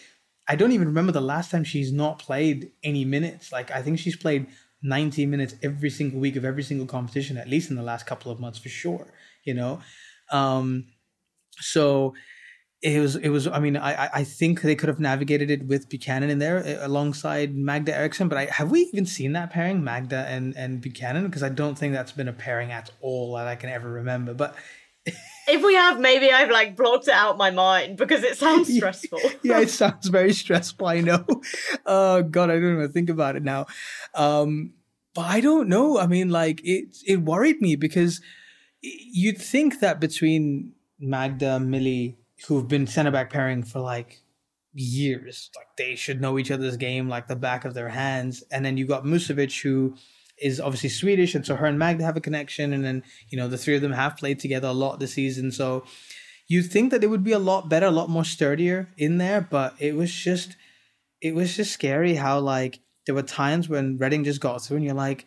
I 0.47 0.57
don't 0.57 0.73
even 0.73 0.89
remember 0.89 1.13
the 1.13 1.21
last 1.21 1.51
time 1.51 1.65
she's 1.65 1.93
not 1.93 2.19
played 2.19 2.73
any 2.83 3.05
minutes. 3.05 3.53
Like 3.53 3.71
I 3.71 3.83
think 3.83 3.99
she's 3.99 4.17
played 4.17 4.47
90 4.83 5.27
minutes 5.27 5.55
every 5.63 5.91
single 5.91 6.21
week 6.21 6.37
of 6.37 6.45
every 6.45 6.63
single 6.63 6.87
competition, 6.87 7.37
at 7.37 7.49
least 7.49 7.71
in 7.71 7.77
the 7.77 7.83
last 7.83 8.07
couple 8.07 8.33
of 8.33 8.41
months 8.41 8.59
for 8.59 8.69
sure. 8.69 9.13
You 9.45 9.55
know, 9.55 9.81
um, 10.31 10.87
so 11.59 12.15
it 12.83 13.01
was 13.01 13.17
it 13.17 13.29
was 13.29 13.47
i 13.47 13.59
mean 13.59 13.77
i 13.77 14.09
i 14.15 14.25
think 14.25 14.63
they 14.63 14.75
could 14.75 14.89
have 14.89 15.01
navigated 15.01 15.51
it 15.51 15.67
with 15.67 15.89
buchanan 15.89 16.31
in 16.31 16.39
there 16.39 16.59
uh, 16.59 16.87
alongside 16.87 17.55
magda 17.55 17.95
eriksson 17.95 18.29
but 18.29 18.39
I, 18.39 18.45
have 18.47 18.71
we 18.71 18.81
even 18.93 19.05
seen 19.05 19.33
that 19.35 19.51
pairing 19.51 19.85
magda 19.85 20.27
and 20.29 20.57
and 20.57 20.81
buchanan? 20.81 21.27
Because 21.27 21.43
i 21.43 21.51
don't 21.51 21.77
think 21.77 21.93
that's 21.93 22.13
been 22.13 22.29
a 22.29 22.33
pairing 22.33 22.73
at 22.73 22.91
all 23.01 23.35
that 23.35 23.47
i 23.47 23.55
can 23.55 23.69
ever 23.71 23.91
remember 23.91 24.33
but 24.33 24.55
if 25.05 25.63
we 25.63 25.75
have 25.75 26.01
maybe 26.01 26.31
i've 26.31 26.51
like 26.51 26.77
blocked 26.77 27.09
it 27.09 27.15
out 27.15 27.37
my 27.37 27.51
mind 27.51 27.99
because 27.99 28.23
it 28.23 28.39
sounds 28.39 28.75
stressful. 28.75 29.21
yeah 29.43 29.61
it 29.61 29.71
sounds 29.71 30.09
very 30.09 30.33
stressful 30.33 30.87
i 30.87 31.01
know. 31.01 31.25
Oh 31.85 32.23
god 32.23 32.51
i 32.51 32.55
don't 32.55 32.77
even 32.77 32.93
think 32.93 33.11
about 33.11 33.37
it 33.37 33.43
now. 33.43 33.67
Um 34.15 34.73
but 35.15 35.27
i 35.27 35.41
don't 35.41 35.69
know 35.69 35.99
i 35.99 36.07
mean 36.07 36.31
like 36.31 36.61
it 36.65 36.97
it 37.07 37.17
worried 37.17 37.61
me 37.61 37.77
because 37.77 38.21
you'd 38.81 39.39
think 39.39 39.81
that 39.81 40.01
between 40.01 40.73
magda 40.99 41.59
millie 41.59 42.20
who've 42.47 42.69
been 42.69 42.87
centre 42.87 43.11
back 43.11 43.31
pairing 43.31 43.63
for 43.63 43.81
like 43.81 44.21
years. 44.73 45.51
Like 45.57 45.69
they 45.77 45.95
should 45.95 46.21
know 46.21 46.39
each 46.39 46.51
other's 46.51 46.77
game 46.77 47.09
like 47.09 47.29
the 47.29 47.37
back 47.37 47.65
of 47.65 47.75
their 47.75 47.89
hands. 47.89 48.43
And 48.51 48.65
then 48.65 48.77
you 48.77 48.87
got 48.87 49.05
Musovic, 49.05 49.63
who 49.63 49.97
is 50.41 50.61
obviously 50.61 50.89
Swedish, 50.89 51.35
and 51.35 51.45
so 51.45 51.57
her 51.57 51.67
and 51.67 51.79
Magda 51.79 52.05
have 52.05 52.17
a 52.17 52.21
connection. 52.21 52.73
And 52.73 52.85
then 52.85 53.03
you 53.29 53.39
know 53.39 53.49
the 53.49 53.59
three 53.59 53.77
of 53.77 53.83
them 53.83 53.93
have 53.93 54.17
played 54.17 54.39
together 54.39 54.69
a 54.69 54.73
lot 54.73 55.01
this 55.01 55.15
season. 55.15 55.53
So 55.53 55.85
you 56.49 56.63
think 56.63 56.91
that 56.91 57.05
it 57.05 57.09
would 57.09 57.25
be 57.25 57.33
a 57.33 57.39
lot 57.39 57.69
better, 57.69 57.87
a 57.87 57.93
lot 57.93 58.09
more 58.09 58.25
sturdier 58.25 58.89
in 58.97 59.19
there, 59.19 59.41
but 59.41 59.75
it 59.79 59.95
was 59.97 60.13
just 60.13 60.57
it 61.21 61.35
was 61.35 61.57
just 61.57 61.73
scary 61.73 62.15
how 62.15 62.41
like 62.41 62.81
there 63.07 63.15
were 63.15 63.23
times 63.23 63.69
when 63.69 63.99
Reading 63.99 64.25
just 64.25 64.41
got 64.41 64.63
through, 64.63 64.79
and 64.79 64.87
you're 64.87 64.95
like. 64.95 65.27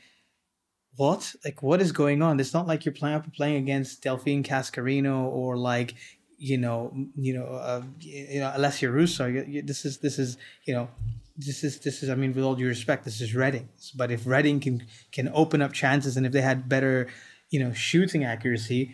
What 0.95 1.34
like 1.43 1.63
what 1.63 1.82
is 1.82 1.91
going 1.91 2.21
on? 2.21 2.39
It's 2.39 2.54
not 2.54 2.67
like 2.67 2.86
you're 2.86 2.93
playing 2.93 3.19
playing 3.36 3.56
against 3.56 4.04
Delphine 4.04 4.43
Cascarino 4.43 5.23
or 5.23 5.58
like 5.58 5.95
you 6.44 6.58
know, 6.58 6.91
you 7.16 7.34
know, 7.34 7.46
uh, 7.46 7.82
you 8.02 8.41
know, 8.41 8.52
Alessia 8.54 8.91
Russo. 8.91 9.28
You, 9.28 9.46
you, 9.48 9.62
this 9.62 9.86
is 9.86 10.00
this 10.00 10.20
is 10.20 10.38
you 10.66 10.74
know, 10.74 10.89
this 11.38 11.64
is 11.64 11.80
this 11.80 12.04
is. 12.04 12.10
I 12.10 12.16
mean, 12.16 12.34
with 12.34 12.44
all 12.44 12.56
due 12.56 12.68
respect, 12.68 13.06
this 13.06 13.22
is 13.22 13.34
Reading. 13.34 13.70
But 13.96 14.12
if 14.12 14.28
Reading 14.28 14.60
can 14.60 14.86
can 15.14 15.32
open 15.34 15.62
up 15.62 15.72
chances, 15.72 16.18
and 16.18 16.26
if 16.26 16.34
they 16.34 16.41
had 16.41 16.68
better, 16.68 17.08
you 17.50 17.62
know, 17.62 17.72
shooting 17.72 18.26
accuracy, 18.26 18.94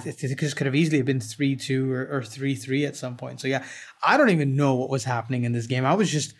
think 0.00 0.40
this 0.40 0.54
could 0.54 0.66
have 0.66 0.74
easily 0.74 1.02
been 1.02 1.20
three 1.20 1.54
two 1.54 1.92
or, 1.92 2.08
or 2.10 2.22
three 2.24 2.56
three 2.56 2.84
at 2.84 2.96
some 2.96 3.16
point. 3.16 3.40
So 3.40 3.46
yeah, 3.46 3.64
I 4.02 4.16
don't 4.16 4.30
even 4.30 4.56
know 4.56 4.74
what 4.74 4.90
was 4.90 5.04
happening 5.04 5.44
in 5.44 5.52
this 5.52 5.68
game. 5.68 5.84
I 5.84 5.94
was 5.94 6.10
just 6.10 6.34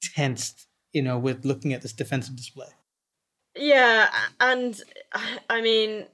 tensed, 0.00 0.68
you 0.92 1.02
know, 1.02 1.18
with 1.18 1.44
looking 1.44 1.72
at 1.72 1.82
this 1.82 1.92
defensive 1.92 2.36
display. 2.36 2.68
Yeah, 3.56 4.10
and 4.38 4.80
I 5.50 5.60
mean, 5.60 6.04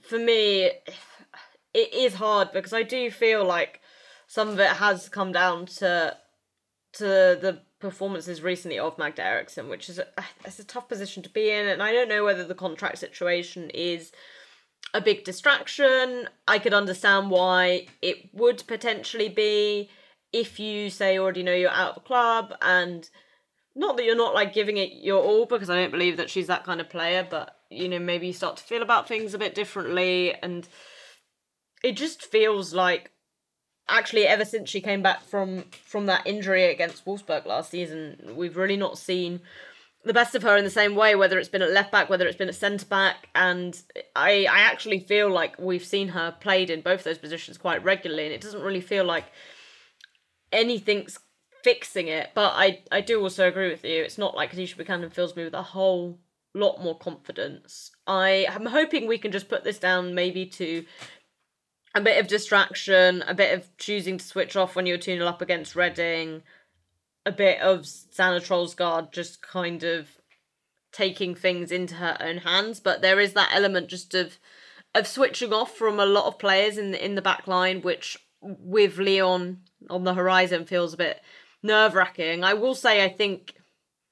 for 0.00 0.18
me 0.18 0.70
it 1.76 1.92
is 1.92 2.14
hard 2.14 2.52
because 2.52 2.72
I 2.72 2.82
do 2.82 3.10
feel 3.10 3.44
like 3.44 3.80
some 4.26 4.48
of 4.48 4.58
it 4.58 4.70
has 4.70 5.08
come 5.08 5.32
down 5.32 5.66
to 5.66 6.16
to 6.94 7.04
the 7.04 7.60
performances 7.78 8.42
recently 8.42 8.78
of 8.78 8.96
Magda 8.96 9.22
Eriksson, 9.22 9.68
which 9.68 9.90
is 9.90 9.98
a, 9.98 10.06
it's 10.44 10.58
a 10.58 10.64
tough 10.64 10.88
position 10.88 11.22
to 11.22 11.28
be 11.28 11.50
in, 11.50 11.66
and 11.68 11.82
I 11.82 11.92
don't 11.92 12.08
know 12.08 12.24
whether 12.24 12.44
the 12.44 12.54
contract 12.54 12.98
situation 12.98 13.70
is 13.70 14.12
a 14.94 15.00
big 15.00 15.24
distraction. 15.24 16.28
I 16.48 16.58
could 16.58 16.72
understand 16.72 17.30
why 17.30 17.86
it 18.00 18.30
would 18.32 18.66
potentially 18.66 19.28
be 19.28 19.90
if 20.32 20.58
you 20.58 20.88
say 20.90 21.18
already 21.18 21.42
know 21.42 21.54
you're 21.54 21.70
out 21.70 21.90
of 21.90 21.94
the 21.96 22.00
club. 22.08 22.54
And 22.62 23.08
not 23.74 23.96
that 23.96 24.04
you're 24.04 24.16
not 24.16 24.34
like 24.34 24.54
giving 24.54 24.78
it 24.78 24.92
your 24.94 25.22
all 25.22 25.44
because 25.44 25.68
I 25.68 25.76
don't 25.76 25.90
believe 25.90 26.16
that 26.16 26.30
she's 26.30 26.46
that 26.46 26.64
kind 26.64 26.80
of 26.80 26.88
player, 26.88 27.26
but 27.28 27.56
you 27.70 27.88
know, 27.88 27.98
maybe 27.98 28.28
you 28.28 28.32
start 28.32 28.56
to 28.56 28.64
feel 28.64 28.82
about 28.82 29.06
things 29.06 29.34
a 29.34 29.38
bit 29.38 29.54
differently. 29.54 30.34
And 30.42 30.66
it 31.82 31.92
just 31.92 32.22
feels 32.22 32.74
like 32.74 33.10
actually 33.88 34.26
ever 34.26 34.44
since 34.44 34.68
she 34.68 34.80
came 34.80 35.02
back 35.02 35.22
from 35.22 35.64
from 35.84 36.06
that 36.06 36.26
injury 36.26 36.64
against 36.64 37.04
Wolfsburg 37.04 37.46
last 37.46 37.70
season, 37.70 38.32
we've 38.34 38.56
really 38.56 38.76
not 38.76 38.98
seen 38.98 39.40
the 40.04 40.14
best 40.14 40.34
of 40.36 40.42
her 40.42 40.56
in 40.56 40.64
the 40.64 40.70
same 40.70 40.94
way, 40.94 41.16
whether 41.16 41.38
it's 41.38 41.48
been 41.48 41.62
at 41.62 41.72
left 41.72 41.90
back, 41.90 42.08
whether 42.08 42.26
it's 42.26 42.36
been 42.36 42.48
at 42.48 42.54
centre 42.54 42.86
back, 42.86 43.28
and 43.34 43.82
I 44.14 44.46
I 44.50 44.60
actually 44.60 45.00
feel 45.00 45.30
like 45.30 45.58
we've 45.58 45.84
seen 45.84 46.08
her 46.08 46.34
played 46.40 46.70
in 46.70 46.80
both 46.80 47.04
those 47.04 47.18
positions 47.18 47.58
quite 47.58 47.82
regularly, 47.84 48.24
and 48.24 48.32
it 48.32 48.40
doesn't 48.40 48.62
really 48.62 48.80
feel 48.80 49.04
like 49.04 49.26
anything's 50.52 51.18
fixing 51.64 52.08
it. 52.08 52.30
But 52.34 52.52
I 52.54 52.84
I 52.92 53.00
do 53.00 53.20
also 53.20 53.48
agree 53.48 53.68
with 53.68 53.84
you. 53.84 54.02
It's 54.02 54.18
not 54.18 54.36
like 54.36 54.52
Kadeisha 54.52 54.76
Buchanan 54.76 55.10
fills 55.10 55.34
me 55.34 55.44
with 55.44 55.54
a 55.54 55.62
whole 55.62 56.20
lot 56.54 56.82
more 56.82 56.96
confidence. 56.96 57.90
I 58.06 58.46
am 58.48 58.66
hoping 58.66 59.06
we 59.06 59.18
can 59.18 59.32
just 59.32 59.48
put 59.48 59.64
this 59.64 59.78
down 59.78 60.14
maybe 60.14 60.46
to 60.46 60.84
a 61.96 62.00
bit 62.00 62.20
of 62.20 62.28
distraction, 62.28 63.24
a 63.26 63.34
bit 63.34 63.58
of 63.58 63.74
choosing 63.78 64.18
to 64.18 64.24
switch 64.24 64.54
off 64.54 64.76
when 64.76 64.84
you're 64.84 64.98
2 64.98 65.14
0 65.14 65.26
up 65.26 65.40
against 65.40 65.74
Reading, 65.74 66.42
a 67.24 67.32
bit 67.32 67.58
of 67.62 67.80
Sanne 67.80 68.38
Troelsgaard 68.40 69.12
just 69.12 69.40
kind 69.40 69.82
of 69.82 70.06
taking 70.92 71.34
things 71.34 71.72
into 71.72 71.94
her 71.94 72.18
own 72.20 72.38
hands. 72.38 72.80
But 72.80 73.00
there 73.00 73.18
is 73.18 73.32
that 73.32 73.50
element 73.52 73.88
just 73.88 74.14
of 74.14 74.38
of 74.94 75.06
switching 75.06 75.54
off 75.54 75.74
from 75.74 75.98
a 75.98 76.06
lot 76.06 76.26
of 76.26 76.38
players 76.38 76.78
in 76.78 76.90
the, 76.90 77.04
in 77.04 77.14
the 77.14 77.22
back 77.22 77.46
line, 77.46 77.80
which 77.80 78.18
with 78.40 78.98
Lyon 78.98 79.62
on 79.90 80.04
the 80.04 80.14
horizon 80.14 80.66
feels 80.66 80.94
a 80.94 80.98
bit 80.98 81.20
nerve 81.62 81.94
wracking. 81.94 82.44
I 82.44 82.54
will 82.54 82.74
say, 82.74 83.04
I 83.04 83.08
think 83.08 83.54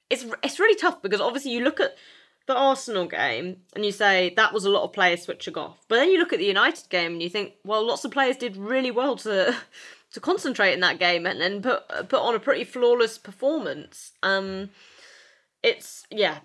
it's 0.09 0.25
it's 0.43 0.59
really 0.59 0.77
tough 0.77 1.03
because 1.03 1.21
obviously 1.21 1.53
you 1.53 1.63
look 1.63 1.81
at 1.81 1.95
the 2.47 2.57
Arsenal 2.57 3.07
game 3.07 3.57
and 3.75 3.85
you 3.85 3.93
say 3.93 4.33
that 4.37 4.53
was 4.53 4.65
a 4.65 4.71
lot 4.71 4.85
of 4.85 4.93
players 4.93 5.23
switching 5.23 5.57
off, 5.57 5.85
but 5.89 5.97
then 5.97 6.11
you 6.11 6.19
look 6.19 6.33
at 6.33 6.39
the 6.39 6.45
United 6.45 6.89
game 6.91 7.13
and 7.13 7.23
you 7.23 7.31
think, 7.31 7.55
well, 7.65 7.87
lots 7.87 8.05
of 8.05 8.11
players 8.11 8.37
did 8.37 8.57
really 8.57 8.91
well 8.91 9.17
to 9.17 9.57
to 10.13 10.21
concentrate 10.21 10.73
in 10.73 10.81
that 10.81 10.99
game 10.99 11.27
and 11.27 11.41
then 11.41 11.63
put 11.63 11.89
put 12.09 12.21
on 12.21 12.35
a 12.35 12.41
pretty 12.41 12.65
flawless 12.65 13.19
performance. 13.19 14.13
Um, 14.23 14.71
it's 15.63 16.07
yeah. 16.11 16.39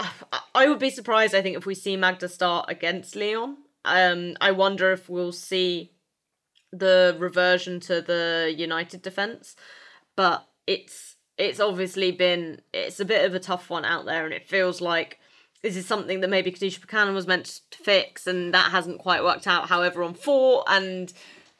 I 0.54 0.68
would 0.68 0.78
be 0.78 0.90
surprised. 0.90 1.34
I 1.34 1.42
think 1.42 1.56
if 1.56 1.66
we 1.66 1.74
see 1.74 1.96
Magda 1.96 2.28
start 2.28 2.66
against 2.68 3.14
Lyon, 3.16 3.58
um, 3.84 4.36
I 4.40 4.50
wonder 4.52 4.92
if 4.92 5.08
we'll 5.08 5.32
see 5.32 5.92
the 6.72 7.16
reversion 7.18 7.80
to 7.80 8.00
the 8.00 8.54
United 8.56 9.02
defense, 9.02 9.54
but 10.16 10.46
it's 10.66 11.16
it's 11.38 11.60
obviously 11.60 12.12
been 12.12 12.60
it's 12.72 13.00
a 13.00 13.04
bit 13.04 13.24
of 13.24 13.34
a 13.34 13.40
tough 13.40 13.70
one 13.70 13.84
out 13.84 14.04
there, 14.04 14.24
and 14.24 14.34
it 14.34 14.48
feels 14.48 14.80
like 14.80 15.18
this 15.62 15.76
is 15.76 15.86
something 15.86 16.20
that 16.20 16.30
maybe 16.30 16.50
Kadeisha 16.50 16.80
Buchanan 16.80 17.14
was 17.14 17.26
meant 17.26 17.60
to 17.70 17.78
fix, 17.78 18.26
and 18.26 18.52
that 18.52 18.70
hasn't 18.72 18.98
quite 18.98 19.22
worked 19.22 19.46
out 19.46 19.68
how 19.68 19.82
everyone 19.82 20.14
thought, 20.14 20.64
and 20.68 21.12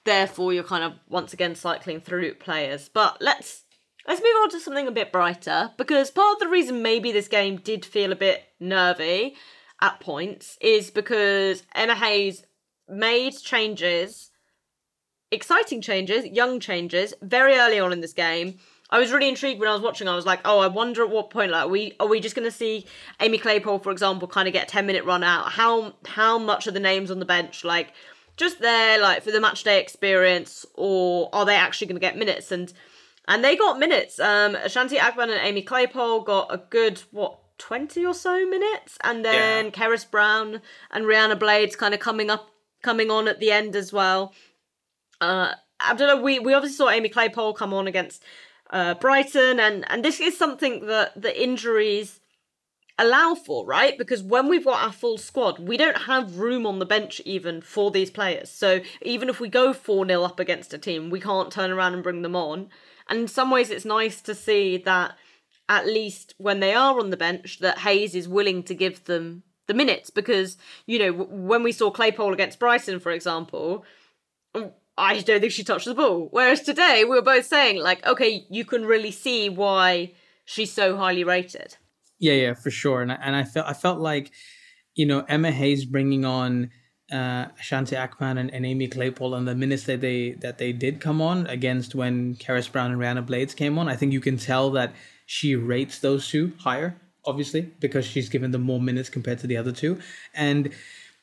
therefore 0.04 0.52
you're 0.52 0.64
kind 0.64 0.84
of 0.84 0.94
once 1.08 1.32
again 1.32 1.54
cycling 1.54 2.00
through 2.00 2.34
players. 2.34 2.88
But 2.88 3.18
let's 3.20 3.64
let's 4.06 4.20
move 4.20 4.34
on 4.42 4.50
to 4.50 4.60
something 4.60 4.88
a 4.88 4.92
bit 4.92 5.12
brighter 5.12 5.70
because 5.78 6.10
part 6.10 6.34
of 6.34 6.40
the 6.40 6.48
reason 6.48 6.82
maybe 6.82 7.12
this 7.12 7.28
game 7.28 7.56
did 7.56 7.84
feel 7.84 8.10
a 8.10 8.16
bit 8.16 8.42
nervy 8.58 9.36
at 9.80 10.00
points 10.00 10.58
is 10.60 10.90
because 10.90 11.62
Emma 11.74 11.94
Hayes 11.94 12.44
made 12.88 13.34
changes, 13.40 14.30
exciting 15.30 15.80
changes, 15.80 16.26
young 16.26 16.58
changes, 16.58 17.14
very 17.22 17.56
early 17.56 17.78
on 17.78 17.92
in 17.92 18.00
this 18.00 18.12
game 18.12 18.58
I 18.92 18.98
was 18.98 19.10
really 19.10 19.30
intrigued 19.30 19.58
when 19.58 19.70
I 19.70 19.72
was 19.72 19.80
watching. 19.80 20.06
I 20.06 20.14
was 20.14 20.26
like, 20.26 20.40
oh, 20.44 20.60
I 20.60 20.66
wonder 20.66 21.02
at 21.02 21.08
what 21.08 21.30
point, 21.30 21.50
like, 21.50 21.64
are 21.64 21.68
we 21.68 21.94
are 21.98 22.06
we 22.06 22.20
just 22.20 22.36
going 22.36 22.46
to 22.46 22.54
see 22.54 22.86
Aimee 23.20 23.38
Claypole, 23.38 23.82
for 23.82 23.90
example, 23.90 24.28
kind 24.28 24.46
of 24.46 24.52
get 24.52 24.64
a 24.64 24.70
ten 24.70 24.86
minute 24.86 25.06
run 25.06 25.24
out? 25.24 25.52
How 25.52 25.94
how 26.04 26.38
much 26.38 26.66
are 26.66 26.72
the 26.72 26.78
names 26.78 27.10
on 27.10 27.18
the 27.18 27.24
bench 27.24 27.64
like 27.64 27.94
just 28.36 28.60
there, 28.60 29.00
like 29.00 29.22
for 29.22 29.30
the 29.30 29.40
match 29.40 29.64
day 29.64 29.80
experience, 29.80 30.66
or 30.74 31.30
are 31.32 31.46
they 31.46 31.56
actually 31.56 31.86
going 31.86 31.96
to 31.96 32.00
get 32.00 32.18
minutes? 32.18 32.52
And 32.52 32.70
and 33.26 33.42
they 33.42 33.56
got 33.56 33.78
minutes. 33.78 34.20
Um, 34.20 34.56
Ashanti 34.56 34.98
Akpan 34.98 35.30
and 35.30 35.40
Aimee 35.40 35.64
Claypole 35.64 36.26
got 36.26 36.52
a 36.52 36.58
good 36.58 37.02
what 37.12 37.38
20 37.58 38.04
or 38.04 38.12
so 38.14 38.46
minutes 38.46 38.98
and 39.04 39.24
then 39.24 39.66
yeah. 39.66 39.70
Cerys 39.70 40.10
Brown 40.10 40.60
and 40.90 41.04
Rihanna 41.04 41.38
Blades 41.38 41.76
kind 41.76 41.94
of 41.94 42.00
coming 42.00 42.28
up 42.28 42.50
coming 42.82 43.10
on 43.10 43.28
at 43.28 43.40
the 43.40 43.52
end 43.52 43.74
as 43.76 43.92
well. 43.92 44.34
Uh 45.20 45.52
I 45.78 45.94
don't 45.94 46.08
know, 46.08 46.22
we, 46.22 46.38
we 46.38 46.54
obviously 46.54 46.76
saw 46.76 46.90
Aimee 46.90 47.08
Claypole 47.08 47.56
come 47.56 47.72
on 47.72 47.86
against 47.86 48.24
uh, 48.72 48.94
Brighton, 48.94 49.60
and 49.60 49.84
and 49.88 50.04
this 50.04 50.18
is 50.20 50.36
something 50.36 50.86
that 50.86 51.20
the 51.20 51.40
injuries 51.40 52.20
allow 52.98 53.34
for, 53.34 53.66
right? 53.66 53.96
Because 53.96 54.22
when 54.22 54.48
we've 54.48 54.64
got 54.64 54.82
our 54.82 54.92
full 54.92 55.18
squad, 55.18 55.58
we 55.58 55.76
don't 55.76 56.02
have 56.02 56.38
room 56.38 56.66
on 56.66 56.78
the 56.78 56.86
bench 56.86 57.20
even 57.24 57.60
for 57.60 57.90
these 57.90 58.10
players. 58.10 58.50
So 58.50 58.80
even 59.02 59.28
if 59.28 59.40
we 59.40 59.48
go 59.48 59.72
4 59.72 60.06
0 60.06 60.22
up 60.22 60.40
against 60.40 60.74
a 60.74 60.78
team, 60.78 61.10
we 61.10 61.20
can't 61.20 61.52
turn 61.52 61.70
around 61.70 61.94
and 61.94 62.02
bring 62.02 62.22
them 62.22 62.36
on. 62.36 62.68
And 63.08 63.20
in 63.20 63.28
some 63.28 63.50
ways, 63.50 63.70
it's 63.70 63.84
nice 63.84 64.20
to 64.22 64.34
see 64.34 64.76
that 64.78 65.16
at 65.68 65.86
least 65.86 66.34
when 66.38 66.60
they 66.60 66.74
are 66.74 66.98
on 66.98 67.10
the 67.10 67.16
bench, 67.16 67.58
that 67.60 67.78
Hayes 67.78 68.14
is 68.14 68.28
willing 68.28 68.62
to 68.64 68.74
give 68.74 69.04
them 69.04 69.42
the 69.68 69.74
minutes 69.74 70.10
because, 70.10 70.56
you 70.86 70.98
know, 70.98 71.12
when 71.12 71.62
we 71.62 71.72
saw 71.72 71.90
Claypole 71.90 72.32
against 72.32 72.58
Brighton, 72.58 73.00
for 73.00 73.12
example, 73.12 73.84
I 74.96 75.20
don't 75.20 75.40
think 75.40 75.52
she 75.52 75.64
touched 75.64 75.86
the 75.86 75.94
ball. 75.94 76.28
Whereas 76.30 76.60
today, 76.60 77.04
we 77.04 77.10
were 77.10 77.22
both 77.22 77.46
saying, 77.46 77.80
like, 77.80 78.06
okay, 78.06 78.46
you 78.50 78.64
can 78.64 78.84
really 78.84 79.10
see 79.10 79.48
why 79.48 80.12
she's 80.44 80.72
so 80.72 80.96
highly 80.96 81.24
rated. 81.24 81.76
Yeah, 82.18 82.34
yeah, 82.34 82.54
for 82.54 82.70
sure. 82.70 83.02
And 83.02 83.10
I, 83.10 83.18
and 83.22 83.34
I 83.34 83.44
felt 83.44 83.66
I 83.66 83.72
felt 83.72 83.98
like, 83.98 84.30
you 84.94 85.06
know, 85.06 85.24
Emma 85.28 85.50
Hayes 85.50 85.84
bringing 85.84 86.24
on 86.24 86.70
uh, 87.10 87.46
Shanti 87.60 87.96
Akpan 87.96 88.38
and, 88.38 88.52
and 88.52 88.64
Aimee 88.64 88.88
Claypole 88.88 89.36
and 89.36 89.46
the 89.48 89.54
minutes 89.54 89.84
that 89.84 90.00
they 90.00 90.32
that 90.40 90.58
they 90.58 90.72
did 90.72 91.00
come 91.00 91.20
on 91.20 91.46
against 91.46 91.94
when 91.94 92.36
Cerys 92.36 92.70
Brown 92.70 92.92
and 92.92 93.00
Rihanna 93.00 93.26
Blades 93.26 93.54
came 93.54 93.78
on, 93.78 93.88
I 93.88 93.96
think 93.96 94.12
you 94.12 94.20
can 94.20 94.36
tell 94.36 94.70
that 94.70 94.94
she 95.26 95.56
rates 95.56 95.98
those 95.98 96.28
two 96.28 96.52
higher, 96.60 97.00
obviously, 97.24 97.62
because 97.80 98.04
she's 98.04 98.28
given 98.28 98.50
them 98.50 98.62
more 98.62 98.80
minutes 98.80 99.08
compared 99.08 99.38
to 99.40 99.46
the 99.46 99.56
other 99.56 99.72
two. 99.72 99.98
And 100.34 100.70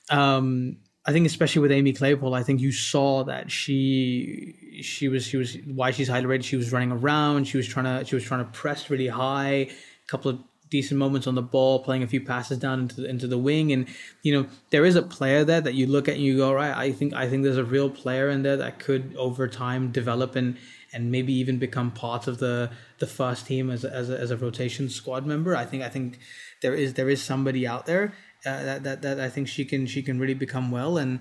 um 0.09 0.77
I 1.09 1.11
think 1.11 1.25
especially 1.25 1.63
with 1.63 1.71
Aimee 1.71 1.93
Claypole, 1.93 2.37
I 2.37 2.43
think 2.43 2.61
you 2.61 2.71
saw 2.71 3.23
that 3.23 3.49
she 3.49 4.53
she 4.83 5.07
was 5.07 5.25
she 5.25 5.37
was 5.37 5.57
why 5.65 5.89
she's 5.89 6.07
highly 6.07 6.27
rated. 6.27 6.45
She 6.45 6.55
was 6.55 6.71
running 6.71 6.91
around. 6.91 7.47
She 7.47 7.57
was 7.57 7.67
trying 7.67 7.85
to 7.85 8.05
she 8.05 8.13
was 8.13 8.23
trying 8.23 8.45
to 8.45 8.51
press 8.51 8.91
really 8.91 9.07
high. 9.07 9.49
A 9.49 9.71
couple 10.07 10.29
of 10.29 10.39
decent 10.69 10.99
moments 10.99 11.25
on 11.25 11.33
the 11.33 11.41
ball, 11.41 11.79
playing 11.79 12.03
a 12.03 12.07
few 12.07 12.21
passes 12.21 12.59
down 12.59 12.81
into 12.81 13.01
the, 13.01 13.09
into 13.09 13.25
the 13.25 13.39
wing, 13.39 13.71
and 13.71 13.87
you 14.21 14.31
know 14.31 14.47
there 14.69 14.85
is 14.85 14.95
a 14.95 15.01
player 15.01 15.43
there 15.43 15.61
that 15.61 15.73
you 15.73 15.87
look 15.87 16.07
at 16.07 16.13
and 16.13 16.23
you 16.23 16.37
go, 16.37 16.53
right. 16.53 16.77
I 16.77 16.91
think 16.91 17.15
I 17.15 17.27
think 17.27 17.43
there's 17.43 17.57
a 17.57 17.63
real 17.63 17.89
player 17.89 18.29
in 18.29 18.43
there 18.43 18.57
that 18.57 18.77
could 18.77 19.15
over 19.17 19.47
time 19.47 19.91
develop 19.91 20.35
and 20.35 20.57
and 20.93 21.11
maybe 21.11 21.33
even 21.33 21.57
become 21.57 21.89
part 21.89 22.27
of 22.27 22.37
the 22.37 22.69
the 22.99 23.07
first 23.07 23.47
team 23.47 23.71
as 23.71 23.83
a, 23.83 23.91
as 23.91 24.11
a, 24.11 24.19
as 24.19 24.29
a 24.29 24.37
rotation 24.37 24.89
squad 24.89 25.25
member. 25.25 25.55
I 25.55 25.65
think 25.65 25.81
I 25.81 25.89
think 25.89 26.19
there 26.61 26.75
is 26.75 26.93
there 26.93 27.09
is 27.09 27.19
somebody 27.19 27.65
out 27.65 27.87
there 27.87 28.13
uh, 28.45 28.63
that, 28.63 28.83
that 28.83 29.01
that 29.01 29.19
I 29.19 29.29
think 29.29 29.47
she 29.47 29.65
can 29.65 29.85
she 29.85 30.01
can 30.01 30.19
really 30.19 30.33
become 30.33 30.71
well, 30.71 30.97
and 30.97 31.19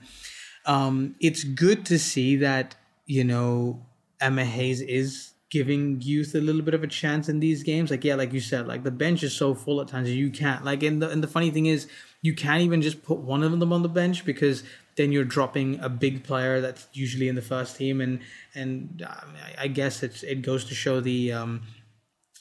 um, 0.67 1.17
it's 1.21 1.45
good 1.45 1.87
to 1.87 1.99
see 1.99 2.37
that 2.37 2.75
you 3.07 3.25
know 3.25 3.87
Emma 4.21 4.45
Hayes 4.45 4.81
is 4.81 5.33
giving 5.51 5.99
youth 6.03 6.35
a 6.35 6.41
little 6.41 6.61
bit 6.61 6.75
of 6.75 6.83
a 6.83 6.87
chance 6.87 7.29
in 7.29 7.41
these 7.41 7.63
games. 7.63 7.91
Like 7.91 8.05
yeah, 8.05 8.15
like 8.15 8.33
you 8.33 8.41
said, 8.41 8.69
like 8.69 8.85
the 8.85 8.91
bench 8.91 9.23
is 9.23 9.35
so 9.35 9.55
full 9.55 9.81
at 9.81 9.89
times 9.89 10.11
you 10.11 10.31
can't. 10.31 10.65
Like 10.65 10.83
and 10.83 11.03
the 11.03 11.11
and 11.11 11.23
the 11.23 11.29
funny 11.29 11.51
thing 11.51 11.67
is 11.67 11.89
you 12.23 12.35
can't 12.35 12.63
even 12.63 12.83
just 12.83 13.03
put 13.03 13.19
one 13.19 13.43
of 13.43 13.59
them 13.59 13.73
on 13.73 13.83
the 13.83 13.89
bench 13.89 14.25
because 14.25 14.63
then 14.97 15.13
you're 15.13 15.25
dropping 15.25 15.79
a 15.81 15.89
big 15.89 16.25
player 16.25 16.61
that's 16.61 16.89
usually 16.93 17.29
in 17.29 17.37
the 17.37 17.43
first 17.43 17.77
team 17.77 18.01
and 18.01 18.21
and 18.55 19.07
um, 19.09 19.35
I, 19.57 19.69
guess 19.69 20.03
it's 20.03 20.23
it 20.23 20.43
goes 20.43 20.65
to 20.67 20.75
show 20.75 21.01
the 21.01 21.33
um 21.33 21.63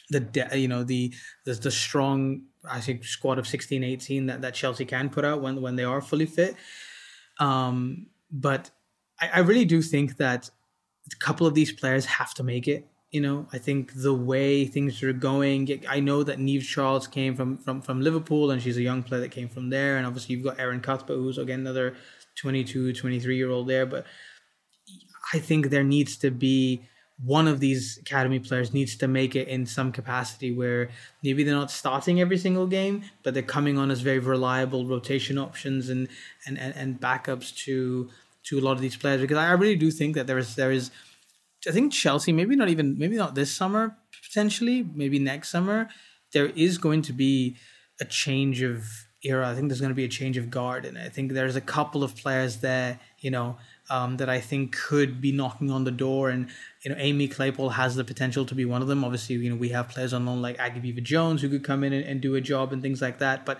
the 0.09 0.49
you 0.55 0.67
know 0.67 0.83
the 0.83 1.13
the, 1.45 1.53
the 1.53 1.71
strong 1.71 2.43
I 2.69 2.81
think 2.81 3.03
squad 3.03 3.39
of 3.39 3.47
16, 3.47 3.83
18 3.83 4.25
that, 4.27 4.41
that 4.41 4.53
Chelsea 4.53 4.85
can 4.85 5.09
put 5.09 5.25
out 5.25 5.41
when 5.41 5.61
when 5.61 5.75
they 5.75 5.83
are 5.83 6.01
fully 6.01 6.25
fit. 6.25 6.55
Um, 7.39 8.07
but 8.31 8.71
I, 9.19 9.29
I 9.35 9.39
really 9.39 9.65
do 9.65 9.81
think 9.81 10.17
that 10.17 10.49
a 11.11 11.15
couple 11.17 11.47
of 11.47 11.53
these 11.53 11.71
players 11.71 12.05
have 12.05 12.33
to 12.35 12.43
make 12.43 12.67
it. 12.67 12.87
You 13.11 13.21
know, 13.21 13.47
I 13.53 13.57
think 13.57 13.93
the 13.95 14.13
way 14.13 14.65
things 14.65 15.01
are 15.01 15.13
going, 15.13 15.81
I 15.87 16.01
know 16.01 16.23
that 16.23 16.39
Niamh 16.39 16.61
Charles 16.61 17.07
came 17.07 17.35
from, 17.35 17.57
from, 17.57 17.81
from 17.81 18.01
Liverpool 18.01 18.51
and 18.51 18.61
she's 18.61 18.77
a 18.77 18.81
young 18.81 19.01
player 19.01 19.21
that 19.21 19.31
came 19.31 19.47
from 19.47 19.69
there. 19.69 19.97
And 19.97 20.05
obviously 20.05 20.35
you've 20.35 20.43
got 20.43 20.59
Erin 20.59 20.81
Cuthbert, 20.81 21.15
who's 21.15 21.37
again 21.37 21.61
another 21.61 21.95
22, 22.35 22.93
23 22.93 23.37
year 23.37 23.49
old 23.49 23.67
there. 23.69 23.85
But 23.85 24.05
I 25.33 25.39
think 25.39 25.69
there 25.69 25.83
needs 25.83 26.17
to 26.17 26.31
be 26.31 26.83
one 27.23 27.47
of 27.47 27.59
these 27.59 27.97
academy 27.97 28.39
players 28.39 28.73
needs 28.73 28.95
to 28.97 29.07
make 29.07 29.35
it 29.35 29.47
in 29.47 29.65
some 29.65 29.91
capacity 29.91 30.51
where 30.51 30.89
maybe 31.23 31.43
they're 31.43 31.55
not 31.55 31.71
starting 31.71 32.21
every 32.21 32.37
single 32.37 32.67
game, 32.67 33.03
but 33.23 33.33
they're 33.33 33.43
coming 33.43 33.77
on 33.77 33.89
as 33.89 34.01
very 34.01 34.19
reliable 34.19 34.85
rotation 34.85 35.37
options 35.37 35.89
and 35.89 36.07
and, 36.45 36.59
and, 36.59 36.75
and 36.75 37.01
backups 37.01 37.55
to 37.65 38.09
to 38.43 38.59
a 38.59 38.61
lot 38.61 38.73
of 38.73 38.81
these 38.81 38.95
players. 38.95 39.21
Because 39.21 39.37
I 39.37 39.51
really 39.53 39.75
do 39.75 39.89
think 39.89 40.15
that 40.15 40.27
there 40.27 40.37
is 40.37 40.55
there 40.55 40.71
is 40.71 40.91
I 41.67 41.71
think 41.71 41.91
Chelsea, 41.91 42.31
maybe 42.31 42.55
not 42.55 42.69
even 42.69 42.97
maybe 42.97 43.15
not 43.15 43.33
this 43.33 43.51
summer, 43.51 43.97
potentially, 44.27 44.87
maybe 44.93 45.17
next 45.17 45.49
summer, 45.49 45.89
there 46.33 46.47
is 46.47 46.77
going 46.77 47.01
to 47.03 47.13
be 47.13 47.57
a 47.99 48.05
change 48.05 48.61
of 48.61 48.85
era. 49.23 49.49
I 49.49 49.55
think 49.55 49.69
there's 49.69 49.81
going 49.81 49.91
to 49.91 49.95
be 49.95 50.03
a 50.03 50.09
change 50.09 50.37
of 50.37 50.51
guard, 50.51 50.85
and 50.85 50.97
I 50.97 51.09
think 51.09 51.31
there's 51.31 51.55
a 51.55 51.61
couple 51.61 52.03
of 52.03 52.15
players 52.15 52.57
there, 52.57 52.99
you 53.19 53.31
know, 53.31 53.57
um, 53.89 54.17
that 54.17 54.29
I 54.29 54.39
think 54.39 54.75
could 54.75 55.21
be 55.21 55.31
knocking 55.31 55.71
on 55.71 55.83
the 55.83 55.91
door. 55.91 56.29
And 56.29 56.47
you 56.87 56.95
know, 56.95 57.01
Aimee 57.01 57.27
Claypole 57.27 57.73
has 57.73 57.97
the 57.97 58.05
potential 58.05 58.45
to 58.45 58.55
be 58.55 58.63
one 58.63 58.81
of 58.81 58.87
them. 58.87 59.03
Obviously, 59.03 59.35
you 59.35 59.49
know, 59.49 59.57
we 59.57 59.67
have 59.69 59.89
players 59.89 60.13
on 60.13 60.25
loan 60.25 60.41
like 60.41 60.57
Aggie 60.57 60.79
Beever-Jones 60.79 61.41
who 61.41 61.49
could 61.49 61.65
come 61.65 61.83
in 61.83 61.91
and, 61.91 62.05
and 62.05 62.21
do 62.21 62.35
a 62.35 62.39
job 62.39 62.71
and 62.71 62.81
things 62.81 63.01
like 63.01 63.19
that. 63.19 63.45
But 63.45 63.59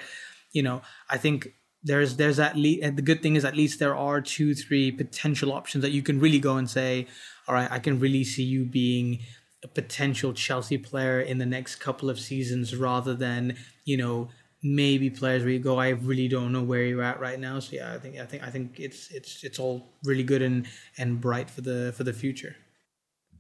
you 0.54 0.64
know, 0.64 0.82
I 1.10 1.18
think 1.18 1.50
there's 1.84 2.16
there's 2.16 2.40
at 2.40 2.56
least 2.56 2.96
the 2.96 3.02
good 3.02 3.22
thing 3.22 3.36
is 3.36 3.44
at 3.44 3.54
least 3.54 3.80
there 3.80 3.98
are 3.98 4.22
two 4.22 4.56
three 4.56 4.94
potential 4.94 5.52
options 5.52 5.82
that 5.82 5.92
you 5.92 6.02
can 6.02 6.22
really 6.22 6.40
go 6.40 6.56
and 6.56 6.70
say, 6.70 7.06
all 7.50 7.56
right, 7.56 7.70
I 7.70 7.80
can 7.80 8.00
really 8.00 8.24
see 8.24 8.44
you 8.44 8.64
being 8.64 9.20
a 9.62 9.68
potential 9.68 10.32
Chelsea 10.32 10.78
player 10.78 11.20
in 11.20 11.38
the 11.38 11.46
next 11.46 11.82
couple 11.82 12.10
of 12.10 12.22
seasons 12.22 12.78
rather 12.78 13.14
than 13.14 13.58
you 13.84 13.98
know 13.98 14.30
maybe 14.64 15.10
players 15.10 15.44
where 15.44 15.52
you 15.52 15.60
go, 15.60 15.80
I 15.80 15.90
really 15.90 16.30
don't 16.30 16.54
know 16.54 16.64
where 16.64 16.84
you're 16.84 17.04
at 17.04 17.20
right 17.20 17.42
now. 17.42 17.60
So 17.60 17.76
yeah, 17.76 17.94
I 17.94 17.98
think 17.98 18.20
I 18.20 18.26
think 18.26 18.44
I 18.44 18.50
think 18.52 18.80
it's 18.80 19.12
it's 19.12 19.44
it's 19.44 19.60
all 19.60 19.90
really 20.06 20.24
good 20.24 20.42
and 20.42 20.66
and 20.98 21.20
bright 21.20 21.50
for 21.50 21.60
the 21.60 21.94
for 21.98 22.06
the 22.06 22.14
future. 22.14 22.56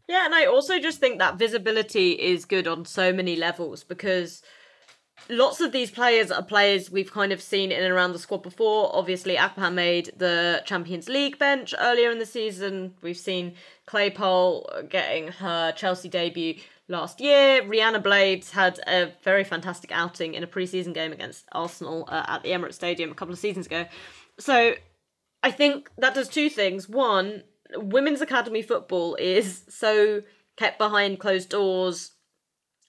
Yeah, 0.07 0.25
and 0.25 0.33
I 0.33 0.45
also 0.45 0.79
just 0.79 0.99
think 0.99 1.19
that 1.19 1.37
visibility 1.37 2.11
is 2.11 2.45
good 2.45 2.67
on 2.67 2.85
so 2.85 3.11
many 3.11 3.35
levels 3.35 3.83
because 3.83 4.41
lots 5.29 5.59
of 5.59 5.71
these 5.71 5.91
players 5.91 6.31
are 6.31 6.43
players 6.43 6.89
we've 6.89 7.11
kind 7.11 7.33
of 7.33 7.41
seen 7.41 7.71
in 7.71 7.83
and 7.83 7.91
around 7.91 8.13
the 8.13 8.19
squad 8.19 8.41
before. 8.41 8.95
Obviously, 8.95 9.35
Akpan 9.35 9.73
made 9.73 10.11
the 10.15 10.61
Champions 10.65 11.09
League 11.09 11.37
bench 11.37 11.73
earlier 11.79 12.09
in 12.09 12.19
the 12.19 12.25
season. 12.25 12.93
We've 13.01 13.17
seen 13.17 13.55
Claypole 13.87 14.89
getting 14.89 15.27
her 15.27 15.73
Chelsea 15.73 16.07
debut 16.07 16.55
last 16.87 17.19
year. 17.19 17.61
Rihanna 17.63 18.01
Blades 18.01 18.51
had 18.51 18.79
a 18.87 19.11
very 19.23 19.43
fantastic 19.43 19.91
outing 19.91 20.35
in 20.35 20.43
a 20.43 20.47
preseason 20.47 20.93
game 20.93 21.11
against 21.11 21.45
Arsenal 21.51 22.07
uh, 22.07 22.23
at 22.27 22.43
the 22.43 22.49
Emirates 22.49 22.75
Stadium 22.75 23.11
a 23.11 23.15
couple 23.15 23.33
of 23.33 23.39
seasons 23.39 23.65
ago. 23.65 23.85
So 24.39 24.75
I 25.43 25.51
think 25.51 25.89
that 25.97 26.15
does 26.15 26.29
two 26.29 26.49
things. 26.49 26.87
One, 26.87 27.43
women's 27.75 28.21
academy 28.21 28.61
football 28.61 29.15
is 29.15 29.63
so 29.69 30.21
kept 30.55 30.77
behind 30.77 31.19
closed 31.19 31.49
doors. 31.49 32.11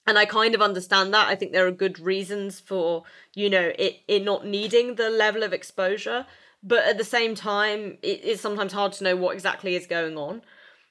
And 0.07 0.19
I 0.19 0.25
kind 0.25 0.55
of 0.55 0.63
understand 0.63 1.13
that. 1.13 1.29
I 1.29 1.35
think 1.35 1.53
there 1.53 1.67
are 1.67 1.73
good 1.73 2.01
reasons 2.01 2.61
for, 2.61 3.03
you 3.35 3.51
know, 3.51 3.73
it, 3.79 4.01
it 4.09 4.25
not 4.25 4.47
needing 4.47 4.95
the 4.95 5.11
level 5.11 5.43
of 5.43 5.53
exposure. 5.53 6.27
But 6.63 6.85
at 6.85 6.99
the 6.99 7.05
same 7.05 7.35
time, 7.35 7.99
it 8.03 8.23
is 8.23 8.41
sometimes 8.41 8.73
hard 8.73 8.93
to 8.95 9.05
know 9.05 9.17
what 9.17 9.35
exactly 9.35 9.77
is 9.77 9.87
going 9.87 10.17
on. 10.17 10.43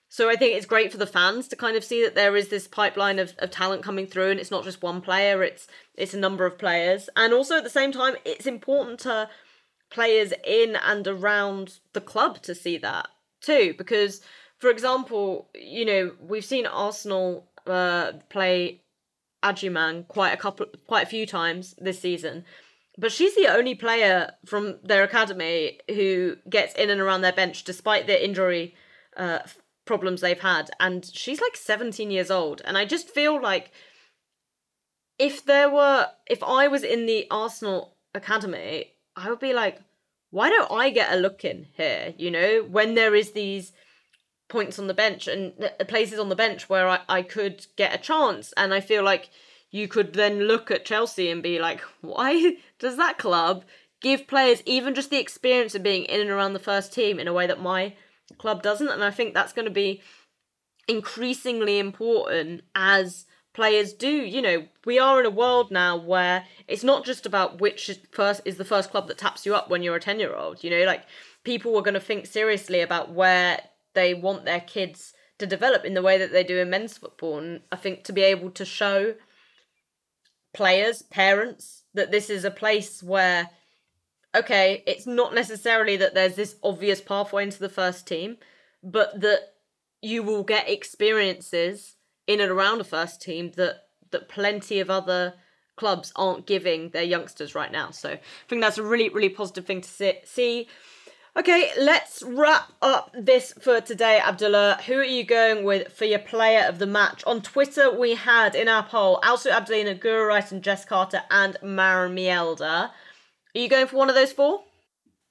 So 0.09 0.29
I 0.29 0.35
think 0.35 0.55
it's 0.55 0.65
great 0.65 0.91
for 0.91 0.97
the 0.97 1.05
fans 1.05 1.47
to 1.49 1.55
kind 1.55 1.75
of 1.75 1.83
see 1.83 2.01
that 2.03 2.15
there 2.15 2.37
is 2.37 2.47
this 2.47 2.67
pipeline 2.67 3.19
of, 3.19 3.33
of 3.39 3.51
talent 3.51 3.83
coming 3.83 4.07
through 4.07 4.31
and 4.31 4.39
it's 4.39 4.51
not 4.51 4.63
just 4.63 4.81
one 4.81 5.01
player, 5.01 5.43
it's 5.43 5.67
it's 5.95 6.13
a 6.13 6.19
number 6.19 6.45
of 6.45 6.57
players. 6.57 7.09
And 7.17 7.33
also 7.33 7.57
at 7.57 7.65
the 7.65 7.69
same 7.69 7.91
time, 7.91 8.15
it's 8.23 8.45
important 8.45 9.01
to 9.01 9.29
players 9.89 10.31
in 10.45 10.77
and 10.77 11.05
around 11.07 11.79
the 11.91 11.99
club 11.99 12.41
to 12.43 12.55
see 12.55 12.77
that 12.77 13.09
too. 13.47 13.73
Because 13.77 14.21
for 14.59 14.69
example, 14.69 15.49
you 15.55 15.85
know, 15.85 16.11
we've 16.19 16.45
seen 16.45 16.65
Arsenal 16.65 17.47
uh, 17.65 18.13
play 18.29 18.81
Agyemang 19.43 20.07
quite 20.07 20.33
a 20.33 20.37
couple 20.37 20.67
quite 20.87 21.03
a 21.07 21.09
few 21.09 21.25
times 21.25 21.75
this 21.77 21.99
season. 21.99 22.45
But 22.99 23.11
she's 23.11 23.35
the 23.35 23.47
only 23.47 23.75
player 23.75 24.31
from 24.45 24.79
their 24.83 25.03
academy 25.03 25.79
who 25.87 26.37
gets 26.49 26.73
in 26.73 26.89
and 26.89 26.99
around 26.99 27.21
their 27.21 27.33
bench 27.33 27.63
despite 27.63 28.07
their 28.07 28.19
injury 28.19 28.75
uh, 29.15 29.39
problems 29.87 30.21
they've 30.21 30.39
had 30.39 30.69
and 30.79 31.03
she's 31.05 31.41
like 31.41 31.55
17 31.55 32.11
years 32.11 32.29
old 32.29 32.61
and 32.65 32.77
i 32.77 32.85
just 32.85 33.09
feel 33.09 33.41
like 33.41 33.71
if 35.17 35.43
there 35.45 35.71
were 35.71 36.07
if 36.29 36.43
i 36.43 36.67
was 36.67 36.83
in 36.83 37.07
the 37.07 37.25
arsenal 37.31 37.95
academy 38.13 38.93
i 39.15 39.29
would 39.29 39.39
be 39.39 39.53
like 39.53 39.79
why 40.31 40.49
don't 40.49 40.71
i 40.71 40.89
get 40.89 41.11
a 41.11 41.17
look 41.17 41.43
in 41.45 41.67
here 41.73 42.13
you 42.17 42.29
know 42.31 42.65
when 42.69 42.95
there 42.95 43.15
is 43.15 43.31
these 43.31 43.71
points 44.49 44.79
on 44.79 44.87
the 44.87 44.93
bench 44.93 45.27
and 45.27 45.53
uh, 45.61 45.83
places 45.85 46.19
on 46.19 46.29
the 46.29 46.35
bench 46.35 46.69
where 46.69 46.87
I, 46.87 46.99
I 47.09 47.21
could 47.21 47.65
get 47.75 47.93
a 47.93 47.97
chance 48.01 48.53
and 48.55 48.73
i 48.73 48.79
feel 48.79 49.03
like 49.03 49.29
you 49.69 49.87
could 49.87 50.13
then 50.13 50.41
look 50.41 50.71
at 50.71 50.85
chelsea 50.85 51.29
and 51.29 51.43
be 51.43 51.59
like 51.59 51.81
why 52.01 52.57
does 52.79 52.97
that 52.97 53.17
club 53.17 53.65
give 54.01 54.27
players 54.27 54.61
even 54.65 54.93
just 54.93 55.09
the 55.09 55.19
experience 55.19 55.75
of 55.75 55.83
being 55.83 56.03
in 56.05 56.21
and 56.21 56.29
around 56.29 56.53
the 56.53 56.59
first 56.59 56.93
team 56.93 57.19
in 57.19 57.27
a 57.27 57.33
way 57.33 57.47
that 57.47 57.61
my 57.61 57.93
club 58.37 58.61
doesn't. 58.61 58.89
And 58.89 59.03
I 59.03 59.11
think 59.11 59.33
that's 59.33 59.53
going 59.53 59.65
to 59.65 59.71
be 59.71 60.01
increasingly 60.87 61.79
important 61.79 62.61
as 62.75 63.25
players 63.57 63.91
do. 63.91 64.07
You 64.07 64.41
know, 64.43 64.67
we 64.85 64.99
are 64.99 65.19
in 65.19 65.25
a 65.25 65.31
world 65.31 65.71
now 65.71 65.97
where 65.97 66.45
it's 66.67 66.83
not 66.83 67.03
just 67.03 67.25
about 67.25 67.59
which 67.59 67.89
is 67.89 67.99
first 68.11 68.41
is 68.45 68.57
the 68.57 68.63
first 68.63 68.91
club 68.91 69.07
that 69.07 69.17
taps 69.17 69.47
you 69.47 69.55
up 69.55 69.67
when 69.67 69.81
you're 69.81 69.95
a 69.95 69.99
10 69.99 70.19
year 70.19 70.35
old. 70.35 70.63
You 70.63 70.69
know, 70.69 70.85
like 70.85 71.03
people 71.43 71.75
are 71.75 71.81
going 71.81 71.95
to 71.95 71.99
think 71.99 72.27
seriously 72.27 72.81
about 72.81 73.11
where 73.11 73.59
they 73.95 74.13
want 74.13 74.45
their 74.45 74.61
kids 74.61 75.11
to 75.39 75.47
develop 75.47 75.85
in 75.85 75.95
the 75.95 76.03
way 76.03 76.19
that 76.19 76.31
they 76.31 76.43
do 76.43 76.59
in 76.59 76.69
men's 76.69 76.99
football. 76.99 77.39
And 77.39 77.61
I 77.71 77.77
think 77.77 78.03
to 78.03 78.13
be 78.13 78.21
able 78.21 78.51
to 78.51 78.63
show 78.63 79.15
players, 80.53 81.01
parents, 81.01 81.83
that 81.95 82.11
this 82.11 82.29
is 82.29 82.45
a 82.45 82.51
place 82.51 83.01
where 83.01 83.49
okay, 84.35 84.83
it's 84.85 85.07
not 85.07 85.33
necessarily 85.33 85.97
that 85.97 86.13
there's 86.13 86.35
this 86.35 86.57
obvious 86.61 87.01
pathway 87.01 87.41
into 87.41 87.57
the 87.57 87.69
first 87.69 88.05
team, 88.05 88.37
but 88.83 89.19
that 89.19 89.39
you 90.03 90.21
will 90.21 90.43
get 90.43 90.69
experiences 90.69 91.96
in 92.27 92.41
and 92.41 92.51
around 92.51 92.81
a 92.81 92.83
first 92.83 93.21
team 93.21 93.51
that 93.55 93.83
that 94.11 94.29
plenty 94.29 94.79
of 94.79 94.89
other 94.89 95.33
clubs 95.75 96.11
aren't 96.15 96.45
giving 96.45 96.89
their 96.89 97.03
youngsters 97.03 97.55
right 97.55 97.71
now. 97.71 97.91
So 97.91 98.11
I 98.11 98.19
think 98.47 98.61
that's 98.61 98.77
a 98.77 98.83
really, 98.83 99.09
really 99.09 99.29
positive 99.29 99.65
thing 99.65 99.81
to 99.81 100.15
see. 100.25 100.67
Okay, 101.37 101.71
let's 101.77 102.23
wrap 102.23 102.71
up 102.81 103.13
this 103.13 103.53
for 103.61 103.79
today, 103.79 104.19
Abdullah. 104.19 104.79
Who 104.87 104.95
are 104.95 105.03
you 105.03 105.23
going 105.23 105.63
with 105.63 105.93
for 105.93 106.05
your 106.05 106.19
player 106.19 106.65
of 106.67 106.79
the 106.79 106.87
match? 106.87 107.23
On 107.25 107.43
Twitter, 107.43 107.95
we 107.95 108.15
had 108.15 108.55
in 108.55 108.67
our 108.67 108.81
poll 108.81 109.19
Alsu 109.23 109.51
Abdullina, 109.51 109.99
Guro 109.99 110.27
Reiten, 110.27 110.53
and 110.53 110.63
Jess 110.63 110.83
Carter, 110.83 111.21
and 111.29 111.55
Maren 111.61 112.15
Mjelde. 112.15 112.61
Are 112.61 112.91
you 113.53 113.69
going 113.69 113.85
for 113.85 113.97
one 113.97 114.09
of 114.09 114.15
those 114.15 114.31
four? 114.31 114.63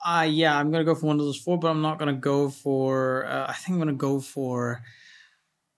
Uh 0.05 0.27
yeah, 0.29 0.57
I'm 0.57 0.71
gonna 0.71 0.85
go 0.85 0.95
for 0.95 1.07
one 1.07 1.19
of 1.19 1.27
those 1.27 1.39
four, 1.39 1.59
but 1.59 1.69
I'm 1.69 1.83
not 1.83 1.99
gonna 1.99 2.13
go 2.13 2.51
for. 2.51 3.27
Uh, 3.27 3.47
I 3.49 3.55
think 3.55 3.75
I'm 3.75 3.79
gonna 3.79 3.95
go 3.95 4.21
for. 4.21 4.83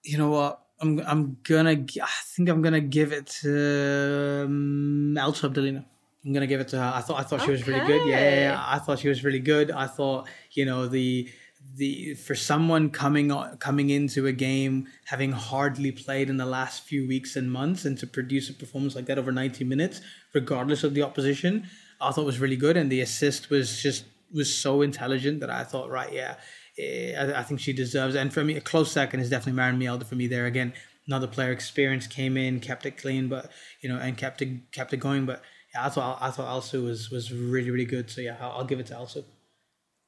You 0.03 0.19
know 0.19 0.31
what? 0.31 0.61
I'm 0.81 1.01
I'm 1.01 1.37
gonna. 1.43 1.73
I 1.73 2.09
think 2.25 2.49
I'm 2.49 2.63
gonna 2.63 2.81
give 2.81 3.13
it 3.13 3.27
to 3.43 4.45
um, 4.47 5.15
Alsu 5.19 5.53
Abdullina. 5.53 5.85
I'm 6.25 6.33
gonna 6.33 6.47
give 6.47 6.61
it 6.61 6.69
to 6.69 6.79
her. 6.79 6.93
I 6.95 7.01
thought 7.01 7.19
I 7.19 7.23
thought 7.23 7.41
okay. 7.41 7.47
she 7.47 7.51
was 7.53 7.67
really 7.67 7.87
good. 7.87 8.07
Yeah, 8.07 8.41
yeah, 8.41 8.65
I 8.67 8.79
thought 8.79 8.99
she 8.99 9.09
was 9.09 9.25
really 9.25 9.41
good. 9.41 9.71
I 9.71 9.87
thought 9.87 10.29
you 10.53 10.65
know 10.65 10.87
the 10.87 11.29
the 11.77 12.15
for 12.15 12.35
someone 12.35 12.91
coming 12.91 13.31
coming 13.59 13.91
into 13.91 14.27
a 14.27 14.33
game 14.33 14.87
having 15.07 15.33
hardly 15.33 15.91
played 15.91 16.31
in 16.31 16.37
the 16.37 16.47
last 16.47 16.85
few 16.85 17.07
weeks 17.07 17.37
and 17.37 17.51
months 17.51 17.85
and 17.85 17.99
to 17.99 18.07
produce 18.07 18.49
a 18.49 18.55
performance 18.55 18.95
like 18.95 19.07
that 19.07 19.19
over 19.19 19.33
90 19.33 19.65
minutes, 19.65 20.01
regardless 20.35 20.85
of 20.85 20.95
the 20.95 21.03
opposition. 21.03 21.67
I 22.01 22.13
thought 22.13 22.25
was 22.25 22.39
really 22.39 22.57
good, 22.57 22.77
and 22.77 22.93
the 22.93 23.01
assist 23.01 23.51
was 23.51 23.83
just 23.83 24.05
was 24.33 24.55
so 24.55 24.83
intelligent 24.83 25.41
that 25.41 25.51
I 25.51 25.65
thought, 25.65 25.91
right, 25.91 26.13
yeah, 26.13 26.37
Eh, 26.79 27.15
I, 27.19 27.41
I 27.41 27.43
think 27.43 27.61
she 27.61 27.73
deserves. 27.73 28.15
And 28.15 28.33
for 28.33 28.45
me, 28.45 28.57
a 28.57 28.61
close 28.61 28.93
second 28.93 29.21
is 29.21 29.31
definitely 29.31 29.55
Maren 29.55 29.79
Mjelde 29.79 30.07
for 30.07 30.15
me. 30.15 30.27
There 30.27 30.47
again, 30.47 30.73
another 31.07 31.27
player 31.27 31.53
experience 31.53 32.07
came 32.07 32.37
in, 32.37 32.61
kept 32.61 32.87
it 32.87 32.97
clean, 32.97 33.29
but 33.29 33.51
you 33.81 33.89
know, 33.89 33.99
and 33.99 34.17
kept 34.17 34.43
it 34.43 34.71
kept 34.73 34.93
it 34.93 34.99
going. 34.99 35.27
But 35.27 35.43
yeah, 35.75 35.87
I 35.87 35.89
thought 35.89 36.19
I 36.21 36.31
thought 36.31 36.49
Alsu 36.49 36.85
was 36.85 37.11
was 37.11 37.33
really 37.33 37.71
really 37.71 37.85
good. 37.87 38.11
So 38.11 38.21
yeah, 38.21 38.37
I'll, 38.41 38.59
I'll 38.59 38.65
give 38.65 38.81
it 38.81 38.87
to 38.87 38.95
Alsu. 38.95 39.25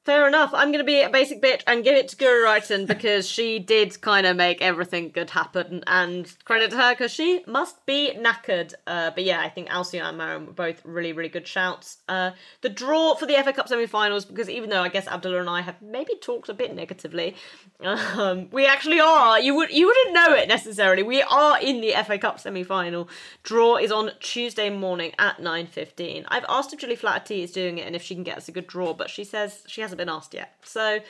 Fair 0.02 0.26
enough. 0.26 0.50
I'm 0.54 0.68
going 0.68 0.78
to 0.78 0.84
be 0.84 1.02
a 1.02 1.10
basic 1.10 1.42
bitch 1.42 1.62
and 1.66 1.84
give 1.84 1.94
it 1.94 2.08
to 2.08 2.16
Guro 2.16 2.46
Reiten 2.46 2.86
because 2.86 3.28
she 3.28 3.58
did 3.58 4.00
kind 4.00 4.26
of 4.26 4.34
make 4.34 4.62
everything 4.62 5.10
good 5.10 5.28
happen. 5.28 5.84
And 5.86 6.34
credit 6.46 6.70
to 6.70 6.78
her 6.78 6.94
because 6.94 7.12
she 7.12 7.44
must 7.46 7.84
be 7.84 8.12
knackered. 8.16 8.72
Uh, 8.86 9.10
but 9.10 9.24
yeah, 9.24 9.40
I 9.40 9.50
think 9.50 9.68
Alsu 9.68 10.00
and 10.00 10.16
Maren 10.16 10.46
were 10.46 10.52
both 10.52 10.80
really, 10.86 11.12
really 11.12 11.28
good 11.28 11.46
shouts. 11.46 11.98
Uh, 12.08 12.30
the 12.62 12.70
draw 12.70 13.14
for 13.14 13.26
the 13.26 13.34
FA 13.44 13.52
Cup 13.52 13.68
semi 13.68 13.86
finals, 13.86 14.24
because 14.24 14.48
even 14.48 14.70
though 14.70 14.80
I 14.80 14.88
guess 14.88 15.06
Abdullah 15.06 15.40
and 15.40 15.50
I 15.50 15.60
have 15.60 15.82
maybe 15.82 16.14
talked 16.18 16.48
a 16.48 16.54
bit 16.54 16.74
negatively, 16.74 17.36
um, 17.80 18.48
we 18.52 18.64
actually 18.64 19.00
are. 19.00 19.38
You, 19.38 19.54
would, 19.56 19.70
you 19.70 19.86
wouldn't 19.86 20.14
know 20.14 20.32
it 20.32 20.48
necessarily. 20.48 21.02
We 21.02 21.20
are 21.20 21.60
in 21.60 21.82
the 21.82 21.92
FA 22.06 22.16
Cup 22.16 22.40
semi 22.40 22.62
final. 22.62 23.06
Draw 23.42 23.76
is 23.76 23.92
on 23.92 24.12
Tuesday 24.20 24.70
morning 24.70 25.12
at 25.18 25.36
9.15. 25.36 26.24
I've 26.28 26.46
asked 26.48 26.72
if 26.72 26.80
Gilly 26.80 26.96
Flaherty 26.96 27.42
is 27.42 27.52
doing 27.52 27.76
it 27.76 27.86
and 27.86 27.94
if 27.94 28.02
she 28.02 28.14
can 28.14 28.24
get 28.24 28.38
us 28.38 28.48
a 28.48 28.52
good 28.52 28.66
draw, 28.66 28.94
but 28.94 29.10
she 29.10 29.24
says 29.24 29.62
she 29.66 29.82
has 29.82 29.89
hasn't 29.90 29.98
been 29.98 30.08
asked 30.08 30.34
yet. 30.34 30.54
So, 30.62 31.00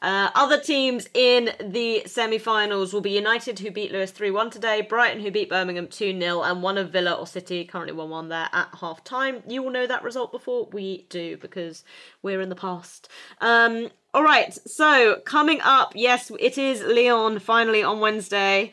uh, 0.00 0.30
other 0.34 0.58
teams 0.58 1.08
in 1.12 1.50
the 1.60 2.02
semi-finals 2.06 2.94
will 2.94 3.02
be 3.02 3.10
United, 3.10 3.58
who 3.58 3.70
beat 3.70 3.92
Lewes 3.92 4.10
three 4.10 4.30
one 4.30 4.48
today, 4.48 4.80
Brighton, 4.80 5.20
who 5.20 5.30
beat 5.30 5.50
Birmingham 5.50 5.86
two 5.88 6.18
0 6.18 6.42
and 6.42 6.62
one 6.62 6.78
of 6.78 6.90
Villa 6.90 7.12
or 7.12 7.26
City 7.26 7.64
currently 7.66 7.92
one 7.92 8.08
one 8.08 8.28
there 8.30 8.48
at 8.52 8.68
half 8.80 9.04
time. 9.04 9.42
You 9.46 9.62
will 9.62 9.70
know 9.70 9.86
that 9.86 10.02
result 10.02 10.32
before 10.32 10.68
we 10.72 11.06
do 11.10 11.36
because 11.36 11.84
we're 12.22 12.40
in 12.40 12.48
the 12.48 12.56
past. 12.56 13.08
Um, 13.42 13.90
all 14.14 14.24
right, 14.24 14.52
so 14.66 15.20
coming 15.24 15.60
up, 15.62 15.92
yes, 15.94 16.32
it 16.40 16.56
is 16.56 16.82
Lyon 16.82 17.38
finally 17.38 17.82
on 17.82 18.00
Wednesday. 18.00 18.72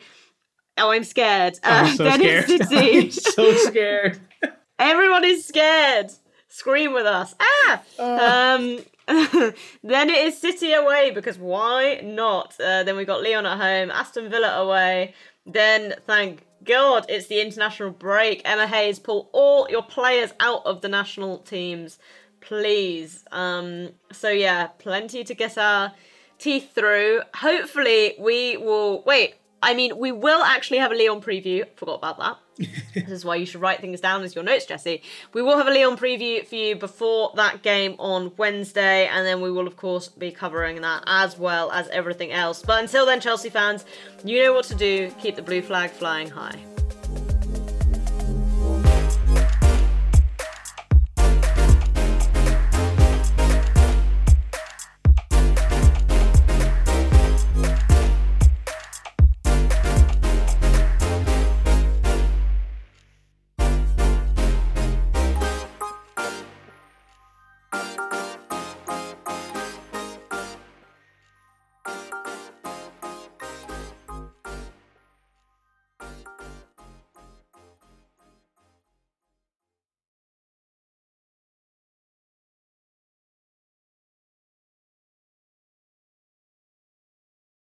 Oh, 0.78 0.90
I'm 0.90 1.04
scared. 1.04 1.54
Uh, 1.62 1.84
I'm 1.86 1.96
so 1.96 2.10
scared. 2.10 2.46
City. 2.46 3.10
So 3.10 3.54
scared. 3.56 4.18
Everyone 4.78 5.24
is 5.24 5.46
scared. 5.46 6.10
Scream 6.48 6.94
with 6.94 7.04
us. 7.04 7.34
Ah! 7.38 7.82
Um, 7.98 8.78
then 9.82 10.10
it 10.10 10.26
is 10.26 10.38
City 10.38 10.74
away 10.74 11.10
because 11.10 11.38
why 11.38 12.00
not? 12.04 12.54
Uh, 12.60 12.82
then 12.82 12.94
we 12.94 13.06
got 13.06 13.22
Lyon 13.22 13.46
at 13.46 13.56
home, 13.56 13.90
Aston 13.90 14.28
Villa 14.28 14.60
away. 14.60 15.14
Then, 15.46 15.94
thank 16.06 16.44
God, 16.62 17.06
it's 17.08 17.28
the 17.28 17.40
international 17.40 17.90
break. 17.90 18.42
Emma 18.44 18.66
Hayes, 18.66 18.98
pull 18.98 19.30
all 19.32 19.66
your 19.70 19.82
players 19.82 20.34
out 20.40 20.60
of 20.66 20.82
the 20.82 20.88
national 20.88 21.38
teams, 21.38 21.98
please. 22.40 23.24
Um, 23.32 23.90
so 24.12 24.28
yeah, 24.28 24.66
plenty 24.66 25.24
to 25.24 25.34
get 25.34 25.56
our 25.56 25.92
teeth 26.38 26.74
through. 26.74 27.22
Hopefully, 27.34 28.14
we 28.18 28.58
will. 28.58 29.02
Wait, 29.04 29.36
I 29.62 29.72
mean, 29.72 29.96
we 29.98 30.12
will 30.12 30.42
actually 30.42 30.78
have 30.78 30.92
a 30.92 30.94
Lyon 30.94 31.22
preview. 31.22 31.64
Forgot 31.76 31.94
about 31.94 32.18
that. 32.18 32.36
This 32.58 33.10
is 33.10 33.24
why 33.24 33.36
you 33.36 33.46
should 33.46 33.60
write 33.60 33.80
things 33.80 34.00
down 34.00 34.22
as 34.22 34.34
your 34.34 34.44
notes, 34.44 34.66
Jesse. 34.66 35.02
We 35.32 35.42
will 35.42 35.56
have 35.56 35.68
a 35.68 35.70
Lyon 35.70 35.96
preview 35.96 36.44
for 36.46 36.56
you 36.56 36.76
before 36.76 37.32
that 37.36 37.62
game 37.62 37.94
on 37.98 38.32
Wednesday, 38.36 39.06
and 39.06 39.24
then 39.24 39.40
we 39.40 39.50
will, 39.50 39.66
of 39.66 39.76
course, 39.76 40.08
be 40.08 40.30
covering 40.30 40.80
that 40.82 41.04
as 41.06 41.38
well 41.38 41.70
as 41.70 41.88
everything 41.88 42.32
else. 42.32 42.62
But 42.62 42.82
until 42.82 43.06
then, 43.06 43.20
Chelsea 43.20 43.50
fans, 43.50 43.84
you 44.24 44.42
know 44.42 44.52
what 44.52 44.64
to 44.66 44.74
do. 44.74 45.10
Keep 45.20 45.36
the 45.36 45.42
blue 45.42 45.62
flag 45.62 45.90
flying 45.90 46.30
high. 46.30 46.77